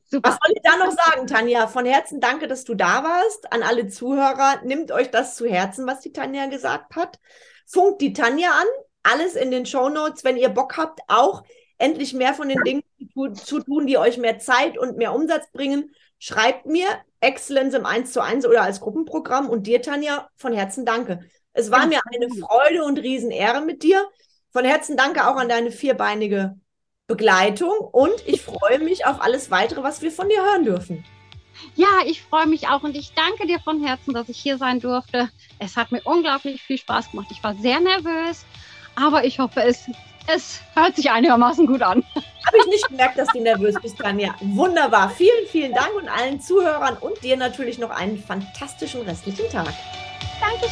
Super. 0.03 0.29
Was 0.29 0.37
soll 0.43 0.53
ich 0.53 0.61
da 0.63 0.77
noch 0.77 0.91
sagen, 0.91 1.27
Tanja? 1.27 1.67
Von 1.67 1.85
Herzen 1.85 2.19
danke, 2.19 2.47
dass 2.47 2.65
du 2.65 2.75
da 2.75 3.03
warst. 3.03 3.51
An 3.53 3.63
alle 3.63 3.87
Zuhörer, 3.87 4.61
nimmt 4.63 4.91
euch 4.91 5.09
das 5.11 5.35
zu 5.35 5.47
Herzen, 5.47 5.87
was 5.87 6.01
die 6.01 6.11
Tanja 6.11 6.47
gesagt 6.47 6.95
hat. 6.95 7.19
Funkt 7.65 8.01
die 8.01 8.13
Tanja 8.13 8.49
an. 8.49 8.67
Alles 9.03 9.35
in 9.35 9.49
den 9.49 9.65
Show 9.65 9.87
Notes, 9.87 10.25
wenn 10.25 10.35
ihr 10.35 10.49
Bock 10.49 10.75
habt, 10.75 10.99
auch 11.07 11.43
endlich 11.77 12.13
mehr 12.13 12.33
von 12.33 12.49
den 12.49 12.61
Dingen 12.63 12.83
zu 13.35 13.61
tun, 13.61 13.87
die 13.87 13.97
euch 13.97 14.17
mehr 14.17 14.39
Zeit 14.39 14.77
und 14.77 14.97
mehr 14.97 15.13
Umsatz 15.13 15.49
bringen. 15.53 15.93
Schreibt 16.19 16.65
mir 16.65 16.87
Excellence 17.21 17.73
im 17.73 17.85
1 17.85 18.11
zu 18.11 18.21
1 18.21 18.45
oder 18.45 18.63
als 18.63 18.81
Gruppenprogramm 18.81 19.49
und 19.49 19.67
dir, 19.67 19.81
Tanja, 19.81 20.29
von 20.35 20.51
Herzen 20.51 20.85
danke. 20.85 21.21
Es 21.57 21.71
war 21.71 21.87
mir 21.87 21.99
eine 22.13 22.29
Freude 22.29 22.83
und 22.83 22.99
Riesenehre 22.99 23.61
mit 23.61 23.81
dir. 23.81 24.07
Von 24.51 24.63
Herzen 24.63 24.95
danke 24.95 25.27
auch 25.27 25.37
an 25.37 25.49
deine 25.49 25.71
vierbeinige 25.71 26.55
Begleitung 27.07 27.75
und 27.79 28.13
ich 28.27 28.43
freue 28.43 28.77
mich 28.77 29.07
auf 29.07 29.21
alles 29.21 29.49
weitere, 29.49 29.81
was 29.81 30.03
wir 30.03 30.11
von 30.11 30.29
dir 30.29 30.43
hören 30.43 30.65
dürfen. 30.65 31.03
Ja, 31.75 31.87
ich 32.05 32.21
freue 32.21 32.45
mich 32.45 32.67
auch 32.67 32.83
und 32.83 32.95
ich 32.95 33.13
danke 33.13 33.47
dir 33.47 33.59
von 33.59 33.83
Herzen, 33.83 34.13
dass 34.13 34.29
ich 34.29 34.37
hier 34.37 34.59
sein 34.59 34.79
durfte. 34.79 35.29
Es 35.57 35.75
hat 35.75 35.91
mir 35.91 36.01
unglaublich 36.03 36.61
viel 36.61 36.77
Spaß 36.77 37.09
gemacht. 37.09 37.29
Ich 37.31 37.43
war 37.43 37.55
sehr 37.55 37.79
nervös, 37.79 38.45
aber 38.95 39.25
ich 39.25 39.39
hoffe, 39.39 39.63
es, 39.63 39.89
es 40.31 40.59
hört 40.75 40.95
sich 40.95 41.09
einigermaßen 41.09 41.65
gut 41.65 41.81
an. 41.81 42.03
Habe 42.13 42.57
ich 42.59 42.67
nicht 42.67 42.87
gemerkt, 42.87 43.17
dass 43.17 43.29
du 43.29 43.41
nervös 43.41 43.73
bist, 43.81 43.97
Tanja. 43.97 44.35
Wunderbar. 44.41 45.09
Vielen, 45.09 45.47
vielen 45.49 45.73
Dank 45.73 45.95
und 45.95 46.07
allen 46.07 46.39
Zuhörern 46.39 46.97
und 46.97 47.23
dir 47.23 47.35
natürlich 47.35 47.79
noch 47.79 47.89
einen 47.89 48.21
fantastischen 48.21 49.01
restlichen 49.01 49.49
Tag. 49.49 49.73
Danke. 50.39 50.67